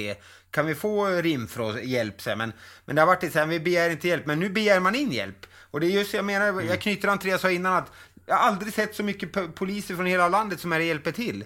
Kan 0.50 0.66
vi 0.66 0.74
få 0.74 1.06
Rimfrost 1.06 1.84
hjälp? 1.84 2.20
Så 2.20 2.30
här, 2.30 2.36
men, 2.36 2.52
men 2.84 2.96
det 2.96 3.02
har 3.02 3.06
varit 3.06 3.22
lite 3.22 3.32
så 3.32 3.38
här, 3.38 3.46
vi 3.46 3.60
begär 3.60 3.90
inte 3.90 4.08
hjälp. 4.08 4.26
Men 4.26 4.40
nu 4.40 4.50
begär 4.50 4.80
man 4.80 4.94
in 4.94 5.12
hjälp. 5.12 5.46
Och 5.70 5.80
det 5.80 5.86
är 5.86 5.90
just, 5.90 6.14
jag 6.14 6.24
menar, 6.24 6.62
jag 6.62 6.80
knyter 6.80 7.08
an 7.08 7.18
till 7.18 7.26
det 7.26 7.30
jag 7.30 7.40
sa 7.40 7.50
innan 7.50 7.74
att 7.74 7.92
jag 8.28 8.36
har 8.36 8.42
aldrig 8.48 8.72
sett 8.74 8.94
så 8.94 9.02
mycket 9.02 9.32
po- 9.32 9.52
poliser 9.52 9.94
från 9.96 10.06
hela 10.06 10.28
landet 10.28 10.60
som 10.60 10.72
är 10.72 10.80
hjälper 10.80 11.12
till. 11.12 11.44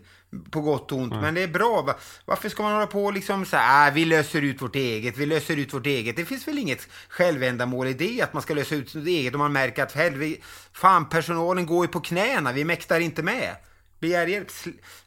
På 0.50 0.60
gott 0.60 0.92
och 0.92 0.98
ont. 0.98 1.12
Men 1.12 1.34
det 1.34 1.42
är 1.42 1.48
bra. 1.48 1.82
Va- 1.82 1.96
Varför 2.24 2.48
ska 2.48 2.62
man 2.62 2.72
hålla 2.72 2.86
på 2.86 3.04
och 3.04 3.12
liksom 3.12 3.44
så 3.46 3.56
här, 3.56 3.88
äh, 3.88 3.94
vi 3.94 4.04
löser 4.04 4.42
ut 4.42 4.62
vårt 4.62 4.76
eget, 4.76 5.16
vi 5.16 5.26
löser 5.26 5.56
ut 5.56 5.74
vårt 5.74 5.86
eget. 5.86 6.16
Det 6.16 6.24
finns 6.24 6.48
väl 6.48 6.58
inget 6.58 6.88
självändamål 7.08 7.86
i 7.88 7.92
det, 7.94 8.22
att 8.22 8.32
man 8.32 8.42
ska 8.42 8.54
lösa 8.54 8.74
ut 8.74 8.90
sitt 8.90 9.06
eget 9.06 9.34
om 9.34 9.38
man 9.40 9.52
märker 9.52 9.82
att 9.82 9.92
helvete, 9.92 10.42
fan 10.72 11.08
personalen 11.08 11.66
går 11.66 11.84
ju 11.86 11.92
på 11.92 12.00
knäna, 12.00 12.52
vi 12.52 12.64
mäktar 12.64 13.00
inte 13.00 13.22
med. 13.22 13.56
Begär 14.00 14.26
hjälp. 14.26 14.48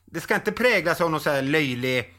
Det 0.05 0.21
ska 0.21 0.35
inte 0.35 0.51
präglas 0.51 1.01
av 1.01 1.11
någon 1.11 1.19
så 1.21 1.29
här 1.29 1.41
löjlig 1.41 2.13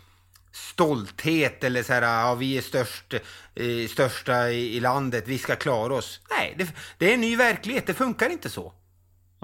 stolthet 0.53 1.65
eller 1.65 1.83
så 1.83 1.93
här, 1.93 2.03
ja 2.03 2.35
vi 2.35 2.59
är 2.59 2.63
störst, 2.63 3.15
eh, 3.55 3.89
största 3.91 4.51
i, 4.51 4.77
i 4.77 4.81
landet, 4.81 5.25
vi 5.27 5.39
ska 5.39 5.57
klara 5.57 5.95
oss. 5.95 6.21
Nej, 6.31 6.55
det, 6.59 6.69
det 6.99 7.11
är 7.11 7.15
en 7.15 7.21
ny 7.21 7.37
verklighet, 7.37 7.87
det 7.87 7.95
funkar 7.95 8.31
inte 8.31 8.51
så. 8.51 8.73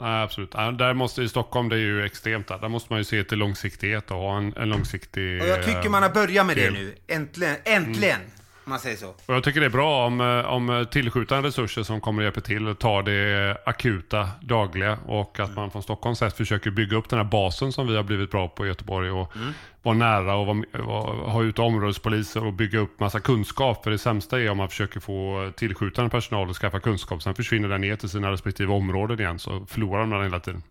Nej, 0.01 0.23
absolut. 0.23 0.53
Där 0.53 0.95
måste, 0.95 1.23
I 1.23 1.29
Stockholm 1.29 1.69
det 1.69 1.77
är 1.77 1.81
ju 1.81 2.05
extremt. 2.05 2.49
Där, 2.49 2.59
där 2.59 2.69
måste 2.69 2.93
man 2.93 3.01
ju 3.01 3.05
se 3.05 3.25
till 3.25 3.39
långsiktighet 3.39 4.11
och 4.11 4.17
ha 4.17 4.39
en, 4.39 4.55
en 4.57 4.69
långsiktig... 4.69 5.43
Och 5.43 5.49
jag 5.49 5.65
tycker 5.65 5.85
eh, 5.85 5.91
man 5.91 6.03
har 6.03 6.11
börjat 6.11 6.47
med 6.47 6.57
det 6.57 6.63
del. 6.63 6.73
nu. 6.73 6.95
Äntligen, 7.07 7.57
äntligen! 7.65 8.21
Om 8.21 8.42
man 8.65 8.79
säger 8.79 8.97
så. 8.97 9.09
Och 9.09 9.35
jag 9.35 9.45
tycker 9.45 9.61
det 9.61 9.67
är 9.67 9.71
bra 9.71 10.07
om, 10.07 10.21
eh, 10.21 10.27
om 10.45 10.87
tillskjutande 10.91 11.49
resurser 11.49 11.83
som 11.83 12.01
kommer 12.01 12.23
att 12.23 12.25
hjälpa 12.25 12.41
till 12.41 12.75
tar 12.77 13.03
det 13.03 13.57
akuta 13.67 14.29
dagliga 14.41 14.99
och 15.07 15.41
att 15.41 15.55
man 15.55 15.71
från 15.71 15.83
Stockholms 15.83 16.19
sätt 16.19 16.37
försöker 16.37 16.71
bygga 16.71 16.97
upp 16.97 17.09
den 17.09 17.19
här 17.19 17.25
basen 17.27 17.73
som 17.73 17.87
vi 17.87 17.97
har 17.97 18.03
blivit 18.03 18.31
bra 18.31 18.49
på 18.49 18.65
i 18.65 18.69
Göteborg 18.69 19.11
och 19.11 19.37
Mm. 19.37 19.53
vara 19.83 19.95
nära 19.97 20.35
och 20.35 20.47
vara, 20.47 20.63
vara, 20.73 21.31
ha 21.31 21.43
ut 21.43 21.59
områdespoliser 21.59 22.45
och 22.45 22.53
bygga 22.53 22.79
upp 22.79 23.01
massa 23.01 23.21
kunskap. 23.21 23.85
För 23.85 23.91
det 23.91 23.99
sämsta 23.99 24.41
är 24.41 24.51
om 24.51 24.57
man 24.57 24.69
försöker 24.69 25.01
få 25.01 25.51
tillskjutande 25.57 26.11
personal 26.11 26.49
och 26.49 26.57
skaffa 26.57 26.81
kunskap. 26.81 27.23
Sen 27.23 27.35
försvinner 27.35 27.69
den 27.69 27.81
ner 27.81 27.97
till 27.97 28.09
sina 28.09 28.33
respektive 28.33 28.73
områden 28.73 29.21
igen 29.21 29.39
så 29.39 29.67
förlorar 29.69 30.01
de 30.01 30.11
den 30.11 30.23
hela 30.23 30.41
tiden. 30.41 30.63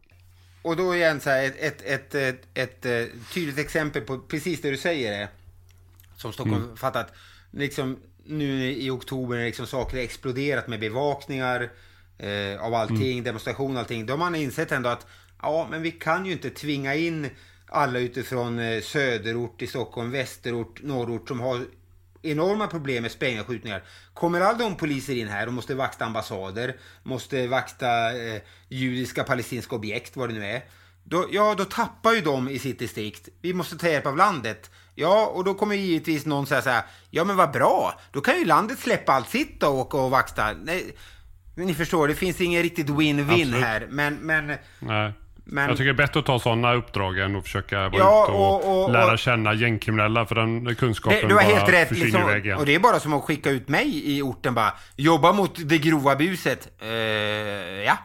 Och 0.61 0.75
då 0.75 0.95
igen 0.95 1.19
så 1.19 1.29
här, 1.29 1.43
ett, 1.43 1.81
ett, 1.81 2.15
ett, 2.15 2.45
ett, 2.53 2.85
eh, 2.85 2.91
tydligt 3.33 3.57
exempel 3.57 4.01
på 4.01 4.19
precis 4.19 4.61
det 4.61 4.71
du 4.71 4.77
säger 4.77 5.21
är, 5.21 5.27
som 6.17 6.33
Stockholm 6.33 6.63
Mm. 6.63 6.77
fattat, 6.77 7.13
liksom 7.51 7.99
nu 8.25 8.71
i 8.71 8.89
oktober 8.89 9.37
när 9.37 9.45
liksom 9.45 9.67
saker 9.67 9.97
exploderat 9.97 10.67
med 10.67 10.79
bevakningar 10.79 11.69
eh, 12.17 12.61
av 12.61 12.73
allting, 12.73 13.11
Mm. 13.11 13.23
demonstration 13.23 13.73
och 13.75 13.79
allting, 13.79 14.05
då 14.05 14.13
har 14.13 14.17
man 14.17 14.35
insett 14.35 14.71
ändå 14.71 14.89
att 14.89 15.07
ja, 15.41 15.67
men 15.71 15.81
vi 15.81 15.91
kan 15.91 16.25
ju 16.25 16.31
inte 16.31 16.49
tvinga 16.49 16.95
in 16.95 17.29
alla 17.67 17.99
utifrån 17.99 18.59
eh, 18.59 18.81
söderort 18.81 19.61
i 19.61 19.67
Stockholm, 19.67 20.11
västerort, 20.11 20.83
norrort 20.83 21.27
som 21.27 21.39
har 21.39 21.65
enorma 22.21 22.67
problem 22.67 23.01
med 23.01 23.11
sprängningar 23.11 23.41
och 23.41 23.47
skjutningar. 23.47 23.83
Kommer 24.13 24.41
alla 24.41 24.57
de 24.57 24.75
poliser 24.77 25.15
in 25.15 25.27
här 25.27 25.47
och 25.47 25.53
måste 25.53 25.75
vakta 25.75 26.05
ambassader, 26.05 26.75
måste 27.03 27.47
vakta 27.47 28.17
eh, 28.17 28.41
judiska, 28.67 29.23
palestinska 29.23 29.75
objekt, 29.75 30.15
vad 30.15 30.29
det 30.29 30.35
nu 30.35 30.45
är. 30.45 30.61
Då, 31.03 31.27
ja, 31.31 31.55
då 31.57 31.65
tappar 31.65 32.13
ju 32.13 32.21
de 32.21 32.49
i 32.49 32.59
sitt 32.59 32.79
distrikt. 32.79 33.29
Vi 33.41 33.53
måste 33.53 33.77
ta 33.77 33.87
hjälp 33.89 34.05
av 34.05 34.17
landet. 34.17 34.71
Ja, 34.95 35.25
och 35.25 35.43
då 35.43 35.53
kommer 35.53 35.75
ju 35.75 35.81
givetvis 35.81 36.25
någon 36.25 36.45
säga 36.47 36.61
så 36.61 36.69
här, 36.69 36.83
ja 37.09 37.23
men 37.23 37.35
vad 37.35 37.51
bra, 37.51 37.99
då 38.11 38.21
kan 38.21 38.39
ju 38.39 38.45
landet 38.45 38.79
släppa 38.79 39.11
allt 39.11 39.29
sitt 39.29 39.63
och 39.63 39.73
åka 39.75 39.97
och 39.97 40.11
vakta. 40.11 40.53
Nej, 40.63 40.95
ni 41.55 41.73
förstår, 41.73 42.07
det 42.07 42.15
finns 42.15 42.41
ingen 42.41 42.63
riktigt 42.63 42.89
win-win 42.89 43.59
här. 43.61 43.87
Men, 43.89 44.13
men 44.15 44.47
Nej. 44.79 45.13
Men- 45.45 45.67
Jag 45.67 45.77
tycker 45.77 45.85
det 45.85 46.03
är 46.03 46.07
bättre 46.07 46.19
att 46.19 46.25
ta 46.25 46.39
sådana 46.39 46.73
uppdrag 46.73 47.19
än 47.19 47.35
att 47.35 47.43
försöka 47.43 47.75
vara 47.89 47.97
Ja, 47.97 48.23
ute 48.23 48.31
och, 48.33 48.55
och- 48.67 48.83
och- 48.85 48.91
lära 48.91 49.17
känna 49.17 49.53
gängkriminella 49.53 50.25
för 50.25 50.35
den 50.35 50.75
kunskapen 50.75 51.19
Det, 51.21 51.27
du 51.27 51.33
har 51.35 51.41
bara 51.43 51.53
helt 51.55 51.73
rätt. 51.73 51.87
försvinner 51.87 52.05
Liksom, 52.11 52.29
iväg 52.29 52.45
igen. 52.45 52.57
och 52.57 52.65
det 52.65 52.75
är 52.75 52.79
bara 52.79 52.99
som 52.99 53.13
att 53.13 53.23
skicka 53.23 53.49
ut 53.49 53.67
mig 53.67 54.17
i 54.17 54.21
orten 54.21 54.53
bara. 54.53 54.73
Jobba 54.95 55.33
mot 55.33 55.69
det 55.69 55.77
grova 55.77 56.15
buset. 56.15 56.69
Eh, 56.81 56.89
ja, 57.85 57.97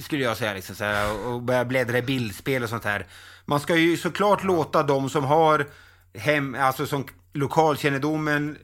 skulle 0.00 0.24
jag 0.24 0.36
säga. 0.36 0.54
Liksom, 0.54 0.74
så 0.74 0.84
här, 0.84 1.12
och- 1.12 1.32
och 1.34 1.42
börja 1.42 1.64
bläddra 1.64 1.98
i 1.98 2.02
bildspel 2.02 2.62
och 2.62 2.68
sånt 2.68 2.84
här. 2.84 3.06
Man 3.44 3.60
ska 3.60 3.76
ju 3.76 3.96
såklart 3.96 4.44
låta 4.44 4.82
de 4.82 5.10
som 5.10 5.24
har 5.24 5.66
hem, 6.18 6.54
alltså 6.54 6.86
som 6.86 7.04
lokalkännedomen, 7.32 8.58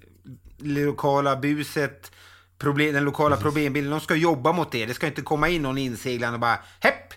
det 0.59 0.85
lokala 0.85 1.37
buset, 1.37 2.13
problem, 2.59 2.95
den 2.95 3.05
lokala 3.05 3.37
problembilden. 3.37 3.91
De 3.91 4.01
ska 4.01 4.15
jobba 4.15 4.53
mot 4.53 4.73
det. 4.73 4.87
Det 4.87 4.95
ska 4.95 5.07
inte 5.07 5.23
komma 5.23 5.49
in 5.49 5.63
någon 5.63 5.79
inseglande 5.79 6.35
och 6.35 6.41
bara 6.41 6.59
hepp. 6.81 7.15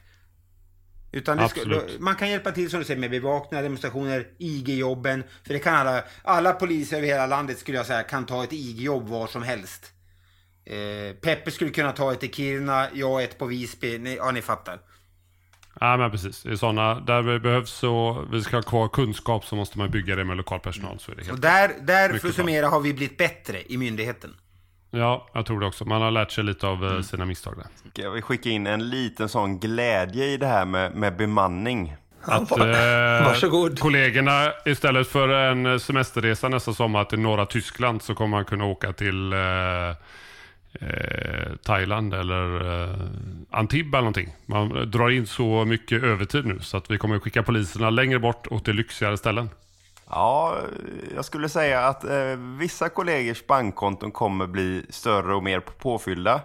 Utan 1.12 1.50
ska, 1.50 1.62
Absolut. 1.62 2.00
man 2.00 2.16
kan 2.16 2.30
hjälpa 2.30 2.52
till 2.52 2.70
som 2.70 2.80
du 2.80 2.86
säger 2.86 3.00
med 3.00 3.12
bevakningar, 3.12 3.64
demonstrationer, 3.64 4.28
IG-jobben. 4.38 5.24
För 5.44 5.54
det 5.54 5.60
kan 5.60 5.76
alla, 5.76 6.04
alla 6.24 6.54
poliser 6.54 6.98
över 6.98 7.08
hela 7.08 7.26
landet 7.26 7.60
skulle 7.60 7.78
jag 7.78 7.86
säga 7.86 8.04
kan 8.04 8.26
ta 8.26 8.44
ett 8.44 8.54
IG-jobb 8.54 9.08
var 9.08 9.28
som 9.28 9.44
helst. 9.44 9.92
Eh, 10.66 11.16
Peppe 11.22 11.52
skulle 11.52 11.72
kunna 11.72 11.92
ta 11.92 12.14
ett 12.14 12.24
i 12.24 12.28
Kiruna, 12.28 12.88
jag 12.94 13.24
ett 13.24 13.38
på 13.38 13.46
Visby. 13.46 13.98
Ni, 13.98 14.16
ja, 14.16 14.32
ni 14.32 14.42
fattar. 14.42 14.80
Ja, 15.80 15.98
men 15.98 16.12
precis. 16.12 16.46
Är 16.46 16.56
sådana, 16.56 17.00
där 17.00 17.24
det 17.24 17.40
behövs 17.40 17.72
så, 17.72 18.26
vi 18.32 18.42
ska 18.42 18.58
ha 18.58 18.64
kvar 18.64 18.88
kunskap 18.88 19.46
så 19.46 19.56
måste 19.56 19.78
man 19.78 19.90
bygga 19.92 20.16
det 20.16 20.24
med 20.24 20.38
lokal 20.38 20.60
personal. 20.60 21.00
Så 21.00 21.12
är 21.12 21.16
det 21.16 21.22
Och 21.22 21.28
helt 21.28 21.42
där, 21.42 21.72
där 21.82 22.08
Mycket 22.08 22.22
för 22.22 22.30
att 22.30 22.36
summera, 22.36 22.68
har 22.68 22.80
vi 22.80 22.94
blivit 22.94 23.18
bättre 23.18 23.62
i 23.74 23.78
myndigheten. 23.78 24.34
Ja, 24.92 25.28
jag 25.34 25.46
tror 25.46 25.60
det 25.60 25.66
också. 25.66 25.86
Man 25.86 26.02
har 26.02 26.12
lärt 26.12 26.32
sig 26.32 26.44
lite 26.44 26.68
av 26.68 26.86
eh, 26.86 27.02
sina 27.02 27.26
misstag 27.26 27.54
där. 27.58 28.04
Jag 28.04 28.12
vill 28.12 28.22
skicka 28.24 28.50
in 28.50 28.68
en 28.68 28.90
liten 28.90 29.30
sån 29.30 29.60
glädje 29.60 30.26
i 30.26 30.38
det 30.38 30.48
här 30.48 30.66
med, 30.66 30.96
med 30.96 31.18
bemanning. 31.18 31.96
Att 32.22 32.52
eh, 32.52 32.58
Varsågod. 33.26 33.80
kollegorna 33.80 34.52
istället 34.66 35.08
för 35.08 35.30
en 35.30 35.80
semesterresa 35.80 36.50
nästa 36.50 36.74
sommar 36.74 37.04
till 37.04 37.20
norra 37.20 37.46
Tyskland 37.46 38.02
så 38.02 38.16
kommer 38.16 38.38
man 38.38 38.46
kunna 38.46 38.66
åka 38.66 38.94
till 38.94 39.34
eh, 39.34 39.40
eh, 40.82 41.56
Thailand 41.64 42.14
eller 42.14 42.82
eh, 42.84 42.96
Antibes 43.50 43.94
eller 43.94 44.02
någonting. 44.02 44.36
Man 44.46 44.92
drar 44.92 45.10
in 45.10 45.28
så 45.28 45.66
mycket 45.66 46.04
övertid 46.04 46.46
nu 46.46 46.60
så 46.60 46.78
att 46.78 46.92
vi 46.92 46.98
kommer 46.98 47.16
att 47.16 47.22
skicka 47.22 47.44
poliserna 47.44 47.90
längre 47.90 48.20
bort 48.20 48.48
och 48.48 48.66
till 48.66 48.76
lyxigare 48.76 49.18
ställen. 49.18 49.50
Ja, 50.10 50.58
jag 51.16 51.26
skulle 51.26 51.50
säga 51.50 51.88
att 51.88 52.04
eh, 52.04 52.36
vissa 52.60 52.90
kollegors 52.90 53.48
bankkonton 53.48 54.12
kommer 54.12 54.48
bli 54.48 54.86
större 54.90 55.36
och 55.36 55.44
mer 55.44 55.60
påfyllda. 55.60 56.42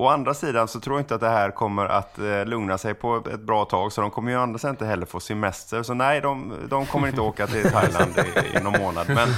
Å 0.00 0.08
andra 0.08 0.34
sidan 0.34 0.68
så 0.68 0.80
tror 0.80 0.96
jag 0.96 1.02
inte 1.02 1.14
att 1.14 1.20
det 1.20 1.28
här 1.28 1.50
kommer 1.50 1.86
att 1.86 2.18
eh, 2.18 2.44
lugna 2.44 2.78
sig 2.78 2.94
på 2.94 3.16
ett 3.16 3.40
bra 3.40 3.64
tag. 3.64 3.92
Så 3.92 4.00
de 4.00 4.10
kommer 4.10 4.30
ju 4.30 4.38
andra 4.38 4.58
sidan 4.58 4.74
inte 4.74 4.86
heller 4.86 5.06
få 5.06 5.20
semester. 5.20 5.82
Så 5.82 5.94
nej, 5.94 6.20
de, 6.20 6.52
de 6.68 6.86
kommer 6.86 7.08
inte 7.08 7.20
åka 7.20 7.46
till 7.46 7.62
Thailand 7.72 8.12
i, 8.18 8.56
i 8.56 8.60
någon 8.62 8.80
månad. 8.82 9.06
Men, 9.08 9.28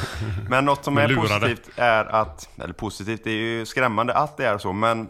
men 0.49 0.65
något 0.65 0.85
som 0.85 0.99
är 0.99 1.09
lurade. 1.09 1.29
positivt 1.29 1.71
är 1.77 2.05
att, 2.05 2.49
eller 2.63 2.75
positivt, 2.75 3.25
det 3.25 3.31
är 3.31 3.35
ju 3.35 3.67
skrämmande 3.67 4.15
att 4.15 4.37
det 4.37 4.47
är 4.47 4.59
så. 4.59 4.73
Men 4.73 5.09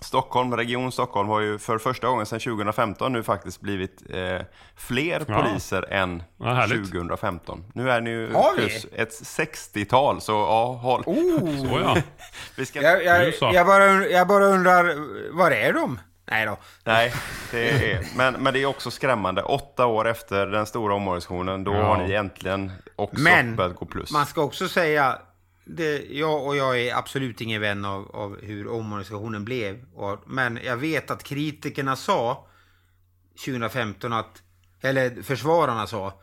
Stockholm, 0.00 0.56
Region 0.56 0.92
Stockholm 0.92 1.28
har 1.28 1.40
ju 1.40 1.58
för 1.58 1.78
första 1.78 2.06
gången 2.08 2.26
sedan 2.26 2.40
2015 2.40 3.12
nu 3.12 3.22
faktiskt 3.22 3.60
blivit 3.60 4.02
eh, 4.10 4.38
fler 4.76 5.24
Ja. 5.28 5.42
poliser 5.42 5.92
än 5.92 6.22
Ja, 6.36 6.46
härligt. 6.54 6.90
2015. 6.90 7.64
Nu 7.74 7.90
är 7.90 8.00
ni 8.00 8.10
ju 8.10 8.28
plus 8.56 8.86
ett 8.92 9.10
60-tal, 9.22 10.20
så 10.20 10.32
ja, 10.32 10.64
håll. 10.82 11.04
Så 11.04 11.80
ja. 11.84 11.96
Vi 12.56 12.66
ska... 12.66 12.82
Jag, 12.82 13.04
jag, 13.04 13.34
jag, 13.54 13.66
bara, 13.66 14.06
jag 14.06 14.28
bara 14.28 14.44
undrar, 14.44 14.94
var 15.36 15.50
är 15.50 15.72
de? 15.72 16.00
Nej 16.30 16.46
då. 16.46 16.56
Nej, 16.84 17.12
det 17.50 17.70
är, 17.92 18.00
men, 18.16 18.34
men 18.34 18.54
det 18.54 18.62
är 18.62 18.66
också 18.66 18.90
skrämmande. 18.90 19.42
Åtta 19.42 19.86
år 19.86 20.08
efter 20.08 20.46
den 20.46 20.66
stora 20.66 20.94
omorganisationen, 20.94 21.64
då 21.64 21.74
Ja. 21.74 21.82
har 21.82 22.06
ni 22.06 22.14
äntligen 22.14 22.72
också 22.96 23.20
Men 23.22 23.56
börjat 23.56 23.76
gå 23.76 23.86
plus. 23.86 24.10
man 24.10 24.26
ska 24.26 24.42
också 24.42 24.68
säga, 24.68 25.18
det, 25.68 26.06
jag 26.10 26.46
och 26.46 26.56
jag 26.56 26.80
är 26.80 26.94
absolut 26.94 27.40
ingen 27.40 27.60
vän 27.60 27.84
av, 27.84 28.16
av 28.16 28.40
hur 28.40 28.68
omorganisationen 28.68 29.44
blev. 29.44 29.84
Och, 29.94 30.18
men 30.26 30.58
jag 30.64 30.76
vet 30.76 31.10
att 31.10 31.22
kritikerna 31.22 31.96
sa 31.96 32.48
2015 33.44 34.12
att, 34.12 34.42
eller 34.80 35.22
försvararna 35.22 35.86
sa, 35.86 36.20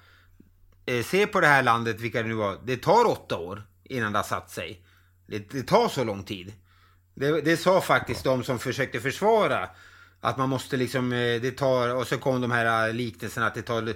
eh, 0.85 1.03
se 1.03 1.27
på 1.27 1.39
det 1.39 1.47
här 1.47 1.63
landet, 1.63 2.01
vilka 2.01 2.21
det 2.21 2.27
nu 2.27 2.33
var, 2.33 2.57
det 2.63 2.77
tar 2.77 3.05
åtta 3.05 3.37
år 3.37 3.63
innan 3.83 4.11
det 4.11 4.19
har 4.19 4.23
satt 4.23 4.51
sig. 4.51 4.85
Det, 5.27 5.49
det 5.49 5.63
tar 5.63 5.87
så 5.87 6.03
lång 6.03 6.23
tid. 6.23 6.53
Det, 7.13 7.41
det 7.41 7.57
sa 7.57 7.81
faktiskt 7.81 8.23
de 8.23 8.43
som 8.43 8.59
försökte 8.59 8.99
försvara 8.99 9.69
att 10.25 10.37
man 10.37 10.49
måste 10.49 10.77
liksom, 10.77 11.13
eh, 11.13 11.41
det 11.41 11.51
tar, 11.51 11.95
och 11.95 12.07
så 12.07 12.17
kom 12.17 12.41
de 12.41 12.51
här 12.51 12.87
eh, 12.87 12.93
liknelserna 12.93 13.47
att 13.47 13.55
det 13.55 13.61
tar 13.61 13.93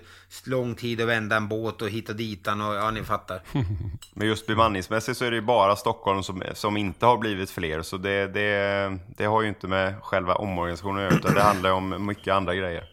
lång 0.49 0.75
tid 0.75 1.01
att 1.01 1.07
vända 1.07 1.35
en 1.35 1.47
båt 1.47 1.81
och 1.81 1.89
hit 1.89 2.09
och 2.09 2.15
ditan 2.15 2.61
och 2.61 2.75
ja, 2.75 2.91
ni 2.91 3.03
fattar. 3.03 3.41
Men 4.13 4.27
just 4.27 4.47
bemanningsmässigt 4.47 5.17
så 5.17 5.25
är 5.25 5.31
det 5.31 5.35
ju 5.35 5.41
bara 5.41 5.75
Stockholm 5.75 6.23
som, 6.23 6.43
som 6.53 6.77
inte 6.77 7.05
har 7.05 7.17
blivit 7.17 7.51
fler. 7.51 7.81
Så 7.81 7.97
det, 7.97 8.27
det, 8.27 8.97
det 9.17 9.25
har 9.25 9.41
ju 9.41 9.47
inte 9.47 9.67
med 9.67 9.93
själva 10.03 10.35
omorganisationen 10.35 10.97
att 10.97 11.11
göra, 11.11 11.19
utan 11.19 11.33
det 11.33 11.41
handlar 11.41 11.71
om 11.71 12.05
mycket 12.05 12.33
andra 12.33 12.55
grejer. 12.55 12.83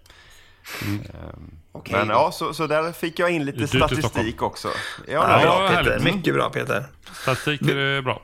Ehm, 0.85 1.51
Okej. 1.73 1.95
Men 1.99 2.09
ja, 2.09 2.33
så, 2.33 2.55
så 2.55 2.67
där 2.67 2.93
fick 2.93 3.19
jag 3.19 3.31
in 3.31 3.45
lite 3.45 3.67
statistik 3.67 4.43
också. 4.43 4.69
Ja, 5.09 5.41
bra 5.43 5.69
Peter. 5.69 6.01
Mycket 6.01 6.35
bra 6.35 6.51
Peter. 6.51 6.85
Statistik 7.13 7.63
är 7.63 8.03
bra. 8.03 8.23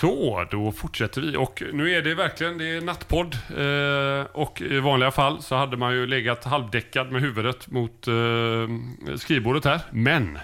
Så, 0.00 0.46
då 0.50 0.72
fortsätter 0.72 1.20
vi. 1.20 1.36
Och 1.36 1.62
nu 1.72 1.90
är 1.90 2.02
det 2.02 2.14
verkligen 2.14 2.58
det 2.58 2.64
är 2.64 2.80
nattpodd. 2.80 3.34
Eh, 3.34 4.26
och 4.32 4.60
i 4.60 4.80
vanliga 4.80 5.10
fall 5.10 5.42
så 5.42 5.54
hade 5.54 5.76
man 5.76 5.92
ju 5.92 6.06
legat 6.06 6.44
halvdäckad 6.44 7.12
med 7.12 7.22
huvudet 7.22 7.70
mot 7.70 8.08
eh, 8.08 8.14
skrivbordet 9.16 9.64
här. 9.64 9.80
Men 9.90 10.38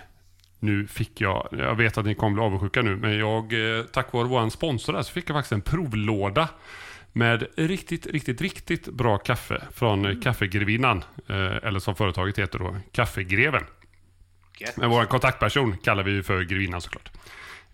nu 0.58 0.86
fick 0.86 1.20
jag, 1.20 1.48
jag 1.50 1.74
vet 1.74 1.98
att 1.98 2.04
ni 2.04 2.14
kommer 2.14 2.34
bli 2.34 2.42
avundsjuka 2.42 2.82
nu, 2.82 2.96
men 2.96 3.18
jag, 3.18 3.52
eh, 3.78 3.84
tack 3.84 4.12
vare 4.12 4.24
vår 4.24 4.50
sponsor 4.50 4.92
där, 4.92 5.02
så 5.02 5.12
fick 5.12 5.30
jag 5.30 5.36
faktiskt 5.36 5.52
en 5.52 5.60
provlåda 5.60 6.48
med 7.12 7.46
riktigt, 7.56 8.06
riktigt, 8.06 8.40
riktigt 8.40 8.88
bra 8.88 9.18
kaffe 9.18 9.62
från 9.74 10.04
mm. 10.04 10.20
Kaffegrevinnan. 10.20 11.04
Eh, 11.28 11.56
eller 11.62 11.78
som 11.78 11.94
företaget 11.94 12.38
heter 12.38 12.58
då, 12.58 12.76
Kaffegreven. 12.92 13.64
Men 14.76 14.90
vår 14.90 15.04
kontaktperson 15.04 15.76
kallar 15.78 16.02
vi 16.02 16.10
ju 16.10 16.22
för 16.22 16.42
grevinnan 16.42 16.80
såklart. 16.80 17.10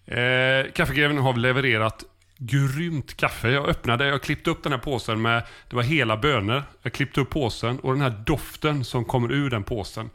Eh, 0.06 0.72
Kaffegreven 0.72 1.18
har 1.18 1.36
levererat 1.36 2.04
grymt 2.38 3.16
kaffe. 3.16 3.50
Jag 3.50 3.68
öppnade, 3.68 4.06
jag 4.06 4.22
klippte 4.22 4.50
upp 4.50 4.62
den 4.62 4.72
här 4.72 4.78
påsen 4.78 5.22
med, 5.22 5.42
det 5.70 5.76
var 5.76 5.82
hela 5.82 6.16
bönor. 6.16 6.62
Jag 6.82 6.92
klippte 6.92 7.20
upp 7.20 7.30
påsen 7.30 7.78
och 7.78 7.92
den 7.92 8.02
här 8.02 8.22
doften 8.26 8.84
som 8.84 9.04
kommer 9.04 9.32
ur 9.32 9.50
den 9.50 9.64
påsen. 9.64 10.10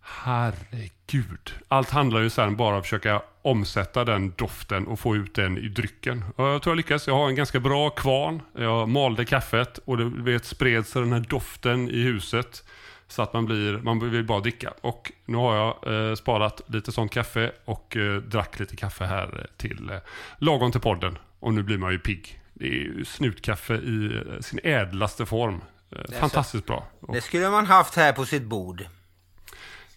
Herregud. 0.00 1.54
Allt 1.68 1.90
handlar 1.90 2.20
ju 2.20 2.30
sen 2.30 2.56
bara 2.56 2.74
om 2.74 2.78
att 2.78 2.84
försöka 2.84 3.22
omsätta 3.42 4.04
den 4.04 4.32
doften 4.36 4.86
och 4.86 5.00
få 5.00 5.16
ut 5.16 5.34
den 5.34 5.58
i 5.58 5.68
drycken. 5.68 6.24
Och 6.36 6.44
jag 6.44 6.62
tror 6.62 6.72
jag 6.72 6.76
lyckas. 6.76 7.06
Jag 7.06 7.14
har 7.14 7.28
en 7.28 7.34
ganska 7.34 7.60
bra 7.60 7.90
kvarn. 7.90 8.42
Jag 8.58 8.88
malde 8.88 9.24
kaffet 9.24 9.78
och 9.84 9.96
det 9.96 10.04
vet, 10.04 10.44
spred 10.44 10.86
sig 10.86 11.02
den 11.02 11.12
här 11.12 11.24
doften 11.28 11.90
i 11.90 12.02
huset. 12.02 12.64
Så 13.10 13.22
att 13.22 13.32
man, 13.32 13.46
blir, 13.46 13.78
man 13.78 14.10
vill 14.10 14.24
bara 14.24 14.40
dricka. 14.40 14.72
Och 14.80 15.12
nu 15.24 15.36
har 15.36 15.56
jag 15.56 16.08
eh, 16.08 16.14
sparat 16.14 16.60
lite 16.66 16.92
sånt 16.92 17.12
kaffe 17.12 17.52
och 17.64 17.96
eh, 17.96 18.16
drack 18.16 18.58
lite 18.58 18.76
kaffe 18.76 19.04
här 19.04 19.46
till 19.56 19.90
eh, 19.90 19.96
lagom 20.38 20.72
till 20.72 20.80
podden. 20.80 21.18
Och 21.40 21.54
nu 21.54 21.62
blir 21.62 21.78
man 21.78 21.92
ju 21.92 21.98
pigg. 21.98 22.40
Det 22.54 22.64
är 22.64 22.70
ju 22.72 23.04
snutkaffe 23.04 23.74
i 23.74 24.22
eh, 24.34 24.40
sin 24.40 24.60
ädlaste 24.64 25.26
form. 25.26 25.60
Eh, 25.96 26.18
fantastiskt 26.20 26.66
bra. 26.66 26.86
Och, 27.00 27.14
Det 27.14 27.20
skulle 27.20 27.50
man 27.50 27.66
haft 27.66 27.94
här 27.96 28.12
på 28.12 28.24
sitt 28.24 28.42
bord. 28.42 28.84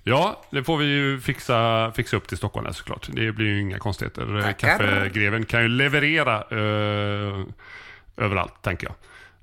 ja, 0.03 0.41
det 0.51 0.63
får 0.63 0.77
vi 0.77 0.85
ju 0.85 1.19
fixa, 1.19 1.91
fixa 1.95 2.17
upp 2.17 2.27
till 2.27 2.37
Stockholm 2.37 2.65
här 2.65 2.73
såklart. 2.73 3.09
Det 3.11 3.31
blir 3.31 3.45
ju 3.45 3.61
inga 3.61 3.79
konstigheter. 3.79 4.37
Eh, 4.37 4.43
Tackar. 4.43 4.77
Kaffegreven 4.77 5.45
kan 5.45 5.61
ju 5.61 5.67
leverera 5.67 6.41
eh, 6.41 7.45
överallt, 8.17 8.61
tänker 8.61 8.87
jag. 8.87 8.95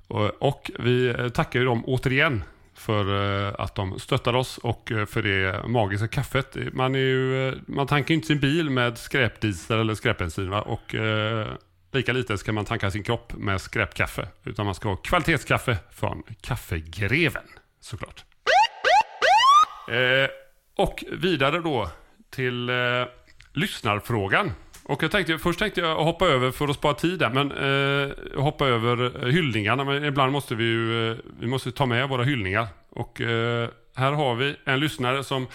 Och, 0.07 0.29
och 0.49 0.71
vi 0.79 1.15
tackar 1.33 1.59
ju 1.59 1.65
dem 1.65 1.83
återigen 1.85 2.43
för 2.81 3.05
eh, 3.47 3.53
att 3.57 3.75
de 3.75 3.99
stöttar 3.99 4.35
oss 4.35 4.57
och 4.57 4.91
eh, 4.91 5.05
för 5.05 5.21
det 5.21 5.67
magiska 5.67 6.07
kaffet. 6.07 6.57
Man, 6.73 6.95
är 6.95 6.99
ju, 6.99 7.49
eh, 7.49 7.55
man 7.65 7.87
tankar 7.87 8.09
ju 8.09 8.15
inte 8.15 8.27
sin 8.27 8.39
bil 8.39 8.69
med 8.69 8.97
skräpdiesel 8.97 9.79
eller 9.79 9.95
skräpbensin. 9.95 10.49
Va? 10.49 10.61
Och 10.61 10.95
eh, 10.95 11.47
lika 11.91 12.13
lite 12.13 12.37
ska 12.37 12.53
man 12.53 12.65
tanka 12.65 12.91
sin 12.91 13.03
kropp 13.03 13.33
med 13.33 13.61
skräpkaffe. 13.61 14.27
Utan 14.43 14.65
man 14.65 14.75
ska 14.75 14.89
ha 14.89 14.95
kvalitetskaffe 14.95 15.77
från 15.91 16.23
Kaffegreven, 16.41 17.47
såklart. 17.79 18.25
Eh, 19.89 20.29
och 20.75 21.03
vidare 21.11 21.59
då 21.59 21.89
till 22.29 22.69
eh, 22.69 22.75
lyssnarfrågan. 23.53 24.51
Och 24.83 25.03
jag 25.03 25.11
tänkte, 25.11 25.37
först 25.37 25.59
tänkte 25.59 25.81
jag 25.81 25.95
hoppa 25.95 26.25
över 26.25 26.51
för 26.51 26.67
att 26.67 26.75
spara 26.75 26.93
tid 26.93 27.19
där, 27.19 27.29
men 27.29 27.51
eh, 27.51 28.43
hoppa 28.43 28.67
över 28.67 29.25
eh, 29.25 29.31
hyllningarna. 29.31 29.83
Men 29.83 30.05
ibland 30.05 30.31
måste 30.31 30.55
vi 30.55 30.63
ju 30.63 31.11
eh, 31.11 31.17
vi 31.39 31.47
måste 31.47 31.71
ta 31.71 31.85
med 31.85 32.09
våra 32.09 32.23
hyllningar. 32.23 32.67
Och 32.89 33.21
eh, 33.21 33.69
här 33.95 34.11
har 34.11 34.35
vi 34.35 34.55
en 34.65 34.79
lyssnare 34.79 35.23
som 35.23 35.47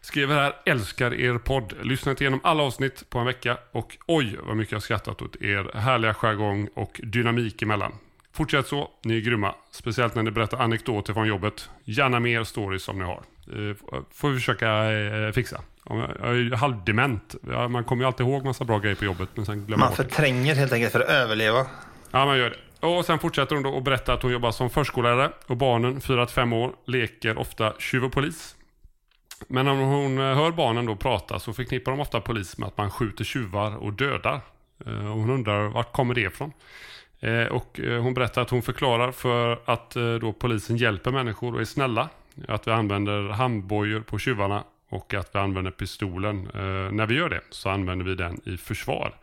skriver 0.00 0.34
här, 0.34 0.52
älskar 0.66 1.14
er 1.14 1.38
podd. 1.38 1.72
Lyssnat 1.82 2.20
igenom 2.20 2.40
alla 2.42 2.62
avsnitt 2.62 3.10
på 3.10 3.18
en 3.18 3.26
vecka 3.26 3.58
och 3.72 3.98
oj 4.06 4.36
vad 4.42 4.56
mycket 4.56 4.72
jag 4.72 4.82
skrattat 4.82 5.22
åt 5.22 5.36
er 5.42 5.70
härliga 5.74 6.14
jargong 6.14 6.68
och 6.74 7.00
dynamik 7.04 7.62
emellan. 7.62 7.92
Fortsätt 8.32 8.66
så, 8.66 8.90
ni 9.04 9.16
är 9.16 9.20
grymma. 9.20 9.54
Speciellt 9.70 10.14
när 10.14 10.22
ni 10.22 10.30
berättar 10.30 10.58
anekdoter 10.58 11.12
från 11.12 11.26
jobbet. 11.26 11.70
Gärna 11.84 12.20
mer 12.20 12.44
stories 12.44 12.82
som 12.82 12.98
ni 12.98 13.04
har. 13.04 13.22
Eh, 13.46 13.76
får 14.14 14.30
vi 14.30 14.38
försöka 14.38 14.92
eh, 14.92 15.32
fixa. 15.32 15.60
Om 15.84 15.98
Jag 15.98 16.08
är 16.38 16.56
halvdement. 16.56 17.34
Man 17.70 17.84
kommer 17.84 18.02
ju 18.02 18.06
alltid 18.06 18.26
ihåg 18.26 18.44
massa 18.44 18.64
bra 18.64 18.78
grejer 18.78 18.96
på 18.96 19.04
jobbet 19.04 19.28
men 19.34 19.46
sen 19.46 19.66
glömmer 19.66 19.80
Man 19.80 19.88
bort 19.88 19.96
förtränger 19.96 20.54
helt 20.54 20.72
enkelt 20.72 20.92
för 20.92 21.00
att 21.00 21.08
överleva. 21.08 21.66
Ja, 22.10 22.26
man 22.26 22.38
gör 22.38 22.50
det. 22.50 22.86
Och 22.86 23.04
sen 23.04 23.18
fortsätter 23.18 23.54
hon 23.54 23.62
då 23.62 23.76
att 23.78 23.84
berätta 23.84 24.12
att 24.12 24.22
hon 24.22 24.32
jobbar 24.32 24.50
som 24.50 24.70
förskollärare 24.70 25.30
och 25.46 25.56
barnen, 25.56 26.00
4-5 26.00 26.54
år, 26.54 26.72
leker 26.86 27.38
ofta 27.38 27.72
tjuv 27.78 28.04
och 28.04 28.12
polis. 28.12 28.56
Men 29.48 29.64
när 29.66 29.72
hon 29.74 30.18
hör 30.18 30.50
barnen 30.50 30.86
då 30.86 30.96
prata 30.96 31.38
så 31.38 31.52
förknippar 31.52 31.92
de 31.92 32.00
ofta 32.00 32.20
polis 32.20 32.58
med 32.58 32.66
att 32.66 32.76
man 32.78 32.90
skjuter 32.90 33.24
tjuvar 33.24 33.76
och 33.76 33.92
dödar. 33.92 34.40
Eh, 34.86 35.10
Och 35.10 35.18
hon 35.18 35.30
undrar 35.30 35.68
vart 35.68 35.92
kommer 35.92 36.14
det 36.14 36.20
ifrån? 36.20 36.52
Eh, 37.20 37.44
och 37.44 37.80
eh, 37.80 38.02
hon 38.02 38.14
berättar 38.14 38.42
att 38.42 38.50
hon 38.50 38.62
förklarar 38.62 39.12
för 39.12 39.58
att 39.64 39.90
då 40.20 40.32
polisen 40.32 40.76
hjälper 40.76 41.10
människor 41.10 41.54
och 41.54 41.60
är 41.60 41.64
snälla. 41.64 42.08
Att 42.48 42.66
vi 42.68 42.72
använder 42.72 43.28
handbojor 43.28 44.00
på 44.00 44.18
tjuvarna 44.18 44.64
och 44.88 45.14
att 45.14 45.34
vi 45.34 45.38
använder 45.38 45.70
pistolen. 45.70 46.46
Eh, 46.54 46.92
när 46.92 47.06
vi 47.06 47.14
gör 47.14 47.28
det 47.28 47.40
så 47.50 47.70
använder 47.70 48.04
vi 48.04 48.14
den 48.14 48.40
i 48.44 48.56
försvar. 48.56 49.14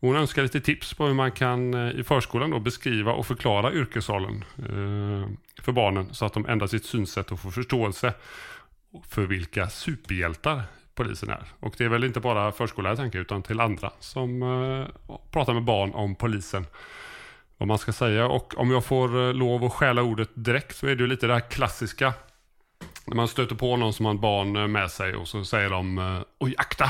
Hon 0.00 0.16
önskar 0.16 0.42
lite 0.42 0.60
tips 0.60 0.94
på 0.94 1.06
hur 1.06 1.14
man 1.14 1.32
kan 1.32 1.74
eh, 1.74 2.00
i 2.00 2.04
förskolan 2.04 2.50
då 2.50 2.58
beskriva 2.58 3.12
och 3.12 3.26
förklara 3.26 3.72
yrkesrollen 3.72 4.44
eh, 4.58 5.28
för 5.62 5.72
barnen 5.72 6.14
så 6.14 6.24
att 6.24 6.32
de 6.32 6.46
ändrar 6.46 6.66
sitt 6.66 6.84
synsätt 6.84 7.32
och 7.32 7.40
får 7.40 7.50
förståelse 7.50 8.14
för 9.08 9.22
vilka 9.22 9.68
superhjältar 9.68 10.62
polisen 10.94 11.30
är. 11.30 11.44
Och 11.60 11.74
det 11.78 11.84
är 11.84 11.88
väl 11.88 12.04
inte 12.04 12.20
bara 12.20 12.52
förskollärare 12.52 12.96
tänker 12.96 13.18
utan 13.18 13.42
till 13.42 13.60
andra 13.60 13.92
som 14.00 14.42
eh, 14.42 15.12
pratar 15.30 15.54
med 15.54 15.64
barn 15.64 15.94
om 15.94 16.14
polisen. 16.14 16.66
Vad 17.58 17.68
man 17.68 17.78
ska 17.78 17.92
säga. 17.92 18.26
Och 18.26 18.58
om 18.58 18.70
jag 18.70 18.84
får 18.84 19.28
eh, 19.28 19.34
lov 19.34 19.64
att 19.64 19.72
stjäla 19.72 20.02
ordet 20.02 20.30
direkt 20.34 20.76
så 20.76 20.86
är 20.86 20.96
det 20.96 21.02
ju 21.02 21.06
lite 21.06 21.26
det 21.26 21.32
här 21.32 21.50
klassiska. 21.50 22.14
När 23.04 23.16
man 23.16 23.28
stöter 23.28 23.54
på 23.54 23.76
någon 23.76 23.92
som 23.92 24.06
har 24.06 24.14
ett 24.14 24.20
barn 24.20 24.56
eh, 24.56 24.66
med 24.66 24.90
sig 24.90 25.16
och 25.16 25.28
så 25.28 25.44
säger 25.44 25.70
de 25.70 25.98
eh, 25.98 26.20
Oj, 26.38 26.54
akta! 26.58 26.84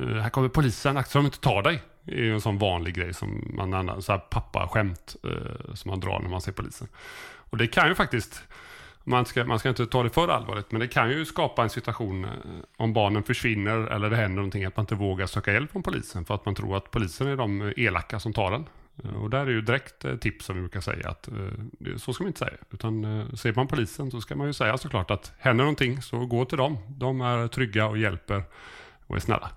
Eh, 0.00 0.06
här 0.06 0.30
kommer 0.30 0.48
polisen, 0.48 0.96
akta 0.96 1.10
så 1.10 1.18
de 1.18 1.24
inte 1.24 1.40
tar 1.40 1.62
dig. 1.62 1.82
Det 2.02 2.12
är 2.12 2.24
ju 2.24 2.34
en 2.34 2.40
sån 2.40 2.58
vanlig 2.58 2.94
grej 2.94 3.14
som 3.14 3.52
man 3.56 3.74
använder, 3.74 4.00
så 4.00 4.12
här 4.12 4.18
pappaskämt 4.18 5.16
eh, 5.24 5.74
som 5.74 5.90
man 5.90 6.00
drar 6.00 6.20
när 6.20 6.28
man 6.28 6.40
ser 6.40 6.52
polisen. 6.52 6.88
Och 7.34 7.56
det 7.56 7.66
kan 7.66 7.88
ju 7.88 7.94
faktiskt 7.94 8.42
man 9.04 9.26
ska, 9.26 9.44
man 9.44 9.58
ska 9.58 9.68
inte 9.68 9.86
ta 9.86 10.02
det 10.02 10.10
för 10.10 10.28
allvarligt, 10.28 10.72
men 10.72 10.80
det 10.80 10.88
kan 10.88 11.10
ju 11.10 11.24
skapa 11.24 11.62
en 11.62 11.70
situation 11.70 12.26
om 12.76 12.92
barnen 12.92 13.22
försvinner 13.22 13.76
eller 13.78 14.10
det 14.10 14.16
händer 14.16 14.36
någonting 14.36 14.64
att 14.64 14.76
man 14.76 14.82
inte 14.82 14.94
vågar 14.94 15.26
söka 15.26 15.52
hjälp 15.52 15.72
från 15.72 15.82
polisen 15.82 16.24
för 16.24 16.34
att 16.34 16.44
man 16.44 16.54
tror 16.54 16.76
att 16.76 16.90
polisen 16.90 17.26
är 17.28 17.36
de 17.36 17.72
elaka 17.76 18.20
som 18.20 18.32
tar 18.32 18.50
den. 18.50 18.66
Eh, 19.04 19.22
Och 19.22 19.30
där 19.30 19.40
är 19.40 19.50
ju 19.50 19.60
direkt 19.60 20.04
eh, 20.04 20.16
tips 20.16 20.44
som 20.44 20.56
vi 20.56 20.60
brukar 20.62 20.80
säga 20.80 21.08
att 21.08 21.28
eh, 21.28 21.96
så 21.96 22.12
ska 22.12 22.24
man 22.24 22.28
inte 22.28 22.38
säga. 22.38 22.56
Utan 22.70 23.36
ser 23.36 23.52
man 23.54 23.68
polisen 23.68 24.10
så 24.10 24.20
ska 24.20 24.36
man 24.36 24.46
ju 24.46 24.52
säga 24.52 24.78
såklart 24.78 25.10
att 25.10 25.32
händer 25.38 25.64
någonting 25.64 26.02
så 26.02 26.26
gå 26.26 26.44
till 26.44 26.58
dem. 26.58 26.78
De 26.88 27.20
är 27.20 27.48
trygga 27.48 27.86
och 27.86 27.98
hjälper 27.98 28.42
och 29.06 29.16
är 29.16 29.20
snälla. 29.20 29.50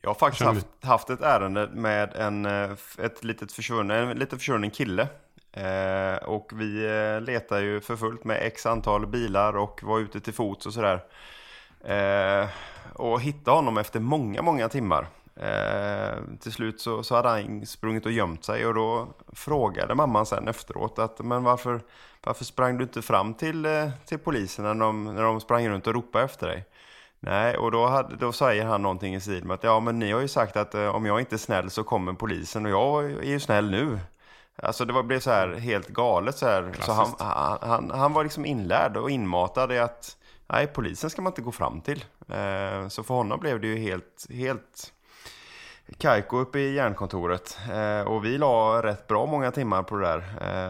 Jag 0.00 0.10
har 0.10 0.14
faktiskt 0.14 0.44
haft, 0.44 0.66
haft 0.82 1.10
ett 1.10 1.20
ärende 1.20 1.68
med 1.72 2.14
en, 2.14 2.46
ett 2.98 3.24
litet 3.24 3.52
försvunnen, 3.52 4.08
en 4.08 4.18
lite 4.18 4.36
försvunnen 4.36 4.70
kille. 4.70 5.08
Eh, 5.52 6.16
och 6.24 6.52
vi 6.54 6.88
letar 7.20 7.60
ju 7.60 7.80
för 7.80 7.96
fullt 7.96 8.24
med 8.24 8.38
x 8.42 8.66
antal 8.66 9.06
bilar 9.06 9.56
och 9.56 9.80
var 9.82 9.98
ute 9.98 10.20
till 10.20 10.34
fots 10.34 10.66
och 10.66 10.72
sådär. 10.74 11.04
Eh, 11.84 12.48
och 12.92 13.20
hittade 13.20 13.56
honom 13.56 13.78
efter 13.78 14.00
många, 14.00 14.42
många 14.42 14.68
timmar. 14.68 15.06
Eh, 15.36 16.18
till 16.40 16.52
slut 16.52 16.80
så, 16.80 17.02
så 17.02 17.14
hade 17.14 17.28
han 17.28 17.66
sprungit 17.66 18.06
och 18.06 18.12
gömt 18.12 18.44
sig 18.44 18.66
och 18.66 18.74
då 18.74 19.08
frågade 19.32 19.94
mamman 19.94 20.26
sen 20.26 20.48
efteråt 20.48 20.98
att 20.98 21.18
men 21.18 21.44
varför, 21.44 21.80
varför 22.24 22.44
sprang 22.44 22.78
du 22.78 22.84
inte 22.84 23.02
fram 23.02 23.34
till, 23.34 23.66
eh, 23.66 23.88
till 24.06 24.18
polisen 24.18 24.64
när 24.64 24.74
de, 24.74 25.04
när 25.04 25.22
de 25.22 25.40
sprang 25.40 25.68
runt 25.68 25.86
och 25.86 25.94
ropade 25.94 26.24
efter 26.24 26.46
dig? 26.46 26.64
Nej, 27.20 27.56
och 27.56 27.70
då, 27.70 27.86
hade, 27.86 28.16
då 28.16 28.32
säger 28.32 28.64
han 28.64 28.82
någonting 28.82 29.14
i 29.14 29.20
stil 29.20 29.44
med 29.44 29.54
att 29.54 29.64
ja, 29.64 29.80
men 29.80 29.98
ni 29.98 30.12
har 30.12 30.20
ju 30.20 30.28
sagt 30.28 30.56
att 30.56 30.74
eh, 30.74 30.94
om 30.94 31.06
jag 31.06 31.20
inte 31.20 31.36
är 31.36 31.38
snäll 31.38 31.70
så 31.70 31.84
kommer 31.84 32.12
polisen 32.12 32.66
och 32.66 32.72
jag 32.72 33.04
är 33.04 33.22
ju 33.22 33.40
snäll 33.40 33.70
nu. 33.70 33.98
Alltså 34.62 34.84
det 34.84 34.92
var, 34.92 35.02
blev 35.02 35.20
så 35.20 35.30
här 35.30 35.54
helt 35.54 35.88
galet 35.88 36.38
så 36.38 36.46
här. 36.46 36.72
Så 36.80 36.92
han, 36.92 37.14
han, 37.18 37.58
han, 37.62 37.90
han 37.90 38.12
var 38.12 38.22
liksom 38.22 38.46
inlärd 38.46 38.96
och 38.96 39.10
inmatad 39.10 39.72
i 39.72 39.78
att 39.78 40.16
nej, 40.46 40.66
polisen 40.66 41.10
ska 41.10 41.22
man 41.22 41.30
inte 41.30 41.42
gå 41.42 41.52
fram 41.52 41.80
till. 41.80 42.04
Eh, 42.28 42.88
så 42.88 43.02
för 43.02 43.14
honom 43.14 43.40
blev 43.40 43.60
det 43.60 43.66
ju 43.66 43.76
helt, 43.76 44.26
helt 44.30 44.92
Kaiko 45.98 46.38
uppe 46.38 46.58
i 46.58 46.74
järnkontoret 46.74 47.58
eh, 47.72 48.06
och 48.06 48.24
vi 48.24 48.38
la 48.38 48.82
rätt 48.82 49.06
bra 49.06 49.26
många 49.26 49.50
timmar 49.50 49.82
på 49.82 49.96
det 49.96 50.06
där. 50.06 50.24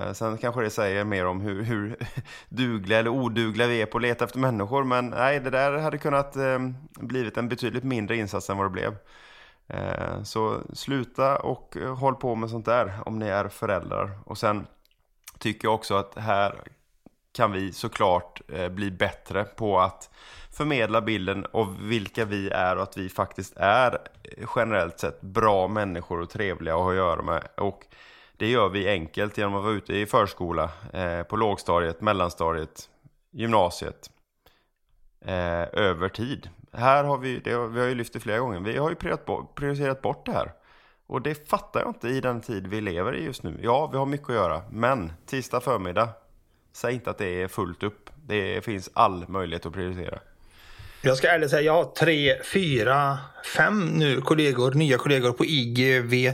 Eh, 0.06 0.12
sen 0.12 0.38
kanske 0.38 0.62
det 0.62 0.70
säger 0.70 1.04
mer 1.04 1.26
om 1.26 1.40
hur, 1.40 1.62
hur 1.62 1.96
dugliga 2.48 2.98
eller 2.98 3.10
odugliga 3.10 3.66
vi 3.66 3.82
är 3.82 3.86
på 3.86 3.98
att 3.98 4.02
leta 4.02 4.24
efter 4.24 4.38
människor. 4.38 4.84
Men 4.84 5.06
nej, 5.06 5.40
det 5.40 5.50
där 5.50 5.78
hade 5.78 5.98
kunnat 5.98 6.36
eh, 6.36 6.58
blivit 6.94 7.36
en 7.36 7.48
betydligt 7.48 7.84
mindre 7.84 8.16
insats 8.16 8.50
än 8.50 8.56
vad 8.56 8.66
det 8.66 8.70
blev. 8.70 8.96
Eh, 9.66 10.22
så 10.22 10.60
sluta 10.72 11.36
och 11.36 11.76
eh, 11.76 11.96
håll 11.96 12.14
på 12.14 12.34
med 12.34 12.50
sånt 12.50 12.66
där 12.66 12.92
om 13.06 13.18
ni 13.18 13.26
är 13.26 13.48
föräldrar. 13.48 14.18
Och 14.24 14.38
sen 14.38 14.66
tycker 15.38 15.68
jag 15.68 15.74
också 15.74 15.94
att 15.94 16.18
här 16.18 16.62
kan 17.32 17.52
vi 17.52 17.72
såklart 17.72 18.40
eh, 18.48 18.68
bli 18.68 18.90
bättre 18.90 19.44
på 19.44 19.80
att 19.80 20.10
förmedla 20.54 21.00
bilden 21.00 21.46
av 21.52 21.88
vilka 21.88 22.24
vi 22.24 22.50
är 22.50 22.76
och 22.76 22.82
att 22.82 22.96
vi 22.96 23.08
faktiskt 23.08 23.56
är 23.56 23.98
eh, 24.22 24.48
generellt 24.56 24.98
sett 24.98 25.20
bra 25.20 25.68
människor 25.68 26.20
och 26.20 26.30
trevliga 26.30 26.74
att 26.74 26.80
ha 26.80 26.90
att 26.90 26.96
göra 26.96 27.22
med. 27.22 27.48
Och 27.56 27.86
det 28.36 28.50
gör 28.50 28.68
vi 28.68 28.88
enkelt 28.88 29.38
genom 29.38 29.54
att 29.54 29.64
vara 29.64 29.72
ute 29.72 29.96
i 29.96 30.06
förskola, 30.06 30.70
eh, 30.92 31.22
på 31.22 31.36
lågstadiet, 31.36 32.00
mellanstadiet, 32.00 32.88
gymnasiet, 33.30 34.10
eh, 35.24 35.62
över 35.72 36.08
tid. 36.08 36.48
Här 36.72 37.04
har 37.04 37.18
vi, 37.18 37.38
det 37.38 37.52
har, 37.52 37.66
vi 37.66 37.80
har 37.80 37.86
ju 37.86 37.94
lyft 37.94 38.12
det 38.12 38.20
flera 38.20 38.38
gånger, 38.38 38.60
vi 38.60 38.76
har 38.76 38.90
ju 38.90 38.96
prioriterat 39.54 40.02
bort 40.02 40.26
det 40.26 40.32
här. 40.32 40.52
Och 41.06 41.22
det 41.22 41.48
fattar 41.48 41.80
jag 41.80 41.88
inte 41.90 42.08
i 42.08 42.20
den 42.20 42.40
tid 42.40 42.66
vi 42.66 42.80
lever 42.80 43.14
i 43.16 43.24
just 43.24 43.42
nu. 43.42 43.60
Ja, 43.62 43.86
vi 43.86 43.98
har 43.98 44.06
mycket 44.06 44.28
att 44.28 44.34
göra, 44.34 44.62
men 44.70 45.12
tisdag 45.26 45.60
förmiddag, 45.60 46.08
säg 46.72 46.94
inte 46.94 47.10
att 47.10 47.18
det 47.18 47.42
är 47.42 47.48
fullt 47.48 47.82
upp. 47.82 48.10
Det 48.26 48.64
finns 48.64 48.90
all 48.94 49.28
möjlighet 49.28 49.66
att 49.66 49.72
prioritera. 49.72 50.18
Jag 51.06 51.16
ska 51.16 51.28
ärligt 51.28 51.50
säga, 51.50 51.62
jag 51.62 51.72
har 51.72 51.84
tre, 51.84 52.34
fyra, 52.44 53.18
fem 53.56 53.86
nu 53.86 54.20
kollegor, 54.20 54.74
nya 54.74 54.98
kollegor 54.98 55.32
på 55.32 55.44
IGV. 55.44 56.32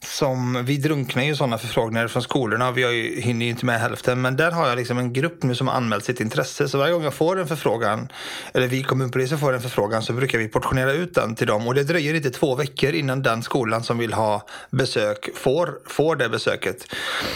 Som, 0.00 0.64
vi 0.64 0.76
drunknar 0.76 1.22
ju 1.22 1.36
sådana 1.36 1.58
förfrågningar 1.58 2.08
från 2.08 2.22
skolorna. 2.22 2.72
Vi 2.72 2.82
har 2.82 2.90
ju, 2.90 3.20
hinner 3.20 3.46
ju 3.46 3.50
inte 3.50 3.66
med 3.66 3.80
hälften. 3.80 4.20
Men 4.20 4.36
där 4.36 4.50
har 4.50 4.68
jag 4.68 4.76
liksom 4.76 4.98
en 4.98 5.12
grupp 5.12 5.42
nu 5.42 5.54
som 5.54 5.68
har 5.68 5.74
anmält 5.74 6.04
sitt 6.04 6.20
intresse. 6.20 6.68
Så 6.68 6.78
varje 6.78 6.92
gång 6.92 7.04
jag 7.04 7.14
får 7.14 7.38
en 7.38 7.46
förfrågan, 7.46 8.08
eller 8.54 8.66
vi 8.66 8.82
kommunpoliser 8.82 9.36
får 9.36 9.52
en 9.52 9.60
förfrågan, 9.60 10.02
så 10.02 10.12
brukar 10.12 10.38
vi 10.38 10.48
portionera 10.48 10.92
ut 10.92 11.14
den 11.14 11.34
till 11.34 11.46
dem. 11.46 11.66
Och 11.66 11.74
det 11.74 11.84
dröjer 11.84 12.14
inte 12.14 12.30
två 12.30 12.54
veckor 12.54 12.92
innan 12.92 13.22
den 13.22 13.42
skolan 13.42 13.82
som 13.82 13.98
vill 13.98 14.12
ha 14.12 14.46
besök 14.70 15.28
får, 15.34 15.78
får 15.86 16.16
det 16.16 16.28
besöket. 16.28 16.94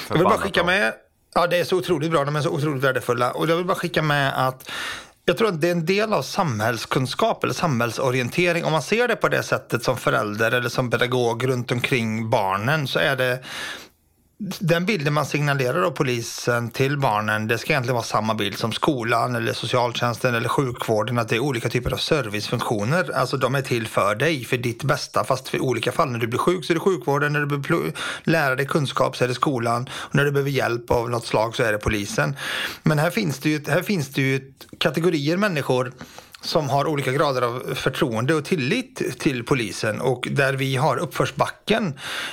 Jag 0.09 0.15
vill 0.15 0.25
bara 0.25 0.39
skicka 0.39 0.65
med 0.65 0.93
Ja, 1.35 1.47
det 1.47 1.57
är 1.57 1.65
så 1.65 1.77
otroligt 1.77 2.11
bra. 2.11 2.25
De 2.25 2.37
är 2.37 2.41
så 2.41 2.51
otroligt 2.51 2.85
värdefulla. 2.85 3.31
Och 3.33 3.49
jag 3.49 3.57
vill 3.57 3.65
bara 3.65 3.75
skicka 3.75 4.03
med 4.03 4.47
att 4.47 4.71
jag 5.25 5.39
tror 5.39 5.49
att 5.49 5.61
det 5.61 5.69
är 5.69 5.73
en 5.73 5.87
del 5.87 6.13
av 6.13 6.23
samhällskunskap 6.23 7.45
eller 7.45 7.55
samhällsorientering. 7.55 8.65
Om 8.65 8.73
man 8.73 8.83
ser 8.83 9.09
det 9.09 9.17
på 9.17 9.29
det 9.29 9.43
sättet 9.43 9.85
som 9.85 9.97
förälder 9.97 10.53
eller 10.53 10.69
som 10.69 10.91
pedagog 10.91 11.49
runt 11.49 11.73
omkring 11.73 12.31
barnen 12.31 12.87
så 12.87 12.99
är 12.99 13.17
det 13.17 13.43
den 14.45 14.87
bilden 14.87 15.13
man 15.13 15.27
signalerar 15.27 15.83
av 15.83 15.91
polisen 15.91 16.71
till 16.71 16.99
barnen, 16.99 17.49
det 17.49 17.59
ska 17.59 17.73
egentligen 17.73 17.95
vara 17.95 18.05
samma 18.05 18.35
bild 18.35 18.59
som 18.59 18.73
skolan 18.73 19.37
eller 19.37 19.53
socialtjänsten 19.53 20.35
eller 20.35 20.49
sjukvården, 20.49 21.19
att 21.19 21.29
det 21.29 21.37
är 21.37 21.41
olika 21.41 21.69
typer 21.69 21.93
av 21.93 21.97
servicefunktioner. 21.97 23.11
Alltså 23.15 23.37
de 23.37 23.55
är 23.55 23.63
till 23.63 23.87
för 23.87 24.15
dig, 24.15 24.45
för 24.45 24.57
ditt 24.57 24.85
bästa, 24.85 25.25
fast 25.25 25.49
för 25.49 25.63
olika 25.63 25.93
fall. 25.93 26.11
När 26.11 26.19
du 26.19 26.27
blir 26.27 26.39
sjuk 26.39 26.65
så 26.65 26.73
är 26.73 26.75
det 26.75 26.81
sjukvården, 26.81 27.33
när 27.33 27.41
du 27.41 27.47
behöver 27.47 27.93
lära 28.23 28.57
dig 28.57 28.67
kunskap 28.67 29.17
så 29.17 29.25
är 29.25 29.29
det 29.29 29.35
skolan, 29.35 29.89
och 29.93 30.15
när 30.15 30.25
du 30.25 30.31
behöver 30.31 30.51
hjälp 30.51 30.91
av 30.91 31.11
något 31.11 31.27
slag 31.27 31.57
så 31.57 31.63
är 31.63 31.73
det 31.73 31.79
polisen. 31.79 32.37
Men 32.83 32.99
här 32.99 33.11
finns 33.11 33.39
det 33.39 33.51
ju, 33.51 33.65
här 33.69 33.83
finns 33.83 34.09
det 34.09 34.23
ju 34.23 34.53
kategorier 34.79 35.37
människor 35.37 35.93
som 36.43 36.69
har 36.69 36.87
olika 36.87 37.13
grader 37.13 37.43
av 37.43 37.75
förtroende 37.75 38.35
och 38.35 38.45
tillit 38.45 39.21
till 39.21 39.45
polisen 39.45 40.01
och 40.01 40.29
där 40.31 40.53
vi 40.53 40.77
har 40.77 40.97
uppförsbacken, 40.97 41.87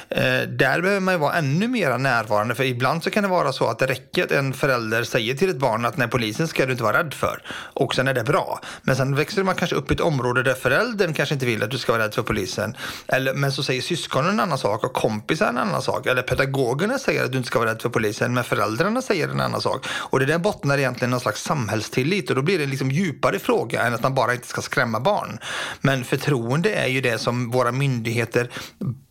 eh, 0.09 0.41
där 0.47 0.81
behöver 0.81 0.99
man 0.99 1.13
ju 1.13 1.19
vara 1.19 1.33
ännu 1.33 1.67
mer 1.67 1.97
närvarande 1.97 2.55
för 2.55 2.63
ibland 2.63 3.03
så 3.03 3.09
kan 3.09 3.23
det 3.23 3.29
vara 3.29 3.53
så 3.53 3.67
att 3.67 3.79
det 3.79 3.85
räcker 3.85 4.23
att 4.23 4.31
en 4.31 4.53
förälder 4.53 5.03
säger 5.03 5.35
till 5.35 5.49
ett 5.49 5.59
barn 5.59 5.85
att 5.85 5.97
när 5.97 6.07
polisen 6.07 6.47
ska 6.47 6.65
du 6.65 6.71
inte 6.71 6.83
vara 6.83 6.99
rädd 6.99 7.13
för 7.13 7.41
och 7.73 7.95
sen 7.95 8.07
är 8.07 8.13
det 8.13 8.23
bra. 8.23 8.59
Men 8.81 8.95
sen 8.95 9.15
växer 9.15 9.43
man 9.43 9.55
kanske 9.55 9.75
upp 9.75 9.91
i 9.91 9.93
ett 9.93 9.99
område 9.99 10.43
där 10.43 10.53
föräldern 10.53 11.13
kanske 11.13 11.35
inte 11.35 11.45
vill 11.45 11.63
att 11.63 11.71
du 11.71 11.77
ska 11.77 11.91
vara 11.91 12.03
rädd 12.03 12.13
för 12.13 12.23
polisen. 12.23 12.75
Eller, 13.07 13.33
men 13.33 13.51
så 13.51 13.63
säger 13.63 13.81
syskonen 13.81 14.29
en 14.29 14.39
annan 14.39 14.57
sak 14.57 14.83
och 14.83 14.93
kompisar 14.93 15.47
en 15.47 15.57
annan 15.57 15.81
sak. 15.81 16.05
Eller 16.05 16.21
pedagogerna 16.21 16.99
säger 16.99 17.23
att 17.23 17.31
du 17.31 17.37
inte 17.37 17.47
ska 17.47 17.59
vara 17.59 17.69
rädd 17.69 17.81
för 17.81 17.89
polisen 17.89 18.33
men 18.33 18.43
föräldrarna 18.43 19.01
säger 19.01 19.27
en 19.27 19.41
annan 19.41 19.61
sak. 19.61 19.85
Och 19.89 20.19
det 20.19 20.25
där 20.25 20.37
bottnar 20.37 20.77
egentligen 20.77 21.09
någon 21.11 21.19
slags 21.19 21.43
samhällstillit 21.43 22.29
och 22.29 22.35
då 22.35 22.41
blir 22.41 22.57
det 22.57 22.63
en 22.63 22.69
liksom 22.69 22.91
djupare 22.91 23.39
fråga 23.39 23.81
än 23.81 23.98
att 23.99 24.03
man 24.03 24.13
bara 24.13 24.33
inte 24.33 24.47
ska 24.47 24.61
skrämma 24.61 24.99
barn. 24.99 25.39
Men 25.81 26.03
förtroende 26.03 26.73
är 26.73 26.87
ju 26.87 27.01
det 27.01 27.17
som 27.17 27.51
våra 27.51 27.71
myndigheter 27.71 28.49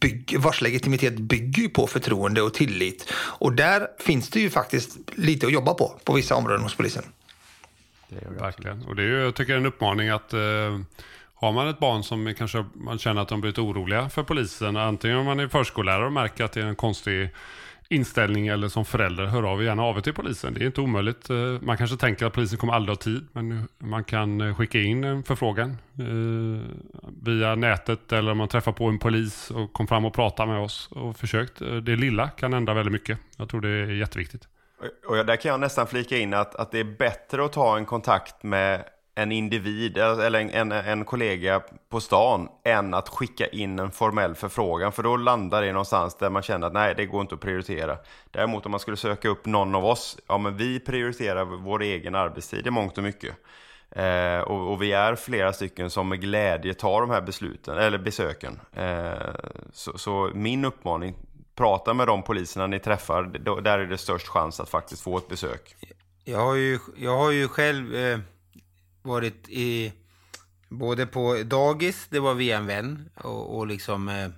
bygger, 0.01 0.39
vars 0.39 0.61
legitimitet 0.61 1.19
bygger 1.19 1.69
på 1.69 1.87
förtroende 1.87 2.43
och 2.43 2.55
tillit. 2.55 3.13
Och 3.41 3.53
där 3.53 3.89
finns 3.99 4.29
det 4.29 4.41
ju 4.41 4.51
faktiskt 4.51 4.97
lite 5.15 5.47
att 5.47 5.53
jobba 5.53 5.75
på, 5.75 6.01
på 6.05 6.13
vissa 6.13 6.35
områden 6.35 6.63
hos 6.63 6.75
polisen. 6.75 7.05
Verkligen. 8.41 8.85
Och 8.85 8.97
det 8.97 9.03
är 9.03 9.07
ju, 9.07 9.21
jag 9.21 9.35
tycker, 9.35 9.57
en 9.57 9.67
uppmaning 9.67 10.09
att 10.09 10.33
eh, 10.33 10.41
har 11.35 11.53
man 11.53 11.69
ett 11.69 11.79
barn 11.79 12.03
som 12.03 12.35
kanske 12.39 12.65
man 12.75 12.99
känner 12.99 13.23
att 13.23 13.29
de 13.29 13.41
blivit 13.41 13.59
oroliga 13.59 14.09
för 14.09 14.23
polisen, 14.23 14.77
antingen 14.77 15.17
om 15.17 15.27
man 15.27 15.41
är 15.41 15.49
förskollärare 15.49 16.07
och 16.07 16.13
märker 16.13 16.45
att 16.45 16.53
det 16.53 16.61
är 16.61 16.67
en 16.67 16.77
konstig 16.77 17.31
inställning 17.91 18.47
eller 18.47 18.69
som 18.69 18.85
förälder, 18.85 19.27
hör 19.27 19.43
av 19.43 19.63
er 19.63 19.65
gärna 19.65 19.83
av 19.83 19.97
er 19.97 20.01
till 20.01 20.15
polisen. 20.15 20.55
Det 20.55 20.65
är 20.65 20.67
inte 20.67 20.81
omöjligt. 20.81 21.31
Eh, 21.31 21.37
man 21.61 21.77
kanske 21.77 21.97
tänker 21.97 22.27
att 22.27 22.33
polisen 22.33 22.59
kommer 22.59 22.73
aldrig 22.73 22.97
ha 22.97 23.03
tid, 23.03 23.29
men 23.33 23.69
man 23.79 24.05
kan 24.05 24.41
eh, 24.41 24.55
skicka 24.55 24.79
in 24.79 25.05
en 25.05 25.23
förfrågan 25.23 25.71
eh, 25.99 26.63
via 27.23 27.55
nätet 27.55 28.13
eller 28.13 28.33
om 28.33 28.39
man 28.39 28.49
träffar 28.49 28.73
på 28.73 28.85
en 28.85 28.99
polis 28.99 29.51
och 29.51 29.73
kom 29.73 29.87
fram 29.87 30.05
och 30.05 30.15
pratade 30.15 30.53
med 30.53 30.61
oss 30.61 30.89
och 30.93 31.17
försökt. 31.17 31.59
Det 31.59 31.97
lilla 31.97 32.29
kan 32.29 32.55
ändra 32.55 32.75
väldigt 32.75 32.93
mycket. 32.93 33.19
Jag 33.37 33.49
tror 33.49 33.61
det 33.61 33.69
är 33.69 33.87
jätteviktigt. 33.87 34.49
Och 35.09 35.27
där 35.27 35.37
kan 35.37 35.51
jag 35.51 35.61
nästan 35.61 35.87
flika 35.87 36.19
in 36.19 36.35
att, 36.35 36.55
att 36.55 36.71
det 36.71 36.79
är 36.79 36.97
bättre 36.99 37.45
att 37.45 37.53
ta 37.53 37.77
en 37.77 37.87
kontakt 37.87 38.43
med 38.43 38.85
en 39.19 39.33
individ 39.33 39.99
eh, 39.99 40.19
eller 40.19 40.41
en, 40.41 40.51
en, 40.51 40.73
en 40.73 41.05
kollega 41.05 41.61
på 41.91 42.01
stan 42.01 42.49
än 42.65 42.95
att 42.95 43.09
skicka 43.09 43.47
in 43.47 43.79
en 43.79 43.91
formell 43.91 44.35
förfrågan. 44.35 44.93
För 44.93 45.03
då 45.03 45.17
landar 45.17 45.63
det 45.63 45.73
någonstans 45.73 46.15
där 46.19 46.31
man 46.31 46.43
känner 46.43 46.67
att 46.67 46.73
nej, 46.73 46.95
det 46.97 47.07
går 47.07 47.21
inte 47.21 47.35
att 47.35 47.41
prioritera. 47.41 47.97
Däremot 48.31 48.67
om 48.67 48.71
man 48.71 48.81
skulle 48.81 48.97
söka 48.97 49.29
upp 49.29 49.47
någon 49.47 49.75
av 49.75 49.85
oss, 49.87 50.19
ja 50.27 50.39
men 50.39 50.57
vi 50.57 50.81
prioriterar 50.81 51.45
vår 51.45 51.83
egen 51.83 52.15
arbetstid 52.15 52.67
i 52.67 52.71
mångt 52.71 52.99
och 52.99 53.05
mycket. 53.05 53.35
Eh, 53.91 54.39
och, 54.41 54.73
och 54.73 54.83
vi 54.83 54.93
är 54.93 55.15
flera 55.15 55.53
stycken 55.53 55.91
som 55.91 56.09
med 56.09 56.21
glädje 56.21 56.75
tar 56.75 57.01
de 57.01 57.11
här 57.11 57.21
besluten, 57.21 57.79
eller 57.79 57.99
besöken. 57.99 58.61
Eh, 58.73 59.13
så, 59.73 59.99
så 59.99 60.31
min 60.35 60.65
uppmaning, 60.65 61.15
prata 61.55 61.95
med 61.95 62.07
de 62.07 62.23
poliserna 62.23 62.67
ni 62.67 62.79
träffar, 62.79 63.23
då- 63.23 63.61
där 63.61 63.79
är 63.79 63.87
det 63.87 63.99
störst 63.99 64.29
chans 64.29 64.61
att 64.61 64.69
faktiskt 64.69 65.03
få 65.03 65.19
ett 65.19 65.29
besök. 65.29 65.77
Jag 66.25 66.39
har 66.39 66.55
ju, 66.55 66.79
jag 66.97 67.17
har 67.19 67.31
ju 67.31 67.49
själv 67.49 67.95
eh, 67.97 68.19
varit 69.09 69.49
i 69.49 69.93
både 70.69 71.07
på 71.07 71.43
dagis, 71.45 72.07
det 72.11 72.21
var 72.21 72.35
via 72.35 72.57
en 72.57 72.67
vän, 72.67 73.11
och, 73.15 73.59
och 73.59 73.67
liksom 73.67 74.09
eh, 74.09 74.29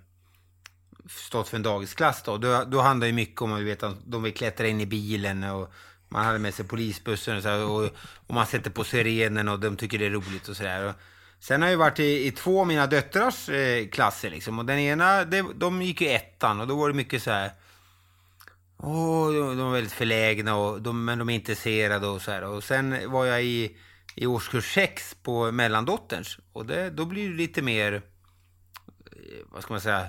stått 1.09 1.49
för 1.49 1.57
en 1.57 1.62
dagisklass 1.62 2.23
då. 2.23 2.39
Då, 2.39 2.64
då 2.66 2.81
handlar 2.81 3.07
det 3.07 3.12
mycket 3.12 3.43
om 3.43 3.53
att 3.53 3.62
vet, 3.62 3.83
att 3.83 3.97
de 4.07 4.23
vill 4.23 4.35
klättra 4.35 4.66
in 4.66 4.81
i 4.81 4.87
bilen 4.87 5.45
och 5.45 5.73
man 6.09 6.25
hade 6.25 6.39
med 6.39 6.55
sig 6.55 6.64
polisbussen 6.64 7.37
och, 7.37 7.43
så 7.43 7.49
här, 7.49 7.64
och, 7.64 7.85
och 8.27 8.35
man 8.35 8.47
sätter 8.47 8.71
på 8.71 8.85
sirenen 8.85 9.49
och 9.49 9.61
de 9.61 9.77
tycker 9.77 9.99
det 9.99 10.07
är 10.07 10.11
roligt 10.11 10.49
och 10.49 10.57
sådär. 10.57 10.95
Sen 11.41 11.62
har 11.62 11.68
jag 11.68 11.79
varit 11.79 12.01
i, 12.01 12.27
i 12.27 12.31
två 12.33 12.61
av 12.61 12.66
mina 12.66 12.87
döttrars 12.87 13.49
eh, 13.49 13.89
klasser 13.89 14.31
liksom. 14.31 14.59
Och 14.59 14.64
den 14.64 14.79
ena, 14.79 15.25
det, 15.25 15.45
de 15.55 15.83
gick 15.83 16.01
ju 16.01 16.09
ettan 16.09 16.61
och 16.61 16.66
då 16.66 16.77
var 16.77 16.89
det 16.89 16.95
mycket 16.95 17.23
så 17.23 17.31
här. 17.31 17.53
Åh, 18.77 19.33
de, 19.33 19.57
de 19.57 19.59
var 19.59 19.73
väldigt 19.73 19.93
förlägna, 19.93 20.57
och 20.57 20.83
de, 20.83 21.05
men 21.05 21.18
de 21.18 21.29
är 21.29 21.35
intresserade 21.35 22.07
och 22.07 22.23
så 22.23 22.31
här. 22.31 22.45
Och 22.45 22.64
sen 22.64 23.11
var 23.11 23.27
jag 23.27 23.45
i, 23.45 23.77
i 24.21 24.27
årskurs 24.27 24.75
6 24.75 25.16
på 25.23 25.53
mellandotterns. 25.53 26.39
Och 26.53 26.66
det, 26.66 26.91
då 26.91 27.05
blir 27.05 27.29
det 27.29 27.37
lite 27.37 27.62
mer, 27.62 27.93
eh, 27.93 28.03
vad 29.45 29.62
ska 29.62 29.73
man 29.73 29.81
säga, 29.81 30.09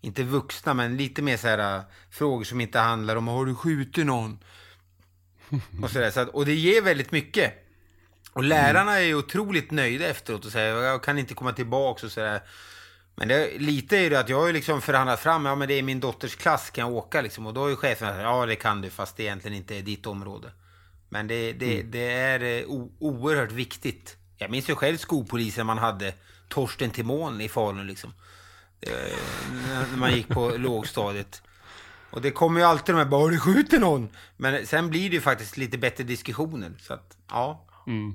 inte 0.00 0.22
vuxna, 0.22 0.74
men 0.74 0.96
lite 0.96 1.22
mer 1.22 1.36
så 1.36 1.48
här 1.48 1.76
äh, 1.76 1.82
frågor 2.10 2.44
som 2.44 2.60
inte 2.60 2.78
handlar 2.78 3.16
om 3.16 3.28
har 3.28 3.46
du 3.46 3.54
skjutit 3.54 4.06
någon? 4.06 4.38
och, 5.82 5.90
så 5.90 5.98
där, 5.98 6.10
så 6.10 6.20
att, 6.20 6.28
och 6.28 6.46
det 6.46 6.54
ger 6.54 6.82
väldigt 6.82 7.12
mycket. 7.12 7.52
Och 8.32 8.44
lärarna 8.44 9.00
är 9.00 9.14
otroligt 9.14 9.70
nöjda 9.70 10.06
efteråt 10.06 10.44
och 10.44 10.52
säger 10.52 10.76
jag 10.76 11.02
kan 11.02 11.18
inte 11.18 11.34
komma 11.34 11.52
tillbaks 11.52 12.04
och 12.04 12.12
sådär. 12.12 12.42
Men 13.14 13.28
det, 13.28 13.58
lite 13.58 13.98
är 13.98 14.10
det 14.10 14.20
att 14.20 14.28
jag 14.28 14.40
har 14.40 14.46
ju 14.46 14.52
liksom 14.52 14.80
förhandlat 14.80 15.20
fram, 15.20 15.46
ja 15.46 15.54
men 15.54 15.68
det 15.68 15.74
är 15.74 15.82
min 15.82 16.00
dotters 16.00 16.36
klass, 16.36 16.70
kan 16.70 16.86
jag 16.86 16.94
åka 16.94 17.20
liksom? 17.20 17.46
Och 17.46 17.54
då 17.54 17.60
har 17.60 17.68
ju 17.68 17.76
chefen 17.76 18.08
sagt, 18.08 18.22
ja 18.22 18.46
det 18.46 18.56
kan 18.56 18.80
du, 18.80 18.90
fast 18.90 19.16
det 19.16 19.22
egentligen 19.22 19.56
inte 19.56 19.76
är 19.76 19.82
ditt 19.82 20.06
område. 20.06 20.52
Men 21.12 21.26
det, 21.26 21.52
det, 21.52 21.74
Mm. 21.80 21.90
det 21.90 22.12
är 22.12 22.40
eh, 22.60 22.64
o, 22.68 22.92
oerhört 22.98 23.52
viktigt. 23.52 24.16
Jag 24.36 24.50
minns 24.50 24.70
ju 24.70 24.74
själv 24.74 24.96
skolpolisen 24.96 25.66
man 25.66 25.78
hade, 25.78 26.14
Torsten 26.48 26.90
Timon 26.90 27.40
i 27.40 27.48
Falun 27.48 27.86
liksom. 27.86 28.14
Eh, 28.80 29.16
när 29.90 29.96
man 29.96 30.12
gick 30.12 30.28
på 30.28 30.50
lågstadiet. 30.56 31.42
Och 32.10 32.22
det 32.22 32.30
kommer 32.30 32.60
ju 32.60 32.66
alltid 32.66 32.94
de 32.94 32.98
här, 32.98 33.04
bara 33.04 33.30
du 33.30 33.38
skjutit 33.40 33.80
någon? 33.80 34.08
Men 34.36 34.66
sen 34.66 34.90
blir 34.90 35.10
det 35.10 35.14
ju 35.14 35.20
faktiskt 35.20 35.56
lite 35.56 35.78
bättre 35.78 36.04
diskussioner. 36.04 36.72
Så 36.80 36.94
att, 36.94 37.16
ja. 37.30 37.66
Mm. 37.86 38.14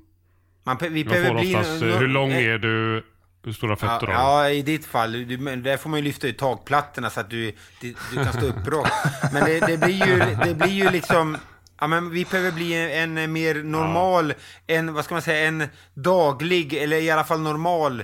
Man, 0.63 0.77
vi 0.81 1.03
Man 1.03 1.13
behöver 1.13 1.39
bli... 1.41 1.55
oftast, 1.55 1.81
eh, 1.81 1.97
hur 1.97 2.07
lång 2.07 2.31
är 2.31 2.57
du? 2.57 3.05
Hur 3.43 3.53
stora 3.53 3.75
fötter 3.75 4.07
Ja, 4.07 4.17
har 4.17 4.43
du? 4.43 4.49
ja, 4.49 4.49
i 4.49 4.61
ditt 4.61 4.85
fall. 4.85 5.11
Du, 5.11 5.37
där 5.37 5.77
får 5.77 5.89
man 5.89 5.99
ju 5.99 6.03
lyfta 6.03 6.27
ut 6.27 6.37
takplattorna 6.37 7.09
så 7.09 7.19
att 7.19 7.29
du, 7.29 7.51
du, 7.81 7.95
du 8.11 8.15
kan 8.23 8.33
stå 8.33 8.45
upprak. 8.45 8.91
Men 9.33 9.45
det, 9.45 9.59
det, 9.59 9.77
blir 9.77 10.07
ju, 10.07 10.17
det 10.45 10.53
blir 10.55 10.73
ju 10.73 10.89
liksom... 10.89 11.37
Ja, 11.79 11.87
men 11.87 12.09
vi 12.09 12.25
behöver 12.25 12.51
bli 12.51 12.73
en, 12.93 13.17
en 13.17 13.33
mer 13.33 13.55
normal, 13.63 14.33
en, 14.67 14.93
vad 14.93 15.05
ska 15.05 15.15
man 15.15 15.21
säga, 15.21 15.47
en 15.47 15.67
daglig, 15.93 16.73
eller 16.73 16.97
i 16.97 17.11
alla 17.11 17.23
fall 17.23 17.39
normal 17.39 18.03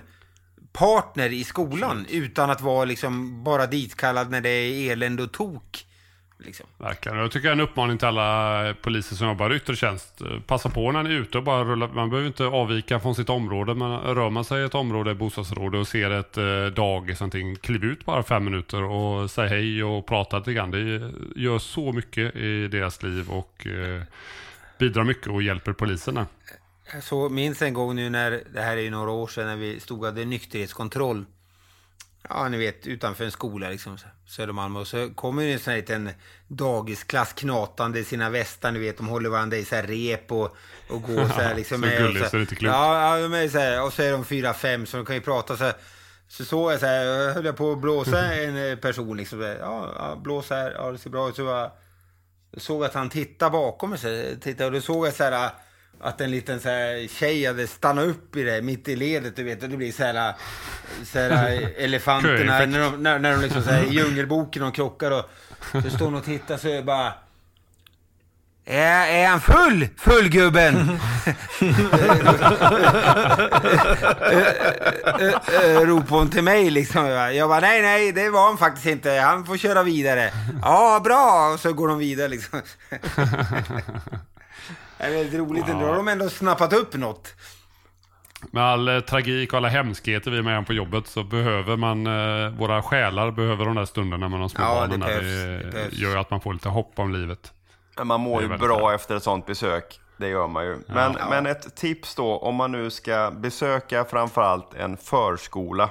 partner 0.73 1.29
i 1.29 1.43
skolan. 1.43 2.05
Utan 2.09 2.49
att 2.49 2.61
vara 2.61 2.85
liksom 2.85 3.43
bara 3.43 3.67
ditkallad 3.67 4.31
när 4.31 4.41
det 4.41 4.49
är 4.49 4.91
elände 4.91 5.23
och 5.23 5.31
tok. 5.31 5.85
Liksom. 6.37 6.65
Verkligen. 6.77 7.17
Jag 7.17 7.31
tycker 7.31 7.51
en 7.51 7.59
uppmaning 7.59 7.97
till 7.97 8.07
alla 8.07 8.73
poliser 8.81 9.15
som 9.15 9.27
jobbar 9.27 9.53
i 9.53 9.55
yttre 9.55 9.75
tjänst. 9.75 10.21
Passa 10.47 10.69
på 10.69 10.91
när 10.91 11.03
ni 11.03 11.09
är 11.09 11.13
ute 11.13 11.37
och 11.37 11.43
bara 11.43 11.63
rulla. 11.63 11.87
Man 11.87 12.09
behöver 12.09 12.27
inte 12.27 12.45
avvika 12.45 12.99
från 12.99 13.15
sitt 13.15 13.29
område. 13.29 13.75
Men 13.75 13.99
rör 13.99 14.29
man 14.29 14.45
sig 14.45 14.61
i 14.61 14.65
ett 14.65 14.75
område, 14.75 15.11
ett 15.11 15.17
bostadsområde 15.17 15.77
och 15.77 15.87
ser 15.87 16.11
ett 16.11 16.37
eh, 16.37 16.65
dagis 16.65 17.19
någonting. 17.19 17.55
Kliv 17.55 17.83
ut 17.83 18.05
bara 18.05 18.23
fem 18.23 18.45
minuter 18.45 18.83
och 18.83 19.31
säg 19.31 19.49
hej 19.49 19.83
och 19.83 20.05
prata 20.05 20.37
lite 20.37 20.53
grann. 20.53 20.71
Det 20.71 21.11
gör 21.35 21.59
så 21.59 21.91
mycket 21.91 22.35
i 22.35 22.67
deras 22.67 23.03
liv 23.03 23.29
och 23.29 23.67
eh, 23.67 24.01
bidrar 24.77 25.03
mycket 25.03 25.27
och 25.27 25.43
hjälper 25.43 25.73
poliserna. 25.73 26.27
Jag 26.93 27.03
så 27.03 27.29
minns 27.29 27.61
en 27.61 27.73
gång 27.73 27.95
nu 27.95 28.09
när, 28.09 28.43
det 28.53 28.61
här 28.61 28.77
är 28.77 28.81
ju 28.81 28.89
några 28.89 29.11
år 29.11 29.27
sedan, 29.27 29.45
när 29.45 29.55
vi 29.55 29.79
stod 29.79 29.99
och 29.99 30.05
hade 30.05 30.25
nykterhetskontroll. 30.25 31.25
Ja, 32.29 32.49
ni 32.49 32.57
vet, 32.57 32.87
utanför 32.87 33.25
en 33.25 33.31
skola 33.31 33.69
liksom, 33.69 33.97
så- 33.97 34.07
Södermalm. 34.27 34.75
Och 34.75 34.87
så 34.87 35.09
kommer 35.09 35.43
en 35.43 35.59
sån 35.59 35.71
här 35.71 35.77
liten 35.79 36.09
dagisklass 36.47 37.33
knatande 37.33 37.99
i 37.99 38.03
sina 38.03 38.29
västar, 38.29 38.71
ni 38.71 38.79
vet, 38.79 38.97
de 38.97 39.07
håller 39.07 39.29
varandra 39.29 39.57
i 39.57 39.65
så 39.65 39.75
här 39.75 39.83
rep 39.83 40.31
och, 40.31 40.55
och 40.89 41.01
går 41.01 41.27
så 41.27 41.41
här 41.41 41.55
liksom. 41.55 41.77
Så 41.77 41.85
med, 41.87 42.01
och 42.01 42.07
gulligt 42.07 42.29
så 42.29 42.37
är 42.37 42.41
inte 42.41 42.55
klokt. 42.55 42.73
Ja, 42.73 43.19
ja 43.19 43.37
är 43.37 43.49
så 43.49 43.59
här, 43.59 43.83
och 43.83 43.93
så 43.93 44.01
är 44.03 44.11
de 44.11 44.25
fyra, 44.25 44.53
fem, 44.53 44.85
så 44.85 44.97
de 44.97 45.05
kan 45.05 45.15
ju 45.15 45.21
prata 45.21 45.57
så 45.57 45.63
här. 45.63 45.73
Så 46.27 46.45
såg 46.45 46.71
jag 46.73 46.79
så 46.79 46.85
här, 46.85 47.03
jag 47.03 47.33
höll 47.33 47.45
jag 47.45 47.57
på 47.57 47.71
att 47.71 47.77
blåsa 47.77 48.33
en 48.33 48.57
eh, 48.71 48.75
person 48.77 49.17
liksom. 49.17 49.39
så 49.39 49.45
Ja, 49.45 49.93
ja 49.97 50.15
blås 50.15 50.49
här, 50.49 50.71
ja 50.71 50.91
det 50.91 50.97
ser 50.97 51.09
bra 51.09 51.29
ut. 51.29 51.35
Så 51.35 51.41
jag 51.41 51.71
såg 52.61 52.83
att 52.83 52.93
han 52.93 53.09
tittade 53.09 53.51
bakom 53.51 53.89
mig, 53.89 53.99
så 53.99 54.35
tittade, 54.41 54.65
och 54.65 54.71
då 54.71 54.81
såg 54.81 55.07
jag 55.07 55.13
så 55.13 55.23
här 55.23 55.49
att 55.99 56.21
en 56.21 56.31
liten 56.31 56.59
så 56.59 56.69
här 56.69 57.07
tjej 57.07 57.45
hade 57.45 57.67
stannat 57.67 58.05
upp 58.05 58.35
i 58.35 58.43
det, 58.43 58.61
mitt 58.61 58.87
i 58.87 58.95
ledet, 58.95 59.35
du 59.35 59.43
vet, 59.43 59.63
och 59.63 59.69
det 59.69 59.77
blir 59.77 59.91
så 59.91 60.03
här, 60.03 60.33
så 61.05 61.19
här 61.19 61.71
elefanterna, 61.77 62.65
när 62.65 62.79
de, 62.79 63.03
när, 63.03 63.19
när 63.19 63.31
de 63.31 63.41
liksom 63.41 63.63
så 63.63 63.69
här, 63.69 63.83
i 63.83 63.89
djungelboken, 63.89 64.61
de 64.61 64.71
krockar 64.71 65.11
och 65.11 65.25
så 65.83 65.89
står 65.89 66.05
hon 66.05 66.15
och 66.15 66.25
tittar 66.25 66.57
så 66.57 66.67
är 66.67 66.75
det 66.75 66.83
bara 66.83 67.13
är, 68.65 69.07
är 69.07 69.27
han 69.27 69.41
full? 69.41 69.87
Full 69.97 70.29
gubben! 70.29 70.75
Ropade 75.85 76.19
hon 76.19 76.29
till 76.29 76.43
mig 76.43 76.69
liksom. 76.69 77.05
Jag 77.07 77.49
bara, 77.49 77.59
nej, 77.59 77.81
nej, 77.81 78.11
det 78.11 78.29
var 78.29 78.47
han 78.47 78.57
faktiskt 78.57 78.85
inte. 78.87 79.11
Han 79.11 79.45
får 79.45 79.57
köra 79.57 79.83
vidare. 79.83 80.31
Ja, 80.61 81.01
bra! 81.03 81.51
Och 81.53 81.59
så 81.59 81.73
går 81.73 81.87
de 81.87 81.97
vidare 81.97 82.27
liksom. 82.27 82.61
Det 85.03 85.09
är 85.09 85.13
väldigt 85.23 85.39
roligt. 85.39 85.67
Då 85.67 85.73
har 85.73 85.95
de 85.95 86.07
ändå 86.07 86.29
snappat 86.29 86.73
upp 86.73 86.93
något. 86.93 87.33
Med 88.51 88.63
all 88.63 88.87
eh, 88.87 88.99
tragik 88.99 89.53
och 89.53 89.57
alla 89.57 89.67
hemskheter 89.67 90.31
vi 90.31 90.37
är 90.37 90.41
med 90.41 90.57
om 90.57 90.65
på 90.65 90.73
jobbet 90.73 91.07
så 91.07 91.23
behöver 91.23 91.77
man, 91.77 92.07
eh, 92.07 92.49
våra 92.49 92.81
själar 92.81 93.31
behöver 93.31 93.65
de 93.65 93.75
där 93.75 93.85
stunderna 93.85 94.29
med 94.29 94.39
de 94.39 94.49
små 94.49 94.63
Ja, 94.63 94.75
barnen. 94.75 94.99
det 94.99 95.05
behövs, 95.05 95.73
det 95.73 95.95
gör 95.95 96.17
att 96.17 96.31
man 96.31 96.41
får 96.41 96.53
lite 96.53 96.69
hopp 96.69 96.99
om 96.99 97.13
livet. 97.13 97.53
Man 98.03 98.21
mår 98.21 98.41
ju 98.41 98.47
bra 98.47 98.57
bra. 98.57 98.93
efter 98.93 99.15
ett 99.15 99.23
sånt 99.23 99.45
besök. 99.45 99.99
Det 100.17 100.27
gör 100.27 100.47
man 100.47 100.65
ju. 100.65 100.77
Men, 100.87 101.15
Ja. 101.19 101.25
men 101.29 101.45
ett 101.45 101.75
tips 101.75 102.15
då, 102.15 102.37
om 102.37 102.55
man 102.55 102.71
nu 102.71 102.89
ska 102.89 103.31
besöka 103.31 104.05
framförallt 104.05 104.73
en 104.73 104.97
förskola. 104.97 105.89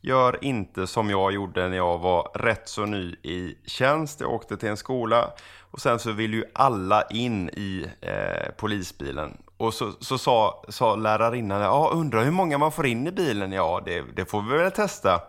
Gör 0.00 0.44
inte 0.44 0.86
som 0.86 1.10
jag 1.10 1.32
gjorde 1.32 1.68
när 1.68 1.76
jag 1.76 1.98
var 1.98 2.30
rätt 2.34 2.68
så 2.68 2.84
ny 2.86 3.16
i 3.22 3.54
tjänst. 3.66 4.20
Jag 4.20 4.30
åkte 4.30 4.56
till 4.56 4.68
en 4.68 4.76
skola 4.76 5.30
och 5.70 5.80
sen 5.80 5.98
så 5.98 6.12
vill 6.12 6.34
ju 6.34 6.44
alla 6.52 7.02
in 7.02 7.48
i 7.48 7.86
eh, 8.00 8.52
polisbilen. 8.56 9.36
Och 9.56 9.74
så, 9.74 9.92
så 10.00 10.18
sa, 10.18 10.64
sa 10.68 10.96
lärarinnan, 10.96 11.60
ja 11.60 11.90
undrar 11.94 12.24
hur 12.24 12.30
många 12.30 12.58
man 12.58 12.72
får 12.72 12.86
in 12.86 13.06
i 13.06 13.12
bilen? 13.12 13.52
Ja, 13.52 13.82
det, 13.84 14.04
det 14.16 14.24
får 14.24 14.42
vi 14.42 14.56
väl 14.56 14.72
testa. 14.72 15.20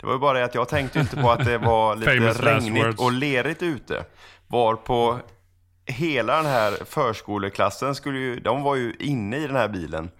Det 0.00 0.06
var 0.06 0.12
ju 0.12 0.18
bara 0.18 0.38
det 0.38 0.44
att 0.44 0.54
jag 0.54 0.68
tänkte 0.68 1.00
inte 1.00 1.16
på 1.16 1.30
att 1.30 1.44
det 1.44 1.58
var 1.58 1.96
lite 2.16 2.32
regnigt 2.32 3.00
och 3.00 3.12
lerigt 3.12 3.62
ute. 3.62 4.04
Var 4.46 4.74
på 4.74 5.18
hela 5.86 6.36
den 6.36 6.46
här 6.46 6.84
förskoleklassen, 6.84 7.94
skulle 7.94 8.18
ju, 8.18 8.40
de 8.40 8.62
var 8.62 8.76
ju 8.76 8.94
inne 8.98 9.36
i 9.36 9.46
den 9.46 9.56
här 9.56 9.68
bilen. 9.68 10.10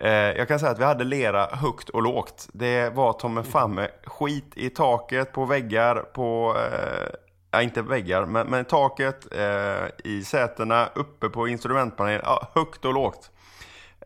Eh, 0.00 0.10
jag 0.10 0.48
kan 0.48 0.58
säga 0.58 0.72
att 0.72 0.78
vi 0.78 0.84
hade 0.84 1.04
lera 1.04 1.46
högt 1.46 1.88
och 1.88 2.02
lågt. 2.02 2.48
Det 2.52 2.90
var 2.94 3.28
mig 3.28 3.44
fan 3.44 3.74
med 3.74 3.90
skit 4.04 4.52
i 4.54 4.70
taket, 4.70 5.32
på 5.32 5.44
väggar, 5.44 5.96
på... 5.96 6.56
Eh, 6.58 7.08
ja, 7.50 7.62
inte 7.62 7.82
väggar, 7.82 8.26
men, 8.26 8.46
men 8.46 8.64
taket, 8.64 9.26
eh, 9.32 9.88
i 10.04 10.24
sätena, 10.24 10.90
uppe 10.94 11.28
på 11.28 11.48
instrumentpanelen. 11.48 12.22
Ja, 12.24 12.50
högt 12.54 12.84
och 12.84 12.94
lågt. 12.94 13.30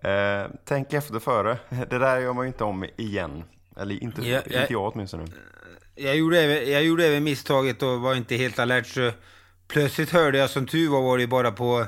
Eh, 0.02 0.44
tänk 0.64 0.92
efter 0.92 1.18
före. 1.18 1.58
Det 1.90 1.98
där 1.98 2.18
gör 2.20 2.32
man 2.32 2.44
ju 2.44 2.48
inte 2.48 2.64
om 2.64 2.86
igen. 2.96 3.44
Eller 3.76 4.02
inte, 4.02 4.22
Ja, 4.22 4.40
ja. 4.46 4.60
inte 4.60 4.72
jag 4.72 4.92
åtminstone. 4.94 5.24
Jag 5.94 6.16
gjorde, 6.16 6.40
även, 6.40 6.72
jag 6.72 6.84
gjorde 6.84 7.06
även 7.06 7.24
misstaget 7.24 7.82
och 7.82 8.00
var 8.00 8.14
inte 8.14 8.36
helt 8.36 8.58
alert 8.58 8.86
så 8.86 9.10
plötsligt 9.68 10.10
hörde 10.10 10.38
jag 10.38 10.50
som 10.50 10.66
tur 10.66 10.88
var 10.90 11.02
var 11.02 11.18
det 11.18 11.26
bara 11.26 11.52
på 11.52 11.86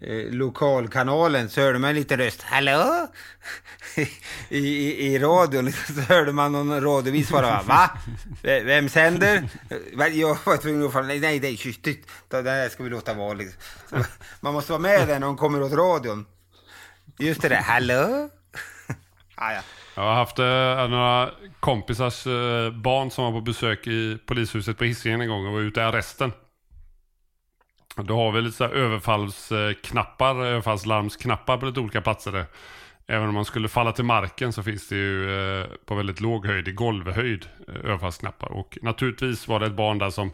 eh, 0.00 0.32
lokalkanalen 0.34 1.48
så 1.48 1.60
hörde 1.60 1.78
man 1.78 1.90
en 1.90 1.96
liten 1.96 2.18
röst. 2.18 2.42
Hallå? 2.42 3.06
I, 4.48 4.58
i, 4.58 5.06
I 5.14 5.18
radion 5.18 5.72
så 5.94 6.00
hörde 6.00 6.32
man 6.32 6.52
någon 6.52 6.80
radiovis 6.80 7.28
svara. 7.28 7.62
Va? 7.62 7.90
V- 8.42 8.62
Vem 8.62 8.88
sänder? 8.88 9.48
Jag 10.12 10.38
var 10.44 10.56
tvungen 10.56 10.86
att 10.86 10.92
falla. 10.92 11.06
Nej, 11.06 11.40
nej, 11.40 11.56
tyst, 11.56 11.82
tyst. 11.82 12.08
Det 12.28 12.42
där 12.42 12.68
ska 12.68 12.82
vi 12.82 12.90
låta 12.90 13.14
vara 13.14 13.32
liksom. 13.32 13.60
Man 14.40 14.52
måste 14.54 14.72
vara 14.72 14.82
med 14.82 15.08
där 15.08 15.18
när 15.18 15.26
de 15.26 15.36
kommer 15.36 15.62
åt 15.62 15.72
radion. 15.72 16.26
Just 17.18 17.42
det 17.42 17.48
där, 17.48 17.62
hallå? 17.62 18.28
ah, 19.34 19.52
ja. 19.52 19.60
Jag 19.94 20.02
har 20.02 20.14
haft 20.14 20.38
eh, 20.38 20.88
några 20.88 21.30
kompisars 21.60 22.26
eh, 22.26 22.70
barn 22.70 23.10
som 23.10 23.24
var 23.24 23.32
på 23.32 23.40
besök 23.40 23.86
i 23.86 24.18
polishuset 24.26 24.78
på 24.78 24.84
Hisingen 24.84 25.20
en 25.20 25.28
gång 25.28 25.46
och 25.46 25.52
var 25.52 25.60
ute 25.60 25.80
i 25.80 25.82
arresten. 25.82 26.32
Då 27.96 28.16
har 28.16 28.32
vi 28.32 28.42
lite 28.42 28.56
så 28.56 28.64
här 28.64 28.72
överfallsknappar, 28.72 30.44
överfallslarmsknappar 30.44 31.56
på 31.56 31.66
lite 31.66 31.80
olika 31.80 32.00
platser 32.00 32.32
där. 32.32 32.46
Även 33.06 33.28
om 33.28 33.34
man 33.34 33.44
skulle 33.44 33.68
falla 33.68 33.92
till 33.92 34.04
marken 34.04 34.52
så 34.52 34.62
finns 34.62 34.88
det 34.88 34.96
ju 34.96 35.30
eh, 35.60 35.66
på 35.84 35.94
väldigt 35.94 36.20
låg 36.20 36.46
höjd, 36.46 36.68
i 36.68 36.72
golvhöjd, 36.72 37.46
eh, 37.68 37.74
överfallsknappar. 37.74 38.52
Och 38.52 38.78
naturligtvis 38.82 39.48
var 39.48 39.60
det 39.60 39.66
ett 39.66 39.72
barn 39.72 39.98
där 39.98 40.10
som, 40.10 40.32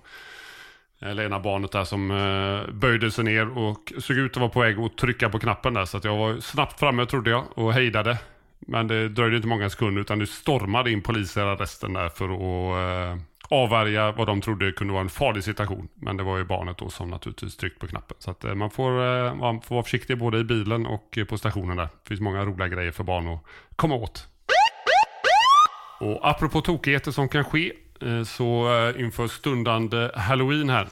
eller 1.01 1.25
ena 1.25 1.41
barnet 1.41 1.73
där 1.73 1.85
som 1.85 2.11
eh, 2.11 2.75
böjde 2.75 3.11
sig 3.11 3.25
ner 3.25 3.59
och 3.59 3.93
såg 3.99 4.17
ut 4.17 4.31
att 4.31 4.37
vara 4.37 4.51
på 4.51 4.61
väg 4.61 4.79
att 4.79 4.99
trycka 4.99 5.29
på 5.29 5.39
knappen 5.39 5.75
där. 5.75 5.85
Så 5.85 5.97
att 5.97 6.05
jag 6.05 6.17
var 6.17 6.41
snabbt 6.41 6.81
framme 6.81 7.07
trodde 7.07 7.31
jag 7.31 7.45
och 7.55 7.73
hejdade. 7.73 8.19
Men 8.59 8.89
det 8.89 9.09
dröjde 9.09 9.37
inte 9.37 9.49
många 9.49 9.71
sekunder 9.71 10.01
utan 10.03 10.19
det 10.19 10.27
stormade 10.27 10.91
in 10.91 11.03
poliser 11.03 11.41
i 11.41 11.51
arresten 11.51 11.93
där 11.93 12.09
för 12.09 12.25
att 12.25 13.17
eh, 13.17 13.23
avvärja 13.49 14.13
vad 14.13 14.27
de 14.27 14.41
trodde 14.41 14.73
kunde 14.73 14.93
vara 14.93 15.03
en 15.03 15.09
farlig 15.09 15.45
situation. 15.45 15.89
Men 15.95 16.17
det 16.17 16.23
var 16.23 16.39
ju 16.39 16.45
barnet 16.45 16.79
då 16.79 16.89
som 16.89 17.11
naturligtvis 17.11 17.57
tryckte 17.57 17.81
på 17.81 17.87
knappen. 17.87 18.17
Så 18.21 18.31
att 18.31 18.45
eh, 18.45 18.55
man 18.55 18.71
får, 18.71 18.91
eh, 19.27 19.35
man 19.35 19.61
får 19.61 19.75
vara 19.75 19.85
försiktig 19.85 20.19
både 20.19 20.39
i 20.39 20.45
bilen 20.45 20.87
och 20.87 21.19
eh, 21.19 21.25
på 21.25 21.39
stationen 21.39 21.77
där. 21.77 21.85
Det 21.85 22.09
finns 22.09 22.21
många 22.21 22.45
roliga 22.45 22.69
grejer 22.69 22.93
för 22.93 23.05
barn 23.05 23.29
att 23.29 23.41
komma 23.77 23.95
åt. 23.95 24.29
Och 26.01 26.29
apropå 26.29 26.61
tokigheter 26.61 27.11
som 27.11 27.29
kan 27.29 27.45
ske 27.45 27.73
så 28.27 28.69
inför 28.99 29.29
stundande 29.29 30.11
halloween 30.15 30.71
här 30.71 30.89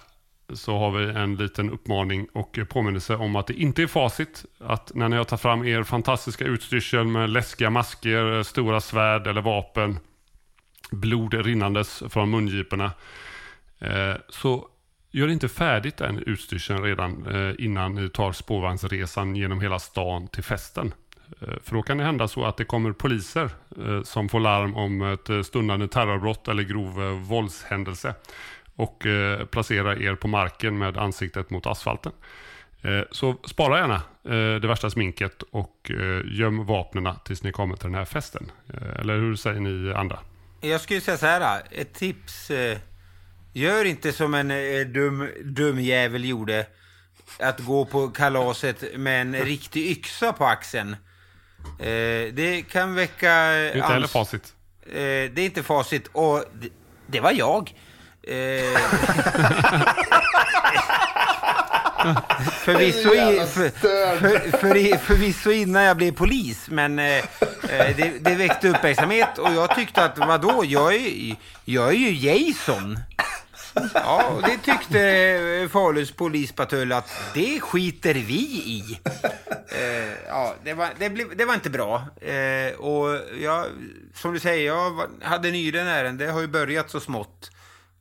så 0.53 0.79
har 0.79 0.91
vi 0.91 1.05
en 1.05 1.37
liten 1.37 1.71
uppmaning 1.71 2.27
och 2.33 2.59
påminnelse 2.69 3.17
om 3.17 3.37
att 3.37 3.47
det 3.47 3.55
inte 3.55 3.83
är 3.83 3.87
facit. 3.87 4.45
Att 4.61 4.95
när 4.95 5.09
ni 5.09 5.17
har 5.17 5.25
tagit 5.25 5.41
fram 5.41 5.65
er 5.65 5.83
fantastiska 5.83 6.45
utstyrsel 6.45 7.05
med 7.05 7.31
läskiga 7.31 7.71
masker, 7.71 8.43
stora 8.43 8.81
svärd 8.81 9.27
eller 9.27 9.41
vapen, 9.41 9.99
blod 10.91 11.35
rinnandes 11.35 12.03
från 12.09 12.31
mungiporna. 12.31 12.93
Eh, 13.79 14.15
så 14.29 14.69
gör 15.11 15.29
inte 15.29 15.49
färdigt 15.49 15.97
den 15.97 16.19
utstyrseln 16.19 16.83
redan 16.83 17.27
eh, 17.27 17.55
innan 17.59 17.95
ni 17.95 18.09
tar 18.09 18.33
spårvagnsresan 18.33 19.37
genom 19.37 19.61
hela 19.61 19.79
stan 19.79 20.29
till 20.29 20.45
festen. 20.45 20.95
Eh, 21.41 21.55
För 21.63 21.75
då 21.75 21.83
kan 21.83 21.99
det 21.99 22.05
hända 22.05 22.29
så 22.29 22.45
att 22.45 22.57
det 22.57 22.65
kommer 22.65 22.93
poliser 22.93 23.51
eh, 23.87 24.03
som 24.03 24.29
får 24.29 24.41
larm 24.41 24.77
om 24.77 25.03
ett 25.03 25.31
eh, 25.31 25.43
stundande 25.43 25.89
terrorbrott 25.89 26.49
eller 26.49 26.63
grov 26.63 27.03
eh, 27.03 27.11
våldshändelse 27.11 28.15
och 28.77 29.07
eh, 29.07 29.45
placera 29.45 29.97
er 29.97 30.15
på 30.15 30.29
marken 30.29 30.79
med 30.79 30.97
ansiktet 30.97 31.51
mot 31.51 31.67
asfalten. 31.67 32.13
Eh, 32.83 33.01
Så 33.11 33.37
spara 33.45 33.79
gärna 33.79 33.95
eh, 34.25 34.61
det 34.61 34.67
värsta 34.69 34.91
sminket 34.91 35.43
och 35.43 35.91
eh, 35.91 36.23
göm 36.25 36.67
vapnena 36.67 37.15
tills 37.15 37.43
ni 37.43 37.53
kommer 37.53 37.77
till 37.77 37.87
den 37.87 37.95
här 37.95 38.05
festen. 38.05 38.51
Eh, 38.75 39.01
Eller 39.01 39.17
hur 39.19 39.37
säger 39.37 39.61
ni 39.61 39.93
andra? 39.93 40.19
Jag 40.69 40.81
skulle 40.81 41.01
säga 41.01 41.19
så 41.19 41.27
här, 41.27 41.63
ett 41.71 41.95
tips. 41.95 42.51
eh, 42.51 42.79
Gör 43.53 43.85
inte 43.85 44.13
som 44.13 44.35
en 44.35 44.51
eh, 44.51 44.81
dum, 44.87 45.29
dum 45.45 45.81
jävel 45.81 46.25
gjorde. 46.25 46.67
Att 47.39 47.61
gå 47.61 47.85
på 47.85 48.09
kalaset 48.09 48.85
med 48.97 49.21
en 49.21 49.35
riktig 49.37 49.87
yxa 49.91 50.33
på 50.33 50.47
axeln. 50.47 50.97
Eh, 51.81 52.33
Det 52.35 52.65
kan 52.71 52.95
väcka... 52.95 53.31
Det 53.31 53.35
är 53.37 53.77
inte 53.77 53.87
heller 53.89 54.07
facit. 54.07 54.53
Det 54.87 55.39
är 55.39 55.39
inte 55.39 55.63
facit 55.63 56.09
och 56.13 56.45
det, 57.07 57.21
var 57.21 57.33
jag. 57.33 57.75
Förvisso, 62.65 63.15
i, 63.15 63.47
för, 63.47 63.69
för, 63.71 64.59
för, 64.59 64.99
förvisso 64.99 65.51
innan 65.51 65.83
jag 65.83 65.97
blev 65.97 66.13
polis, 66.13 66.67
men 66.71 66.99
Eh, 67.71 67.97
det, 67.97 68.19
det 68.21 68.35
väckte 68.35 68.69
uppmärksamhet 68.69 69.39
och 69.39 69.53
jag 69.53 69.75
tyckte 69.75 70.05
att 70.05 70.19
vadå, 70.19 70.65
jag 70.65 70.95
är, 70.95 71.37
jag 71.65 71.89
är 71.89 71.93
ju 71.93 72.13
Jason. 72.13 72.99
Ja, 73.95 74.25
och 74.29 74.43
det 74.43 74.59
tyckte 74.59 75.01
eh, 75.63 75.69
Faluns 75.69 76.13
polispatrull 76.13 76.93
att 76.93 77.11
det 77.35 77.61
skiter 77.61 78.15
vi 78.15 78.43
i. 78.65 79.01
Eh, 79.69 80.13
ja, 80.29 80.55
det 80.65 80.75
var, 80.75 80.89
det, 80.99 81.11
blev, 81.11 81.37
det 81.37 81.45
var 81.45 81.55
inte 81.55 81.71
bra. 81.71 81.97
Eh, 82.21 82.75
och 82.75 83.21
jag, 83.41 83.67
som 84.15 84.33
du 84.33 84.41
säger, 84.41 84.67
jag 84.67 85.01
hade 85.23 85.51
nyligen 85.51 85.87
ärende, 85.87 86.27
det 86.27 86.33
har 86.33 86.41
ju 86.41 86.47
börjat 86.47 86.91
så 86.91 87.01
smått. 87.01 87.51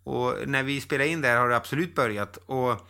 Och 0.04 0.36
när 0.46 0.64
vi 0.64 0.82
spelar 0.82 1.06
in 1.06 1.22
där 1.22 1.38
har 1.38 1.50
det 1.50 1.56
absolut 1.56 1.96
börjat. 1.96 2.38
Och 2.38 2.88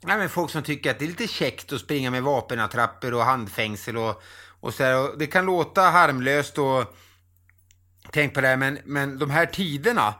nej, 0.00 0.18
men 0.18 0.28
folk 0.28 0.50
som 0.50 0.62
tycker 0.62 0.90
att 0.90 0.98
det 0.98 1.04
är 1.04 1.08
lite 1.08 1.28
käckt 1.28 1.72
att 1.72 1.80
springa 1.80 2.10
med 2.10 2.22
vapenattrapper 2.22 3.14
och 3.14 3.24
handfängsel 3.24 3.96
och, 3.96 4.22
och 4.68 4.74
så 4.74 4.84
här. 4.84 4.98
Och 4.98 5.18
det 5.18 5.26
kan 5.26 5.46
låta 5.46 5.82
harmlöst 5.82 6.58
och 6.58 6.84
tänk 8.12 8.34
på 8.34 8.40
det 8.40 8.48
här, 8.48 8.56
men, 8.56 8.78
men 8.84 9.18
de 9.18 9.30
här 9.30 9.46
tiderna 9.46 10.14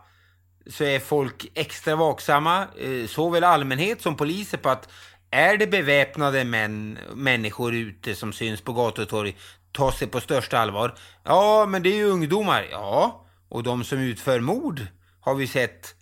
så 0.71 0.85
är 0.85 1.01
folk 1.01 1.51
extra 1.55 1.97
vaksamma, 1.97 2.67
eh, 2.79 3.07
såväl 3.07 3.45
allmänhet 3.45 4.03
som 4.03 4.17
poliser 4.17 4.59
på 4.59 4.69
att 4.69 4.89
är 5.31 5.57
det 5.57 5.67
beväpnade 5.67 6.45
män, 6.45 6.99
människor 7.15 7.75
ute 7.75 8.15
som 8.15 8.33
syns 8.33 8.61
på 8.61 8.73
gator 8.73 9.03
och 9.03 9.09
torg, 9.09 9.37
ta 9.73 9.93
sig 9.93 10.09
på 10.09 10.21
största 10.21 10.59
allvar. 10.59 10.95
Ja, 11.25 11.67
men 11.67 11.83
det 11.83 11.89
är 11.89 11.97
ju 11.97 12.05
ungdomar. 12.05 12.69
Ja, 12.71 13.27
och 13.49 13.63
de 13.63 13.85
som 13.85 13.99
utför 13.99 14.41
mord 14.41 14.87
har 15.21 15.35
vi 15.35 15.47
sett 15.47 15.95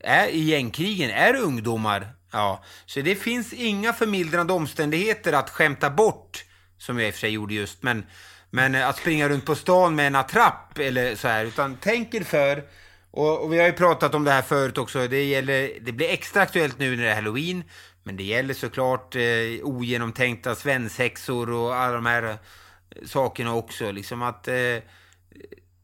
är, 0.00 0.26
i 0.26 0.38
gängkrigen 0.38 1.10
är 1.10 1.36
ungdomar. 1.36 2.14
Ja, 2.32 2.64
så 2.86 3.00
det 3.00 3.14
finns 3.14 3.52
inga 3.52 3.92
förmildrande 3.92 4.52
omständigheter 4.52 5.32
att 5.32 5.50
skämta 5.50 5.90
bort, 5.90 6.44
som 6.78 6.98
jag 6.98 7.08
i 7.08 7.10
och 7.10 7.14
för 7.14 7.20
sig 7.20 7.30
gjorde 7.30 7.54
just, 7.54 7.82
men, 7.82 8.06
men 8.50 8.74
att 8.74 8.96
springa 8.96 9.28
runt 9.28 9.44
på 9.44 9.54
stan 9.54 9.94
med 9.94 10.06
en 10.06 10.14
attrapp 10.14 10.78
eller 10.78 11.16
så 11.16 11.28
här, 11.28 11.44
utan 11.44 11.76
tänk 11.80 12.14
er 12.14 12.24
för. 12.24 12.64
Och, 13.10 13.44
och 13.44 13.52
vi 13.52 13.58
har 13.58 13.66
ju 13.66 13.72
pratat 13.72 14.14
om 14.14 14.24
det 14.24 14.30
här 14.30 14.42
förut 14.42 14.78
också, 14.78 15.08
det, 15.08 15.24
gäller, 15.24 15.70
det 15.80 15.92
blir 15.92 16.08
extra 16.08 16.42
aktuellt 16.42 16.78
nu 16.78 16.96
när 16.96 17.04
det 17.04 17.10
är 17.10 17.14
halloween, 17.14 17.64
men 18.02 18.16
det 18.16 18.24
gäller 18.24 18.54
såklart 18.54 19.16
eh, 19.16 19.22
ogenomtänkta 19.62 20.54
svensexor 20.54 21.50
och 21.50 21.76
alla 21.76 21.94
de 21.94 22.06
här 22.06 22.22
eh, 22.22 22.36
sakerna 23.06 23.54
också, 23.54 23.90
liksom 23.90 24.22
att 24.22 24.48
eh, 24.48 24.78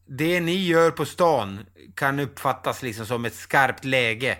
det 0.07 0.41
ni 0.41 0.67
gör 0.67 0.91
på 0.91 1.05
stan 1.05 1.67
kan 1.95 2.21
uppfattas 2.21 2.83
liksom 2.83 3.07
som 3.07 3.25
ett 3.25 3.35
skarpt 3.35 3.85
läge. 3.85 4.39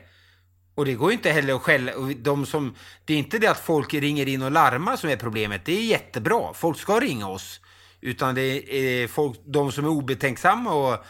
Och 0.75 0.85
det 0.85 0.95
går 0.95 1.11
ju 1.11 1.17
inte 1.17 1.31
heller 1.31 1.55
att 1.55 1.63
skälla. 1.63 1.93
De 2.17 2.47
som, 2.47 2.75
det 3.05 3.15
är 3.15 3.19
inte 3.19 3.39
det 3.39 3.47
att 3.47 3.61
folk 3.61 3.95
ringer 3.95 4.29
in 4.29 4.43
och 4.43 4.51
larmar 4.51 4.97
som 4.97 5.11
är 5.11 5.17
problemet. 5.17 5.65
Det 5.65 5.73
är 5.73 5.83
jättebra. 5.83 6.55
Folk 6.55 6.79
ska 6.79 7.01
ringa 7.01 7.29
oss. 7.29 7.61
Utan 8.01 8.35
det 8.35 8.75
är 8.77 9.09
folk, 9.09 9.39
de 9.45 9.73
som 9.73 9.85
är 9.85 9.89
obetänksamma 9.89 10.73
och, 10.73 11.05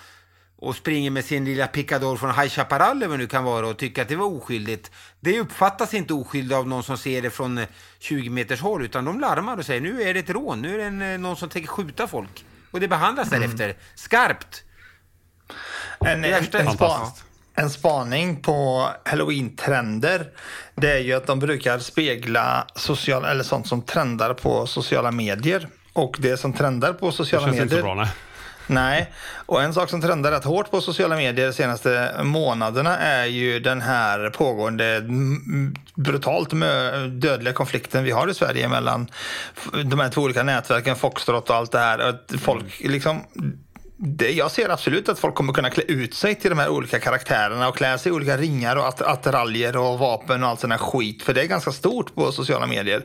och 0.56 0.76
springer 0.76 1.10
med 1.10 1.24
sin 1.24 1.44
lilla 1.44 1.66
picador 1.66 2.16
från 2.16 2.34
High 2.34 2.48
Chaparral 2.48 2.96
eller 2.96 3.06
vad 3.06 3.18
det 3.18 3.22
nu 3.22 3.28
kan 3.28 3.44
vara 3.44 3.66
och 3.68 3.78
tycker 3.78 4.02
att 4.02 4.08
det 4.08 4.16
var 4.16 4.26
oskyldigt. 4.26 4.90
Det 5.20 5.40
uppfattas 5.40 5.94
inte 5.94 6.14
oskyldigt 6.14 6.54
av 6.54 6.68
någon 6.68 6.82
som 6.82 6.98
ser 6.98 7.22
det 7.22 7.30
från 7.30 7.58
eh, 7.58 7.68
20 7.98 8.30
meters 8.30 8.60
håll 8.60 8.84
utan 8.84 9.04
de 9.04 9.20
larmar 9.20 9.56
och 9.56 9.66
säger 9.66 9.80
nu 9.80 10.02
är 10.02 10.14
det 10.14 10.20
ett 10.20 10.30
rån, 10.30 10.62
nu 10.62 10.74
är 10.74 10.78
det 10.78 11.04
en, 11.06 11.22
någon 11.22 11.36
som 11.36 11.48
tänker 11.48 11.68
skjuta 11.68 12.06
folk. 12.08 12.44
Och 12.70 12.80
det 12.80 12.88
behandlas 12.88 13.28
Mm. 13.32 13.40
därefter. 13.40 13.76
Skarpt! 13.94 14.64
En, 16.00 16.24
en, 16.24 16.34
en, 16.34 16.72
spa, 16.72 17.12
en 17.54 17.70
spaning 17.70 18.42
på 18.42 18.88
halloween-trender 19.04 20.26
det 20.74 20.92
är 20.92 20.98
ju 20.98 21.12
att 21.12 21.26
de 21.26 21.38
brukar 21.38 21.78
spegla 21.78 22.66
social, 22.74 23.24
eller 23.24 23.44
sånt 23.44 23.66
som 23.66 23.82
trendar 23.82 24.34
på 24.34 24.66
sociala 24.66 25.10
medier. 25.10 25.68
Och 25.92 26.16
det 26.18 26.36
som 26.36 26.52
trendar 26.52 26.92
på 26.92 27.06
Det 27.06 27.12
sociala 27.12 27.46
känns 27.46 27.58
medier... 27.58 27.64
inte 27.64 27.76
så 27.76 27.82
bra, 27.82 27.94
nej. 27.94 28.08
Nej, 28.66 29.12
och 29.46 29.62
en 29.62 29.74
sak 29.74 29.90
som 29.90 30.00
trendar 30.00 30.30
rätt 30.30 30.44
hårt 30.44 30.70
på 30.70 30.80
sociala 30.80 31.16
medier 31.16 31.46
de 31.46 31.52
senaste 31.52 32.10
månaderna 32.22 32.98
är 32.98 33.24
ju 33.24 33.60
den 33.60 33.80
här 33.80 34.30
pågående 34.30 34.96
mm, 34.96 35.74
brutalt 35.94 36.50
dödliga 37.10 37.52
konflikten 37.52 38.04
vi 38.04 38.10
har 38.10 38.28
i 38.28 38.34
Sverige 38.34 38.68
mellan 38.68 39.10
de 39.84 40.00
här 40.00 40.08
två 40.08 40.22
olika 40.22 40.42
nätverken, 40.42 40.96
Foxtrot 40.96 41.50
och 41.50 41.56
allt 41.56 41.72
det 41.72 41.78
här. 41.78 42.18
Folk 42.38 42.80
liksom 42.80 43.22
det, 44.02 44.30
jag 44.30 44.50
ser 44.50 44.68
absolut 44.68 45.08
att 45.08 45.18
folk 45.18 45.34
kommer 45.34 45.52
kunna 45.52 45.70
klä 45.70 45.82
ut 45.88 46.14
sig 46.14 46.34
till 46.34 46.50
de 46.50 46.58
här 46.58 46.68
olika 46.68 46.98
karaktärerna 47.00 47.68
och 47.68 47.76
klä 47.76 47.98
sig 47.98 48.10
i 48.10 48.14
olika 48.14 48.36
ringar 48.36 48.76
och 48.76 48.88
att- 48.88 49.02
attiraljer 49.02 49.76
och 49.76 49.98
vapen 49.98 50.42
och 50.42 50.48
allt 50.48 50.60
sån 50.60 50.70
här 50.70 50.78
skit. 50.78 51.22
För 51.22 51.34
det 51.34 51.42
är 51.42 51.46
ganska 51.46 51.72
stort 51.72 52.14
på 52.14 52.32
sociala 52.32 52.66
medier 52.66 53.02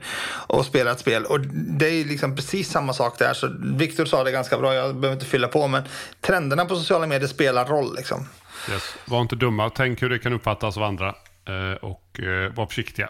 och 0.48 0.66
spela 0.66 0.92
ett 0.92 1.00
spel. 1.00 1.26
Och 1.26 1.40
det 1.54 1.88
är 1.90 2.06
liksom 2.06 2.36
precis 2.36 2.70
samma 2.70 2.94
sak 2.94 3.20
där. 3.20 3.34
Så 3.34 3.56
Viktor 3.60 4.06
sa 4.06 4.24
det 4.24 4.32
ganska 4.32 4.58
bra, 4.58 4.74
jag 4.74 4.96
behöver 4.96 5.14
inte 5.14 5.26
fylla 5.26 5.48
på. 5.48 5.68
Men 5.68 5.84
trenderna 6.22 6.66
på 6.66 6.76
sociala 6.76 7.08
medier 7.08 7.28
spelar 7.28 7.66
roll 7.66 7.96
liksom. 7.96 8.28
Yes. 8.72 8.96
Var 9.06 9.22
inte 9.22 9.36
dumma, 9.36 9.70
tänk 9.70 10.02
hur 10.02 10.10
det 10.10 10.20
kan 10.20 10.34
uppfattas 10.34 10.78
av 10.78 10.84
andra. 10.84 11.08
eh, 11.48 11.78
och 11.82 12.20
eh, 12.20 12.54
var 12.54 12.66
försiktiga. 12.66 13.10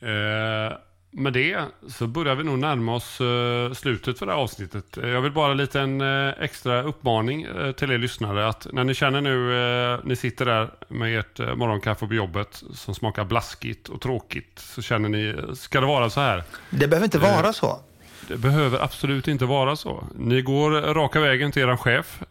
Eh, 0.00 0.72
med 1.14 1.32
det 1.32 1.64
så 1.88 2.06
börjar 2.06 2.34
vi 2.34 2.44
nog 2.44 2.58
närma 2.58 2.94
oss 2.94 3.20
eh, 3.20 3.72
slutet 3.72 4.18
för 4.18 4.26
det 4.26 4.32
här 4.32 4.38
avsnittet. 4.38 4.84
Jag 4.96 5.20
vill 5.20 5.32
bara 5.32 5.50
en 5.50 5.56
liten 5.56 6.00
eh, 6.00 6.28
extra 6.40 6.82
uppmaning 6.82 7.42
eh, 7.42 7.72
till 7.72 7.90
er 7.90 7.98
lyssnare 7.98 8.48
att 8.48 8.66
när 8.72 8.84
ni 8.84 8.94
känner 8.94 9.20
nu, 9.20 10.00
ni 10.04 10.16
sitter 10.16 10.44
där 10.44 10.70
med 10.88 11.18
ert 11.18 11.38
morgonkaffe 11.38 12.06
på 12.06 12.14
jobbet 12.14 12.62
som 12.74 12.94
smakar 12.94 13.24
blaskigt 13.24 13.88
och 13.88 14.00
tråkigt 14.00 14.58
så 14.58 14.82
känner 14.82 15.08
ni, 15.08 15.36
ska 15.54 15.80
det 15.80 15.86
vara 15.86 16.10
så 16.10 16.20
här? 16.20 16.44
Det 16.70 16.88
behöver 16.88 17.04
inte 17.04 17.18
vara 17.18 17.52
så. 17.52 17.80
Det 18.28 18.36
behöver 18.36 18.78
absolut 18.84 19.28
inte 19.28 19.44
vara 19.44 19.76
så. 19.76 20.04
Ni 20.14 20.42
går 20.42 20.70
raka 20.70 21.20
vägen 21.20 21.52
till 21.52 21.62
er 21.62 21.76
chef 21.76 22.22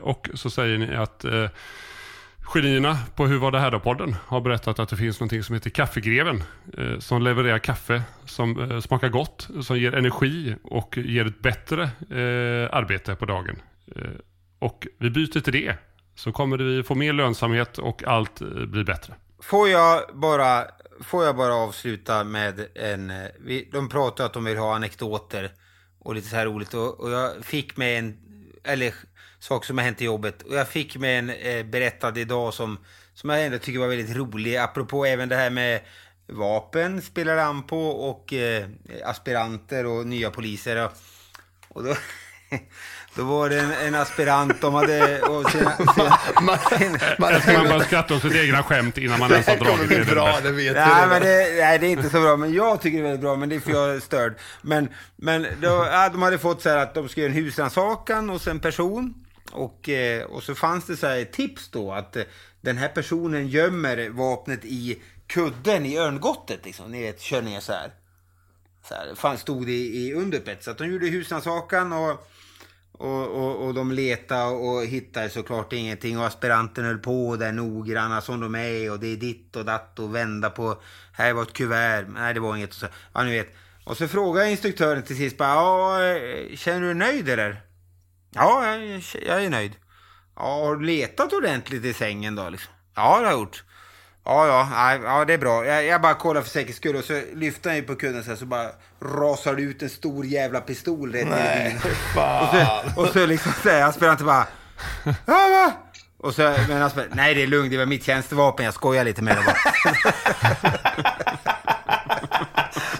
och 0.00 0.28
så 0.34 0.50
säger 0.50 0.78
ni 0.78 0.96
att 0.96 1.24
genierna 2.52 2.98
på 3.16 3.26
Hur 3.26 3.38
var 3.38 3.50
det 3.50 3.60
här 3.60 3.70
då-podden 3.70 4.16
har 4.26 4.40
berättat 4.40 4.78
att 4.78 4.88
det 4.88 4.96
finns 4.96 5.20
något 5.20 5.44
som 5.44 5.54
heter 5.54 5.70
Kaffegreven 5.70 6.42
eh, 6.78 6.98
som 6.98 7.22
levererar 7.22 7.58
kaffe 7.58 8.02
som 8.24 8.70
eh, 8.70 8.80
smakar 8.80 9.08
gott, 9.08 9.48
som 9.62 9.78
ger 9.78 9.94
energi 9.94 10.56
och 10.62 10.98
ger 10.98 11.26
ett 11.26 11.40
bättre 11.40 11.82
eh, 11.82 12.76
arbete 12.76 13.14
på 13.14 13.24
dagen. 13.26 13.62
Eh, 13.96 14.02
och 14.58 14.86
vi 14.98 15.10
byter 15.10 15.40
till 15.40 15.52
det 15.52 15.76
så 16.14 16.32
kommer 16.32 16.58
vi 16.58 16.82
få 16.82 16.94
mer 16.94 17.12
lönsamhet 17.12 17.78
och 17.78 18.04
allt 18.04 18.40
eh, 18.40 18.48
blir 18.48 18.84
bättre. 18.84 19.14
Får 19.42 19.68
jag 19.68 20.02
bara, 20.14 20.64
får 21.00 21.24
jag 21.24 21.36
bara 21.36 21.54
avsluta 21.54 22.24
med 22.24 22.66
en... 22.74 23.10
Eh, 23.10 23.28
vi, 23.40 23.68
de 23.72 23.88
pratar 23.88 24.24
att 24.26 24.32
de 24.32 24.44
vill 24.44 24.58
ha 24.58 24.74
anekdoter 24.74 25.50
och 25.98 26.14
lite 26.14 26.28
så 26.28 26.36
här 26.36 26.46
roligt. 26.46 26.74
Och, 26.74 27.00
och 27.00 27.10
jag 27.10 27.44
fick 27.44 27.76
med 27.76 27.98
en... 27.98 28.18
Eller 28.64 28.94
sak 29.40 29.64
som 29.64 29.78
har 29.78 29.84
hänt 29.84 30.02
i 30.02 30.04
jobbet. 30.04 30.42
Och 30.42 30.54
jag 30.54 30.68
fick 30.68 30.96
med 30.96 31.18
en 31.18 31.30
eh, 31.30 31.66
berättad 31.66 32.18
idag 32.18 32.54
som, 32.54 32.78
som 33.14 33.30
jag 33.30 33.44
ändå 33.44 33.58
tycker 33.58 33.78
var 33.78 33.88
väldigt 33.88 34.16
rolig. 34.16 34.56
Apropå 34.56 35.04
även 35.04 35.28
det 35.28 35.36
här 35.36 35.50
med 35.50 35.80
vapen 36.26 37.02
spelar 37.02 37.36
an 37.36 37.62
på 37.62 37.88
och 37.88 38.32
eh, 38.32 38.68
aspiranter 39.04 39.86
och 39.86 40.06
nya 40.06 40.30
poliser. 40.30 40.84
Och, 40.84 40.92
och 41.68 41.84
då... 41.84 41.94
Då 43.14 43.24
var 43.24 43.48
det 43.48 43.60
en, 43.60 43.72
en 43.72 43.94
aspirant, 43.94 44.60
de 44.60 44.74
hade... 44.74 45.22
Och 45.22 45.50
sen, 45.50 45.70
sen, 45.94 46.10
Man, 46.34 46.58
man, 47.18 47.32
Här 47.32 47.40
ska 47.40 47.52
man 47.52 47.68
bara 47.68 47.80
skratta 47.80 48.14
åt 48.14 48.22
sitt 48.22 48.34
egna 48.34 48.62
skämt 48.62 48.98
innan 48.98 49.18
man 49.18 49.30
ens 49.32 49.46
har 49.46 49.56
dragit 49.56 49.88
det. 49.88 49.98
Det 49.98 50.04
bra, 50.04 50.40
det 50.42 50.50
vet 50.50 50.74
Nej, 50.76 51.02
du. 51.02 51.08
men 51.08 51.22
det, 51.22 51.56
nej, 51.60 51.78
det 51.78 51.86
är 51.86 51.90
inte 51.90 52.10
så 52.10 52.20
bra. 52.20 52.36
Men 52.36 52.52
jag 52.52 52.80
tycker 52.80 52.98
det 52.98 53.02
är 53.02 53.04
väldigt 53.04 53.20
bra, 53.20 53.36
men 53.36 53.48
det 53.48 53.56
är 53.56 53.60
för 53.60 53.70
jag 53.70 53.94
är 53.94 54.00
störd. 54.00 54.34
Men, 54.62 54.88
men 55.16 55.46
då, 55.60 55.86
ja, 55.92 56.08
de 56.08 56.22
hade 56.22 56.38
fått 56.38 56.62
så 56.62 56.68
här 56.68 56.76
att 56.76 56.94
de 56.94 57.08
ska 57.08 57.20
göra 57.20 57.30
en 57.30 57.36
husrannsakan 57.36 58.28
hos 58.28 58.46
en 58.46 58.60
person. 58.60 59.14
Och, 59.52 59.88
eh, 59.88 60.24
och 60.24 60.42
så 60.42 60.54
fanns 60.54 60.86
det 60.86 60.96
så 60.96 61.06
här 61.06 61.24
tips 61.24 61.68
då 61.68 61.92
att 61.92 62.16
eh, 62.16 62.22
den 62.60 62.76
här 62.76 62.88
personen 62.88 63.48
gömmer 63.48 64.08
vapnet 64.08 64.64
i 64.64 65.02
kudden 65.26 65.86
i 65.86 65.98
örngottet. 65.98 66.64
Liksom. 66.64 66.90
Ni 66.90 67.02
vet, 67.02 67.20
kör 67.20 67.42
ner 67.42 67.60
så 67.60 67.72
här. 67.72 67.90
Så 68.88 68.94
här 68.94 69.14
fanns, 69.14 69.40
stod 69.40 69.66
det 69.66 69.72
i, 69.72 70.08
i 70.08 70.14
underbett. 70.14 70.64
Så 70.64 70.70
att 70.70 70.78
de 70.78 70.92
gjorde 70.92 71.06
husrannsakan 71.06 71.92
och 71.92 72.30
och, 73.00 73.26
och, 73.28 73.66
och 73.66 73.74
de 73.74 73.92
letade 73.92 74.54
och 74.54 74.84
hittade 74.84 75.30
såklart 75.30 75.72
ingenting 75.72 76.18
och 76.18 76.26
aspiranten 76.26 76.84
höll 76.84 76.98
på 76.98 77.36
där 77.36 77.52
noggranna 77.52 78.20
som 78.20 78.40
de 78.40 78.54
är 78.54 78.92
och 78.92 79.00
det 79.00 79.06
är 79.06 79.16
ditt 79.16 79.56
och 79.56 79.64
datt 79.64 79.98
och 79.98 80.14
vända 80.14 80.50
på, 80.50 80.82
här 81.12 81.32
var 81.32 81.42
ett 81.42 81.52
kuvert, 81.52 82.06
nej 82.08 82.34
det 82.34 82.40
var 82.40 82.56
inget 82.56 82.70
och 82.70 82.76
så, 82.76 82.86
ja 83.14 83.24
ni 83.24 83.30
vet. 83.30 83.54
Och 83.84 83.96
så 83.96 84.08
frågade 84.08 84.50
instruktören 84.50 85.02
till 85.02 85.16
sist 85.16 85.36
bara, 85.38 85.54
ja, 85.54 86.04
eh, 86.04 86.56
känner 86.56 86.80
du 86.80 86.86
dig 86.86 86.94
nöjd 86.94 87.28
eller? 87.28 87.62
Ja, 88.30 88.66
jag, 88.66 89.02
jag 89.26 89.44
är 89.44 89.50
nöjd. 89.50 89.72
Ja, 90.36 90.64
har 90.64 90.76
du 90.76 90.86
letat 90.86 91.32
ordentligt 91.32 91.84
i 91.84 91.94
sängen 91.94 92.34
då 92.34 92.48
liksom? 92.48 92.72
Ja, 92.96 93.02
det 93.02 93.24
har 93.24 93.32
jag 93.32 93.40
gjort. 93.40 93.64
Ja, 94.24 94.46
ja, 94.46 94.68
nej, 94.72 95.00
ja, 95.04 95.24
det 95.24 95.34
är 95.34 95.38
bra. 95.38 95.66
Jag, 95.66 95.84
jag 95.84 96.00
bara 96.00 96.14
kollar 96.14 96.42
för 96.42 96.50
säkerhets 96.50 96.78
skull 96.78 96.96
och 96.96 97.04
så 97.04 97.22
lyfter 97.34 97.70
han 97.70 97.76
ju 97.76 97.82
på 97.82 97.94
kudden 97.94 98.24
så, 98.24 98.30
här, 98.30 98.36
så 98.36 98.46
bara 98.46 98.68
rasar 99.02 99.54
det 99.54 99.62
ut 99.62 99.82
en 99.82 99.90
stor 99.90 100.26
jävla 100.26 100.60
pistol 100.60 101.12
rätt 101.12 101.28
Nej, 101.28 101.78
fan. 102.14 102.42
Och 102.42 102.54
så, 102.94 103.00
och 103.00 103.08
så 103.08 103.26
liksom 103.26 103.52
säger 103.62 103.84
aspiranten 103.84 104.26
bara 104.26 104.46
ja, 105.04 105.14
va? 105.26 105.72
Och 106.22 106.34
så, 106.34 106.42
men 106.68 106.82
aspirant, 106.82 107.14
nej 107.14 107.34
det 107.34 107.42
är 107.42 107.46
lugnt, 107.46 107.70
det 107.70 107.78
var 107.78 107.86
mitt 107.86 108.04
tjänstevapen, 108.04 108.64
jag 108.64 108.74
skojar 108.74 109.04
lite 109.04 109.22
med 109.22 109.36
det 109.36 109.42
bara. 109.42 109.56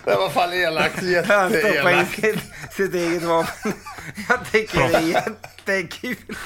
Det 0.04 0.16
var 0.16 0.28
fan 0.28 0.52
elakt. 0.52 1.02
Han 1.28 1.50
stoppar 1.50 1.68
in 1.68 1.74
Jätteelakt. 1.74 2.14
sitt, 2.14 2.38
sitt 2.72 2.94
eget 2.94 3.22
vapen. 3.22 3.72
Jag 4.28 4.50
tycker 4.52 4.88
det 4.88 4.94
är 4.94 5.00
jättekul. 5.00 6.36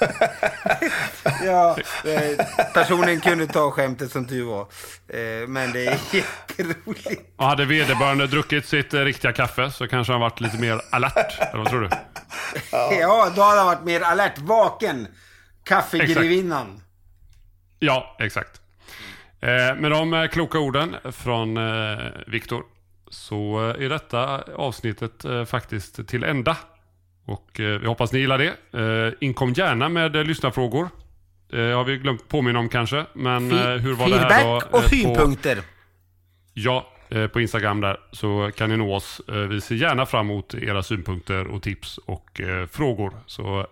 ja, 1.44 1.76
eh, 2.04 2.46
personen 2.74 3.20
kunde 3.20 3.46
ta 3.46 3.70
skämtet 3.70 4.12
som 4.12 4.26
tur 4.26 4.44
var. 4.44 4.60
Eh, 5.08 5.48
Men 5.48 5.72
det 5.72 5.86
är 5.86 5.98
jätteroligt. 6.12 7.22
Och 7.36 7.46
hade 7.46 7.64
vederbörande 7.64 8.26
druckit 8.26 8.66
sitt 8.66 8.94
eh, 8.94 9.00
riktiga 9.00 9.32
kaffe 9.32 9.70
så 9.70 9.88
kanske 9.88 10.12
han 10.12 10.20
varit 10.20 10.40
lite 10.40 10.58
mer 10.58 10.80
alert. 10.90 11.38
Eller 11.40 11.58
vad 11.58 11.68
tror 11.68 11.80
du? 11.80 11.88
Ja, 13.00 13.32
då 13.36 13.42
hade 13.42 13.58
han 13.58 13.66
varit 13.66 13.84
mer 13.84 14.00
alert, 14.00 14.38
vaken. 14.38 15.06
Kaffegrevinnan. 15.64 16.80
Ja, 17.78 18.16
exakt. 18.20 18.60
Med 19.76 19.90
de 19.90 20.28
kloka 20.32 20.58
orden 20.58 20.96
från 21.12 21.58
Viktor 22.26 22.62
så 23.10 23.58
är 23.78 23.88
detta 23.88 24.42
avsnittet 24.56 25.24
faktiskt 25.46 26.08
till 26.08 26.24
ända. 26.24 26.56
Och 27.24 27.60
eh, 27.60 27.78
vi 27.80 27.86
hoppas 27.86 28.12
ni 28.12 28.18
gillar 28.18 28.38
det. 28.38 28.78
Eh, 28.80 29.12
inkom 29.20 29.52
gärna 29.52 29.88
med 29.88 30.16
eh, 30.16 30.24
lyssnarfrågor. 30.24 30.88
Det 31.50 31.72
har 31.72 31.84
vi 31.84 31.96
glömt 31.96 32.28
påminna 32.28 32.58
om 32.58 32.68
kanske. 32.68 33.06
Men 33.12 33.52
eh, 33.52 33.66
hur 33.68 33.94
var 33.94 34.08
det 34.08 34.18
här 34.18 34.44
då? 34.44 34.60
Feedback 34.60 34.74
och 34.74 34.82
på- 34.82 34.88
synpunkter. 34.88 35.58
Ja, 36.54 36.90
på 37.32 37.40
Instagram 37.40 37.80
där 37.80 38.00
så 38.12 38.50
kan 38.56 38.70
ni 38.70 38.76
nå 38.76 38.94
oss. 38.94 39.20
Vi 39.50 39.60
ser 39.60 39.74
gärna 39.74 40.06
fram 40.06 40.30
emot 40.30 40.54
era 40.54 40.82
synpunkter 40.82 41.46
och 41.46 41.62
tips 41.62 41.98
och 41.98 42.40
frågor. 42.70 43.12
Så 43.26 43.66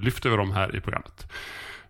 lyfter 0.00 0.30
vi 0.30 0.36
dem 0.36 0.52
här 0.52 0.76
i 0.76 0.80
programmet. 0.80 1.26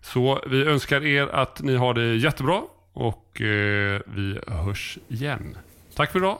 Så 0.01 0.43
vi 0.47 0.63
önskar 0.63 1.05
er 1.05 1.27
att 1.27 1.61
ni 1.61 1.75
har 1.75 1.93
det 1.93 2.15
jättebra 2.15 2.61
och 2.93 3.25
vi 4.05 4.39
hörs 4.47 4.97
igen. 5.07 5.57
Tack 5.95 6.11
för 6.11 6.19
idag. 6.19 6.39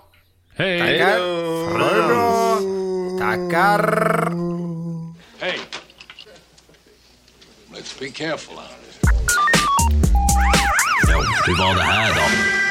Hej! 0.56 0.80
Tackar. 1.00 1.20
Ha 1.80 2.02
det 2.02 2.08
bra. 2.08 2.89
Tackar. 3.20 4.32
Hey. 5.40 5.60
Let's 7.74 8.00
be 8.00 8.10
careful 8.10 8.56
out 8.58 8.80
Hur 11.46 11.58
var 11.58 11.76
det 11.76 11.82
här 11.82 12.14
då? 12.16 12.69